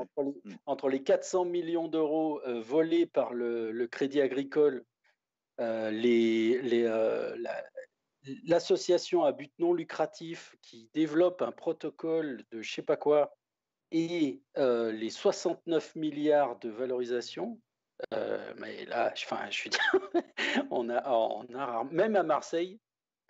Entre 0.66 0.89
les, 0.89 1.03
400 1.03 1.45
mm. 1.45 1.49
millions 1.51 1.89
d'euros 1.89 2.41
volés 2.61 3.07
par 3.07 3.35
le, 3.35 3.87
Crédit 3.87 4.20
Agricole, 4.20 4.85
les, 5.59 6.61
l'association 8.47 9.24
à 9.24 9.33
but 9.33 9.53
non 9.59 9.74
lucratif 9.74 10.57
qui 10.62 10.89
développe 10.95 11.43
un 11.43 11.53
protocole 11.53 12.45
de 12.51 12.62
je 12.62 12.72
sais 12.72 12.83
pas 12.83 12.97
quoi 12.97 13.37
et 13.93 14.41
les 14.57 15.11
69 15.11 15.97
milliards 15.97 16.59
de 16.61 16.70
valorisation, 16.70 17.61
mais 18.12 18.87
là, 18.87 19.12
enfin, 19.12 19.51
je 19.51 19.57
suis 19.57 19.70
on 20.70 20.89
a, 20.89 21.11
on 21.11 21.47
a, 21.55 21.85
même 21.91 22.16
à 22.16 22.22
Marseille, 22.22 22.78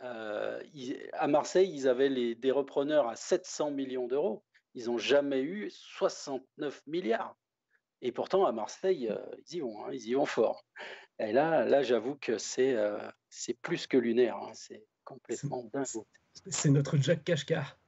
à 0.01 1.27
Marseille, 1.29 1.71
ils 1.73 1.89
avaient 1.89 2.09
les, 2.09 2.35
des 2.35 2.51
repreneurs 2.51 3.09
à 3.09 3.17
700 3.17 3.71
millions 3.71 4.07
d'euros. 4.07 4.45
Ils 4.75 4.87
n'ont 4.87 4.99
jamais 4.99 5.43
eu 5.43 5.71
69 5.71 6.83
milliards. 6.87 7.37
Et 8.03 8.13
pourtant, 8.13 8.47
à 8.47 8.53
Marseille, 8.53 9.15
ils 9.47 9.57
y 9.57 9.61
vont, 9.61 9.85
hein, 9.85 9.91
ils 9.93 10.09
y 10.09 10.15
vont 10.15 10.27
fort. 10.27 10.65
Et 11.19 11.33
là, 11.33 11.67
là 11.67 11.83
j'avoue 11.83 12.17
que 12.17 12.39
c'est 12.39 12.77
c'est 13.29 13.55
plus 13.55 13.87
que 13.87 13.99
lunaire. 13.99 14.37
Hein, 14.37 14.53
c'est 14.55 14.87
complètement 15.05 15.69
dingue. 15.73 15.85
C'est 16.47 16.71
notre 16.71 16.97
Jack 16.97 17.25
Kashkar. 17.25 17.79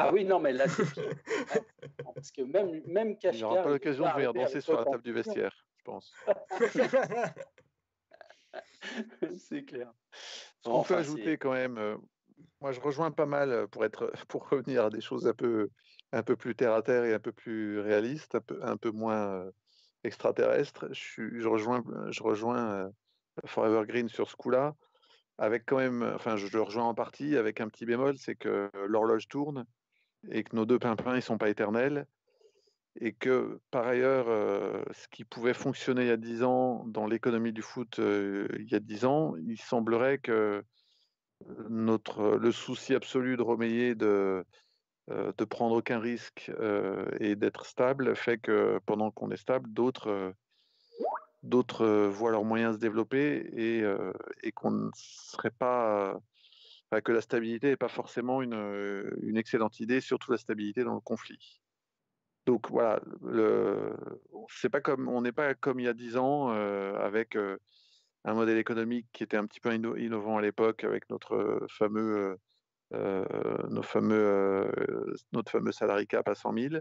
Ah 0.00 0.12
oui, 0.12 0.24
non, 0.24 0.38
mais 0.38 0.52
là, 0.52 0.68
c'est 0.68 0.84
Parce 2.14 2.30
que 2.30 2.42
même, 2.42 2.80
même 2.86 3.18
Kashkar. 3.18 3.34
Il 3.34 3.42
n'aura 3.42 3.62
pas 3.64 3.70
l'occasion 3.70 4.04
de 4.04 4.10
venir 4.10 4.32
danser 4.32 4.60
sur 4.60 4.78
la 4.78 4.84
table 4.84 5.02
du 5.02 5.12
vestiaire, 5.12 5.52
je 5.76 5.82
pense. 5.82 6.14
c'est 9.38 9.64
clair. 9.64 9.92
Ce 10.62 10.70
qu'on 10.70 10.84
peut 10.84 10.96
ajouter 10.96 11.36
quand 11.36 11.52
même, 11.52 11.78
euh, 11.78 11.96
moi 12.60 12.70
je 12.70 12.80
rejoins 12.80 13.10
pas 13.10 13.26
mal 13.26 13.50
euh, 13.50 13.66
pour, 13.66 13.84
être, 13.84 14.12
pour 14.28 14.48
revenir 14.48 14.84
à 14.84 14.90
des 14.90 15.00
choses 15.00 15.26
un 15.26 15.34
peu, 15.34 15.68
un 16.12 16.22
peu 16.22 16.36
plus 16.36 16.54
terre 16.54 16.74
à 16.74 16.82
terre 16.82 17.04
et 17.04 17.14
un 17.14 17.18
peu 17.18 17.32
plus 17.32 17.80
réalistes, 17.80 18.34
un 18.34 18.40
peu, 18.40 18.58
un 18.62 18.76
peu 18.76 18.90
moins 18.90 19.28
euh, 19.34 19.50
extraterrestres. 20.04 20.86
Je, 20.92 21.46
rejoins, 21.46 21.82
je 22.10 22.22
rejoins 22.22 22.90
Forever 23.46 23.86
Green 23.86 24.08
sur 24.08 24.30
ce 24.30 24.36
coup-là 24.36 24.74
avec 25.40 25.66
quand 25.66 25.76
même, 25.76 26.02
enfin, 26.16 26.36
je 26.36 26.48
le 26.52 26.60
rejoins 26.60 26.86
en 26.86 26.94
partie 26.94 27.36
avec 27.36 27.60
un 27.60 27.68
petit 27.68 27.86
bémol, 27.86 28.18
c'est 28.18 28.34
que 28.34 28.70
l'horloge 28.86 29.28
tourne 29.28 29.66
et 30.32 30.42
que 30.42 30.56
nos 30.56 30.66
deux 30.66 30.80
pimpins, 30.80 31.14
ils 31.14 31.22
sont 31.22 31.38
pas 31.38 31.48
éternels 31.48 32.06
et 33.00 33.12
que 33.12 33.60
par 33.70 33.86
ailleurs, 33.86 34.26
ce 34.90 35.06
qui 35.08 35.24
pouvait 35.24 35.54
fonctionner 35.54 36.02
il 36.02 36.08
y 36.08 36.10
a 36.10 36.16
dix 36.16 36.42
ans 36.42 36.84
dans 36.88 37.06
l'économie 37.06 37.52
du 37.52 37.62
foot 37.62 37.98
il 37.98 38.66
y 38.68 38.74
a 38.74 38.80
dix 38.80 39.04
ans, 39.04 39.36
il 39.36 39.60
semblerait 39.60 40.18
que 40.18 40.64
notre, 41.68 42.36
le 42.36 42.50
souci 42.50 42.94
absolu 42.94 43.36
de 43.36 43.42
Romeyer 43.42 43.94
de, 43.94 44.44
de 45.08 45.44
prendre 45.44 45.74
aucun 45.76 45.98
risque 45.98 46.50
et 47.20 47.36
d'être 47.36 47.64
stable 47.64 48.14
fait 48.14 48.38
que 48.38 48.78
pendant 48.86 49.10
qu'on 49.10 49.30
est 49.30 49.36
stable, 49.36 49.72
d'autres 49.72 50.34
d'autres 51.42 51.86
voient 52.08 52.32
leurs 52.32 52.44
moyens 52.44 52.74
se 52.74 52.80
développer 52.80 53.36
et, 53.56 53.84
et 54.42 54.52
qu'on 54.52 54.70
ne 54.70 54.90
serait 54.94 55.52
pas, 55.52 56.18
que 57.04 57.12
la 57.12 57.20
stabilité 57.20 57.68
n'est 57.68 57.76
pas 57.76 57.88
forcément 57.88 58.42
une, 58.42 59.14
une, 59.22 59.36
excellente 59.36 59.80
idée, 59.80 60.00
surtout 60.00 60.32
la 60.32 60.38
stabilité 60.38 60.84
dans 60.84 60.94
le 60.94 61.00
conflit. 61.00 61.60
Donc 62.46 62.70
voilà, 62.70 63.00
c'est 64.48 64.68
pas 64.68 64.80
comme, 64.80 65.08
on 65.08 65.22
n'est 65.22 65.32
pas 65.32 65.54
comme 65.54 65.80
il 65.80 65.84
y 65.84 65.88
a 65.88 65.94
dix 65.94 66.16
ans 66.16 66.48
avec 66.48 67.36
un 68.24 68.34
modèle 68.34 68.58
économique 68.58 69.06
qui 69.12 69.22
était 69.22 69.36
un 69.36 69.46
petit 69.46 69.60
peu 69.60 69.74
innovant 69.74 70.38
à 70.38 70.42
l'époque 70.42 70.84
avec 70.84 71.08
notre 71.10 71.66
fameux, 71.70 72.38
nos 72.92 73.82
fameux, 73.82 74.70
notre 75.32 75.52
fameux 75.52 75.72
salarié 75.72 76.06
cap 76.06 76.28
à 76.28 76.34
100 76.34 76.54
000. 76.54 76.74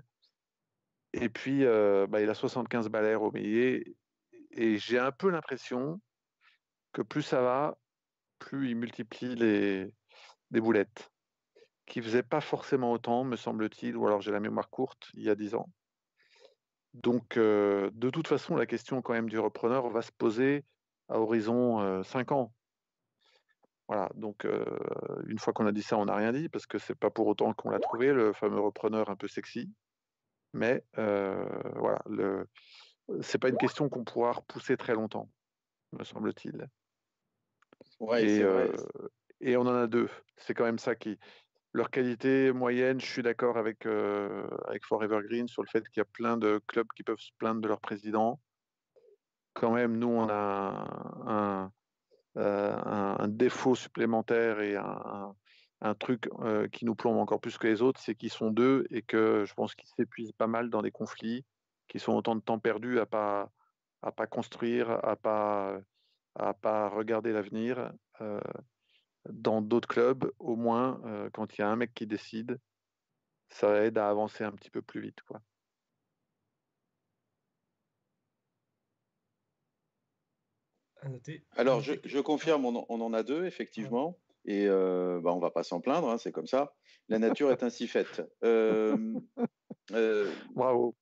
Et 1.14 1.30
puis, 1.30 1.64
bah, 1.64 2.22
il 2.22 2.30
a 2.30 2.34
75 2.34 2.90
balais 2.90 3.16
au 3.16 3.32
millier 3.32 3.96
et 4.52 4.78
j'ai 4.78 5.00
un 5.00 5.12
peu 5.12 5.30
l'impression 5.30 6.02
que 6.94 7.02
plus 7.02 7.22
ça 7.22 7.42
va, 7.42 7.78
plus 8.40 8.70
il 8.70 8.76
multiplie 8.76 9.36
les, 9.36 9.94
boulettes, 10.52 11.12
qui 11.86 12.02
faisaient 12.02 12.24
pas 12.24 12.42
forcément 12.42 12.92
autant, 12.92 13.24
me 13.24 13.36
semble-t-il, 13.36 13.96
ou 13.96 14.08
alors 14.08 14.22
j'ai 14.22 14.32
la 14.32 14.40
mémoire 14.40 14.70
courte, 14.70 15.10
il 15.14 15.24
y 15.24 15.30
a 15.30 15.36
dix 15.36 15.56
ans. 15.56 15.70
Donc, 16.94 17.38
euh, 17.38 17.92
de 17.94 18.10
toute 18.10 18.28
façon, 18.28 18.56
la 18.56 18.66
question 18.66 19.02
quand 19.02 19.14
même 19.14 19.30
du 19.30 19.38
repreneur 19.38 19.90
va 19.90 20.02
se 20.02 20.12
poser 20.12 20.66
à 21.10 21.20
horizon 21.20 21.80
euh, 21.82 22.04
cinq 22.04 22.32
ans. 22.32 22.52
Voilà, 23.88 24.10
donc 24.16 24.44
euh, 24.46 24.66
une 25.28 25.40
fois 25.40 25.54
qu'on 25.54 25.66
a 25.66 25.72
dit 25.72 25.82
ça, 25.82 25.98
on 25.98 26.06
n'a 26.06 26.16
rien 26.16 26.34
dit, 26.34 26.50
parce 26.50 26.66
que 26.66 26.78
c'est 26.78 26.96
pas 26.96 27.10
pour 27.10 27.28
autant 27.28 27.54
qu'on 27.54 27.70
l'a 27.70 27.80
trouvé, 27.80 28.12
le 28.12 28.34
fameux 28.34 28.60
repreneur 28.60 29.10
un 29.10 29.16
peu 29.16 29.28
sexy. 29.28 29.72
Mais 30.54 30.84
voilà, 30.96 32.00
le, 32.10 32.48
c'est 33.22 33.38
pas 33.38 33.50
une 33.50 33.58
question 33.58 33.90
qu'on 33.90 34.04
pourra 34.04 34.34
repousser 34.34 34.78
très 34.78 34.94
longtemps, 34.94 35.30
me 35.94 36.04
semble-t-il. 36.04 36.68
et, 38.18 38.44
euh, 38.44 38.72
et, 39.40 39.58
on 39.58 39.62
en 39.62 39.76
a 39.76 39.88
deux. 39.88 40.10
C'est 40.38 40.54
quand 40.54 40.66
même 40.66 40.80
ça 40.80 40.96
qui. 40.96 41.18
Leur 41.74 41.92
qualité 41.92 42.52
moyenne, 42.54 43.00
je 43.00 43.06
suis 43.06 43.22
d'accord 43.22 43.58
avec, 43.58 43.86
euh, 43.86 44.48
avec 44.66 44.84
Forever 44.86 45.20
Green 45.24 45.48
sur 45.48 45.62
le 45.62 45.68
fait 45.68 45.88
qu'il 45.90 46.00
y 46.00 46.02
a 46.02 46.06
plein 46.06 46.38
de 46.38 46.60
clubs 46.66 46.88
qui 46.96 47.04
peuvent 47.04 47.20
se 47.20 47.32
plaindre 47.38 47.62
de 47.62 47.68
leur 47.68 47.82
président. 47.82 48.40
Quand 49.54 49.74
même, 49.74 49.98
nous, 49.98 50.08
on 50.08 50.28
a 50.30 50.88
un, 51.28 51.72
euh, 52.38 53.28
défaut 53.28 53.76
supplémentaire 53.76 54.62
et 54.62 54.76
un, 54.76 55.36
un 55.82 55.96
truc 55.96 56.30
qui 56.72 56.86
nous 56.86 56.96
plombe 56.96 57.18
encore 57.18 57.42
plus 57.42 57.58
que 57.58 57.68
les 57.68 57.82
autres, 57.82 58.00
c'est 58.00 58.16
qu'ils 58.16 58.32
sont 58.32 58.52
deux 58.52 58.86
et 58.90 59.02
que 59.02 59.46
je 59.46 59.54
pense 59.54 59.76
qu'ils 59.76 59.90
s'épuisent 59.90 60.32
pas 60.32 60.48
mal 60.48 60.70
dans 60.70 60.82
les 60.82 60.92
conflits 60.92 61.46
qui 61.88 62.00
sont 62.00 62.14
autant 62.14 62.36
de 62.36 62.42
temps 62.42 62.60
perdu 62.60 63.00
à 63.00 63.06
pas 63.06 63.52
à 64.04 64.12
pas 64.12 64.28
construire, 64.28 64.92
à 65.04 65.16
pas 65.16 65.80
à 66.36 66.54
pas 66.54 66.90
regarder 66.90 67.32
l'avenir. 67.32 67.92
Euh, 68.22 68.40
dans 69.30 69.62
d'autres 69.62 69.88
clubs, 69.88 70.32
au 70.40 70.56
moins, 70.56 71.02
euh, 71.06 71.30
quand 71.34 71.58
il 71.58 71.62
y 71.62 71.64
a 71.64 71.70
un 71.70 71.76
mec 71.76 71.94
qui 71.94 72.08
décide, 72.08 72.60
ça 73.50 73.84
aide 73.84 73.98
à 73.98 74.10
avancer 74.10 74.44
un 74.44 74.52
petit 74.52 74.70
peu 74.70 74.82
plus 74.82 75.02
vite, 75.02 75.22
quoi. 75.28 75.42
Alors, 81.56 81.82
je, 81.82 81.94
je 82.04 82.20
confirme, 82.20 82.66
on, 82.66 83.02
en 83.02 83.14
a 83.14 83.24
deux, 83.24 83.46
effectivement. 83.46 84.18
Et 84.46 84.66
euh, 84.68 85.20
bah, 85.22 85.34
on 85.34 85.40
va 85.40 85.52
pas 85.52 85.64
s'en 85.64 85.82
plaindre, 85.82 86.10
hein, 86.10 86.18
c'est 86.18 86.32
comme 86.32 86.48
ça. 86.48 86.74
La 87.10 87.20
nature 87.20 87.52
est 87.52 87.64
ainsi 87.64 87.88
faite. 87.88 88.22
Euh, 88.44 88.98
euh, 89.94 90.30
Bravo. 90.54 90.94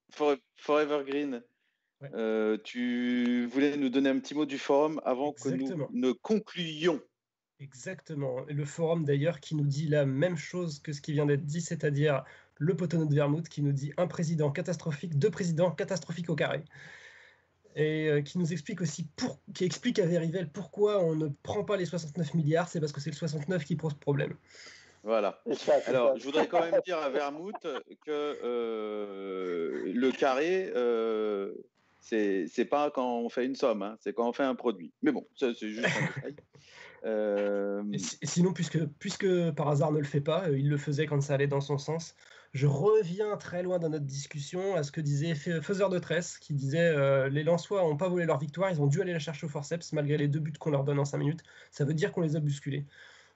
Forever 0.55 1.03
Green, 1.07 1.41
euh, 2.13 2.57
tu 2.63 3.47
voulais 3.47 3.77
nous 3.77 3.89
donner 3.89 4.09
un 4.09 4.19
petit 4.19 4.35
mot 4.35 4.45
du 4.45 4.59
forum 4.59 5.01
avant 5.03 5.33
que 5.33 5.49
nous 5.49 5.87
ne 5.91 6.11
concluions. 6.11 7.01
Exactement. 7.59 8.41
Le 8.47 8.65
forum 8.65 9.05
d'ailleurs 9.05 9.39
qui 9.39 9.55
nous 9.55 9.65
dit 9.65 9.87
la 9.87 10.05
même 10.05 10.37
chose 10.37 10.79
que 10.79 10.91
ce 10.91 11.01
qui 11.01 11.13
vient 11.13 11.25
d'être 11.25 11.45
dit, 11.45 11.61
c'est-à-dire 11.61 12.23
le 12.57 12.75
potonneau 12.75 13.05
de 13.05 13.15
Vermouth 13.15 13.47
qui 13.47 13.61
nous 13.61 13.71
dit 13.71 13.93
un 13.97 14.07
président 14.07 14.51
catastrophique, 14.51 15.17
deux 15.17 15.31
présidents 15.31 15.71
catastrophiques 15.71 16.29
au 16.29 16.35
carré 16.35 16.63
et 17.75 18.07
euh, 18.07 18.21
qui 18.21 18.37
nous 18.39 18.53
explique 18.53 18.81
aussi, 18.81 19.05
pour, 19.15 19.37
qui 19.53 19.65
explique 19.65 19.99
à 19.99 20.05
Verivel 20.05 20.49
pourquoi 20.49 21.03
on 21.03 21.13
ne 21.13 21.27
prend 21.43 21.63
pas 21.63 21.75
les 21.75 21.85
69 21.85 22.33
milliards, 22.33 22.69
c'est 22.69 22.79
parce 22.79 22.93
que 22.93 23.01
c'est 23.01 23.09
le 23.09 23.15
69 23.15 23.65
qui 23.65 23.75
pose 23.75 23.93
problème. 23.93 24.35
Voilà. 25.03 25.43
Alors, 25.85 26.17
je 26.17 26.23
voudrais 26.23 26.47
quand 26.47 26.61
même 26.61 26.81
dire 26.85 26.97
à 26.97 27.09
Vermouth 27.09 27.67
que 28.05 28.39
euh, 28.43 29.91
le 29.93 30.11
carré, 30.11 30.71
euh, 30.75 31.53
c'est 31.99 32.67
pas 32.69 32.89
quand 32.89 33.19
on 33.19 33.29
fait 33.29 33.45
une 33.45 33.55
somme, 33.55 33.83
hein, 33.83 33.97
c'est 33.99 34.13
quand 34.13 34.27
on 34.27 34.33
fait 34.33 34.43
un 34.43 34.55
produit. 34.55 34.91
Mais 35.03 35.11
bon, 35.11 35.27
c'est 35.35 35.53
juste 35.53 35.85
un 35.85 36.15
détail. 36.15 36.35
Euh... 37.03 37.83
sinon, 38.23 38.51
puisque, 38.51 38.83
puisque 38.97 39.51
par 39.51 39.67
hasard 39.67 39.91
ne 39.91 39.99
le 39.99 40.05
fait 40.05 40.21
pas, 40.21 40.49
il 40.49 40.67
le 40.67 40.77
faisait 40.77 41.05
quand 41.05 41.21
ça 41.21 41.35
allait 41.35 41.45
dans 41.45 41.61
son 41.61 41.77
sens 41.77 42.15
je 42.55 42.67
reviens 42.67 43.35
très 43.35 43.63
loin 43.63 43.79
dans 43.79 43.89
notre 43.89 44.05
discussion 44.05 44.75
à 44.75 44.83
ce 44.83 44.91
que 44.91 45.01
disait 45.01 45.35
Faiseur 45.35 45.89
de 45.89 45.99
Tresse, 45.99 46.37
qui 46.37 46.53
disait 46.53 46.87
euh, 46.87 47.27
les 47.27 47.43
Lensois 47.43 47.81
n'ont 47.81 47.97
pas 47.97 48.07
volé 48.07 48.25
leur 48.25 48.39
victoire, 48.39 48.71
ils 48.71 48.81
ont 48.81 48.87
dû 48.87 49.01
aller 49.01 49.11
la 49.11 49.19
chercher 49.19 49.45
au 49.45 49.49
forceps 49.49 49.91
malgré 49.91 50.17
les 50.17 50.29
deux 50.29 50.39
buts 50.39 50.53
qu'on 50.57 50.71
leur 50.71 50.85
donne 50.85 50.99
en 50.99 51.03
5 51.05 51.17
minutes. 51.17 51.43
Ça 51.69 51.83
veut 51.83 51.93
dire 51.93 52.13
qu'on 52.13 52.21
les 52.21 52.37
a 52.37 52.39
bousculés. 52.39 52.85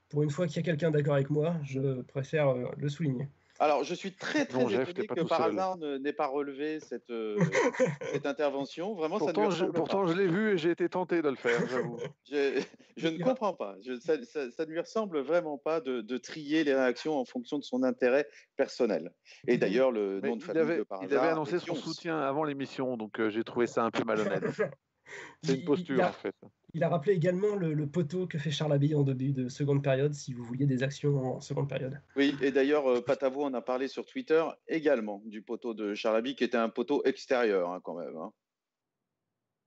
Pour 0.09 0.23
une 0.23 0.29
fois 0.31 0.47
qu'il 0.47 0.55
y 0.55 0.59
a 0.59 0.63
quelqu'un 0.63 0.89
d'accord 0.89 1.15
avec 1.15 1.29
moi, 1.29 1.57
je 1.63 2.01
préfère 2.03 2.49
euh, 2.49 2.71
le 2.77 2.87
souligner. 2.87 3.27
Alors, 3.61 3.83
je 3.83 3.93
suis 3.93 4.13
très 4.13 4.45
très 4.45 4.61
étonné 4.61 5.05
que 5.07 5.23
par 5.23 5.41
hasard 5.41 5.77
n'ait 5.77 6.13
pas 6.13 6.27
relevé 6.27 6.79
cette, 6.79 7.09
euh, 7.09 7.37
cette 8.13 8.25
intervention. 8.25 8.95
Vraiment, 8.95 9.19
pourtant, 9.19 9.51
ça 9.51 9.57
je, 9.57 9.65
pourtant 9.65 10.07
je 10.07 10.13
l'ai 10.13 10.27
vu 10.27 10.53
et 10.53 10.57
j'ai 10.57 10.71
été 10.71 10.87
tenté 10.87 11.21
de 11.21 11.27
le 11.27 11.35
faire, 11.35 11.59
j'avoue. 11.67 11.97
je, 12.31 12.63
je, 12.95 13.07
ne 13.09 13.21
comprends 13.21 13.53
pas. 13.53 13.75
ça, 13.99 14.15
ne 14.15 14.65
lui 14.71 14.79
ressemble 14.79 15.19
vraiment 15.19 15.57
pas 15.57 15.81
de, 15.81 15.99
de, 15.99 16.17
trier 16.17 16.63
les 16.63 16.73
réactions 16.73 17.17
en 17.17 17.25
fonction 17.25 17.57
de 17.57 17.63
son 17.63 17.83
intérêt 17.83 18.29
personnel. 18.55 19.11
Et 19.45 19.57
d'ailleurs, 19.57 19.91
le 19.91 20.21
nom 20.21 20.37
de 20.37 20.43
famille 20.43 20.61
avait, 20.61 20.77
de 20.77 20.83
par 20.83 21.03
Il 21.03 21.13
avait 21.13 21.27
annoncé 21.27 21.59
son 21.59 21.75
soutien 21.75 22.17
avant 22.17 22.45
l'émission, 22.45 22.95
donc 22.95 23.19
euh, 23.19 23.29
j'ai 23.29 23.43
trouvé 23.43 23.67
ça 23.67 23.83
un 23.83 23.91
peu 23.91 24.05
malhonnête. 24.05 24.43
C'est 25.43 25.55
une 25.55 25.65
posture, 25.65 26.01
en 26.01 26.13
fait. 26.13 26.35
Il 26.73 26.83
a 26.83 26.89
rappelé 26.89 27.13
également 27.13 27.55
le, 27.55 27.87
poteau 27.87 28.27
que 28.27 28.37
fait 28.37 28.51
Charlaby 28.51 28.93
en 28.93 29.03
début 29.03 29.31
de 29.31 29.49
seconde 29.49 29.83
période, 29.83 30.13
si 30.13 30.33
vous 30.33 30.43
vouliez 30.43 30.67
des 30.67 30.83
actions 30.83 31.17
en 31.17 31.41
seconde 31.41 31.67
période. 31.67 31.99
Oui, 32.15 32.35
et 32.41 32.51
d'ailleurs, 32.51 32.87
euh, 32.87 33.01
Patavo 33.01 33.43
en 33.43 33.53
a 33.55 33.61
parlé 33.61 33.87
sur 33.87 34.05
Twitter 34.05 34.43
également 34.67 35.21
du 35.25 35.41
poteau 35.41 35.73
de 35.73 35.95
Charlaby, 35.95 36.35
qui 36.35 36.43
était 36.43 36.57
un 36.57 36.69
poteau 36.69 37.03
extérieur 37.05 37.71
hein, 37.71 37.79
quand 37.83 37.95
même. 37.95 38.15
Hein. 38.17 38.31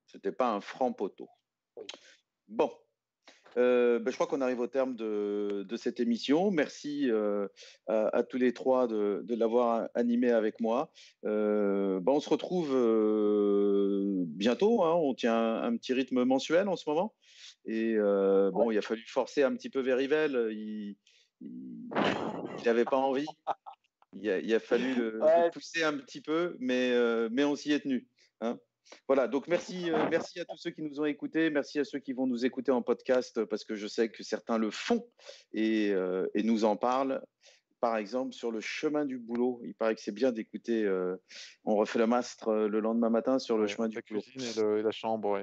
Ce 0.06 0.16
n'était 0.16 0.32
pas 0.32 0.52
un 0.52 0.60
franc 0.60 0.92
poteau. 0.92 1.28
Bon, 2.46 2.70
euh, 3.56 3.98
ben, 3.98 4.10
je 4.10 4.16
crois 4.16 4.26
qu'on 4.26 4.40
arrive 4.40 4.60
au 4.60 4.66
terme 4.66 4.94
de, 4.96 5.66
cette 5.76 6.00
émission. 6.00 6.50
Merci 6.50 7.10
euh, 7.10 7.48
à, 7.88 8.22
tous 8.22 8.38
les 8.38 8.52
trois 8.52 8.86
de, 8.86 9.34
l'avoir 9.34 9.88
animé 9.94 10.30
avec 10.30 10.60
moi. 10.60 10.90
Euh, 11.24 12.00
ben, 12.00 12.12
on 12.12 12.20
se 12.20 12.28
retrouve 12.28 12.70
bientôt. 14.26 14.84
Hein. 14.84 14.94
on 14.94 15.14
tient 15.14 15.62
un, 15.62 15.76
petit 15.76 15.92
rythme 15.92 16.24
mensuel 16.24 16.68
en 16.68 16.76
ce 16.76 16.88
moment. 16.88 17.14
Et 17.64 17.96
bon, 17.96 18.70
il 18.70 18.78
a 18.78 18.82
fallu 18.82 19.04
forcer 19.06 19.42
un 19.42 19.54
petit 19.54 19.70
peu 19.70 19.80
Verivel. 19.80 20.48
Il 20.52 20.96
n'avait 22.64 22.84
pas 22.84 22.98
envie. 22.98 23.26
Il 24.20 24.54
a, 24.54 24.60
fallu 24.60 24.94
le, 24.94 25.50
pousser 25.52 25.82
un 25.84 25.96
petit 25.96 26.20
peu, 26.20 26.56
mais, 26.60 26.92
mais 27.30 27.44
on 27.44 27.56
s'y 27.56 27.72
est 27.72 27.80
tenu. 27.80 28.06
Hein. 28.40 28.58
Voilà, 29.06 29.28
donc 29.28 29.48
merci, 29.48 29.90
euh, 29.90 30.08
merci 30.10 30.40
à 30.40 30.44
tous 30.44 30.56
ceux 30.56 30.70
qui 30.70 30.82
nous 30.82 31.00
ont 31.00 31.04
écoutés, 31.04 31.50
merci 31.50 31.78
à 31.78 31.84
ceux 31.84 31.98
qui 31.98 32.12
vont 32.12 32.26
nous 32.26 32.44
écouter 32.44 32.70
en 32.70 32.82
podcast 32.82 33.44
parce 33.44 33.64
que 33.64 33.74
je 33.74 33.86
sais 33.86 34.08
que 34.10 34.22
certains 34.22 34.58
le 34.58 34.70
font 34.70 35.06
et, 35.52 35.90
euh, 35.92 36.26
nous 36.34 36.64
en 36.64 36.76
parlent. 36.76 37.22
Par 37.80 37.96
exemple, 37.96 38.32
sur 38.32 38.52
le 38.52 38.60
chemin 38.60 39.04
du 39.04 39.18
boulot, 39.18 39.60
il 39.64 39.74
paraît 39.74 39.96
que 39.96 40.00
c'est 40.00 40.14
bien 40.14 40.30
d'écouter. 40.30 40.84
Euh, 40.84 41.16
on 41.64 41.74
refait 41.74 41.98
le 41.98 42.06
mastre 42.06 42.52
le 42.52 42.78
lendemain 42.78 43.10
matin 43.10 43.40
sur 43.40 43.58
le 43.58 43.66
chemin 43.66 43.88
du 43.88 43.96
la 43.96 44.02
boulot. 44.02 44.20
Cuisine 44.20 44.64
et, 44.64 44.82
la 44.82 44.92
chambre, 44.92 45.30
oui. 45.30 45.40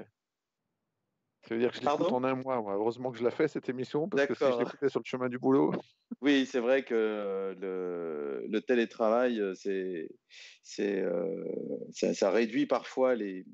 Ça 1.48 1.54
veut 1.54 1.60
dire 1.60 1.70
que 1.70 1.76
je 1.76 1.80
l'écoute 1.80 2.12
en 2.12 2.22
un 2.24 2.34
mois. 2.34 2.56
Heureusement 2.56 3.10
que 3.10 3.18
je 3.18 3.24
l'ai 3.24 3.30
fait 3.30 3.48
cette 3.48 3.68
émission 3.68 4.08
parce 4.08 4.26
que 4.26 4.34
si 4.34 4.44
je 4.44 4.58
l'écoutais 4.58 4.88
sur 4.88 5.00
le 5.00 5.04
chemin 5.04 5.28
du 5.28 5.38
boulot. 5.38 5.72
Oui, 6.22 6.44
c'est 6.44 6.58
vrai 6.58 6.82
que 6.82 7.56
le, 7.58 8.44
le 8.46 8.60
télétravail, 8.60 9.40
c'est, 9.54 10.10
c'est, 10.62 11.00
euh, 11.00 11.44
ça, 11.92 12.30
réduit 12.30 12.66
parfois 12.66 13.14
les, 13.14 13.46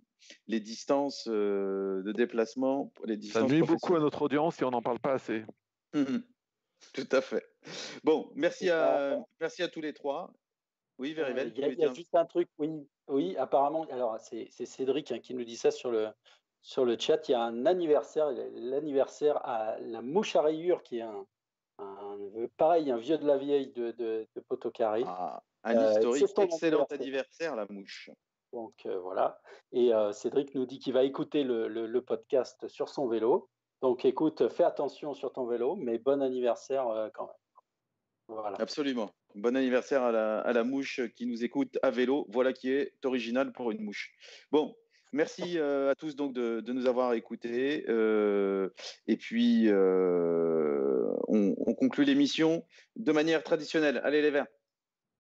les 0.47 0.59
distances 0.59 1.29
euh, 1.29 2.03
de 2.03 2.13
déplacement. 2.13 2.93
Les 3.05 3.21
ça 3.23 3.43
nuit 3.43 3.61
beaucoup 3.61 3.95
à 3.95 4.01
notre 4.01 4.23
audience 4.23 4.61
et 4.61 4.65
on 4.65 4.71
n'en 4.71 4.83
parle 4.83 4.99
pas 4.99 5.13
assez. 5.13 5.45
Mmh 5.95 6.19
Tout 6.93 7.09
à 7.13 7.21
fait. 7.21 7.45
Bon, 8.05 8.31
merci 8.35 8.71
à, 8.71 9.23
merci 9.41 9.63
à 9.63 9.69
tous 9.69 9.81
les 9.81 9.93
trois. 9.93 10.33
Oui, 10.99 11.13
Verivel. 11.13 11.53
Il 11.55 11.79
y, 11.79 11.85
a, 11.85 11.93
juste 11.93 12.15
un 12.15 12.25
truc, 12.25 12.49
oui, 12.59 12.71
oui 13.09 13.37
apparemment. 13.37 13.85
Alors, 13.91 14.19
c'est, 14.19 14.49
Cédric 14.51 15.13
hein, 15.13 15.19
qui 15.19 15.35
nous 15.35 15.45
dit 15.45 15.57
ça 15.57 15.71
sur 15.71 15.91
le, 15.91 16.09
sur 16.67 16.85
le 16.85 16.99
chat, 16.99 17.29
il 17.29 17.33
y 17.33 17.35
a 17.37 17.43
un 17.43 17.65
anniversaire, 17.65 18.33
l'anniversaire 18.57 19.37
à 19.47 19.79
la 19.79 20.03
mouche 20.03 20.35
à 20.35 20.43
rayures, 20.43 20.83
qui 20.83 20.99
est 20.99 21.03
un, 21.03 21.25
pareil, 22.57 22.91
un 22.91 22.97
vieux 22.97 23.19
de 23.19 23.25
la 23.25 23.39
vieille 23.39 23.69
de, 23.69 23.93
de, 23.93 24.27
de 24.35 24.69
Carré. 24.71 25.05
Ah, 25.07 25.45
un 25.63 25.77
euh, 25.77 26.17
historique 26.17 26.53
excellent 26.53 26.85
anniversaire. 26.91 27.55
la 27.55 27.67
mouche. 27.71 28.11
Donc 28.53 28.75
euh, 28.85 28.99
voilà. 28.99 29.41
Et 29.71 29.95
euh, 29.95 30.11
Cédric 30.11 30.57
nous 30.57 30.67
dit 30.67 30.81
qu'il 30.81 30.93
va 30.93 31.05
écouter 31.05 31.45
le, 31.45 32.01
podcast 32.01 32.67
sur 32.67 32.89
son 32.89 33.07
vélo. 33.07 33.49
Donc 33.81 34.05
écoute, 34.05 34.49
fais 34.49 34.65
attention 34.65 35.15
sur 35.15 35.33
ton 35.33 35.47
vélo, 35.47 35.77
mais 35.77 35.99
bon 35.99 36.21
anniversaire 36.21 37.11
quand 37.15 37.27
même. 37.27 37.37
Voilà. 38.27 38.57
Absolument. 38.61 39.13
Bon 39.37 39.57
anniversaire 39.57 40.03
à 40.03 40.11
la, 40.11 40.41
à 40.41 40.53
la, 40.53 40.65
mouche 40.65 41.01
qui 41.15 41.27
nous 41.27 41.45
écoute 41.45 41.79
à 41.85 41.93
vélo. 41.93 42.27
Voilà 42.29 42.53
qui 42.53 42.73
est 42.73 42.93
original 43.05 43.53
pour 43.53 43.71
une 43.71 43.85
mouche. 43.85 44.17
Bon, 44.51 44.75
Merci 45.17 45.59
euh, 45.59 45.91
à 45.91 45.95
tous 45.95 46.15
donc 46.15 46.35
de, 46.35 46.63
nous 46.73 46.87
avoir 46.87 47.15
écoutés. 47.15 47.87
Euh, 47.89 48.69
et 49.07 49.17
puis, 49.17 49.63
euh, 49.67 51.11
on, 51.27 51.55
on 51.59 51.73
conclut 51.73 52.05
l'émission 52.05 52.67
de 52.97 53.13
manière 53.13 53.43
traditionnelle. 53.43 54.03
Allez 54.05 54.21
les 54.21 54.31
verts. 54.31 54.47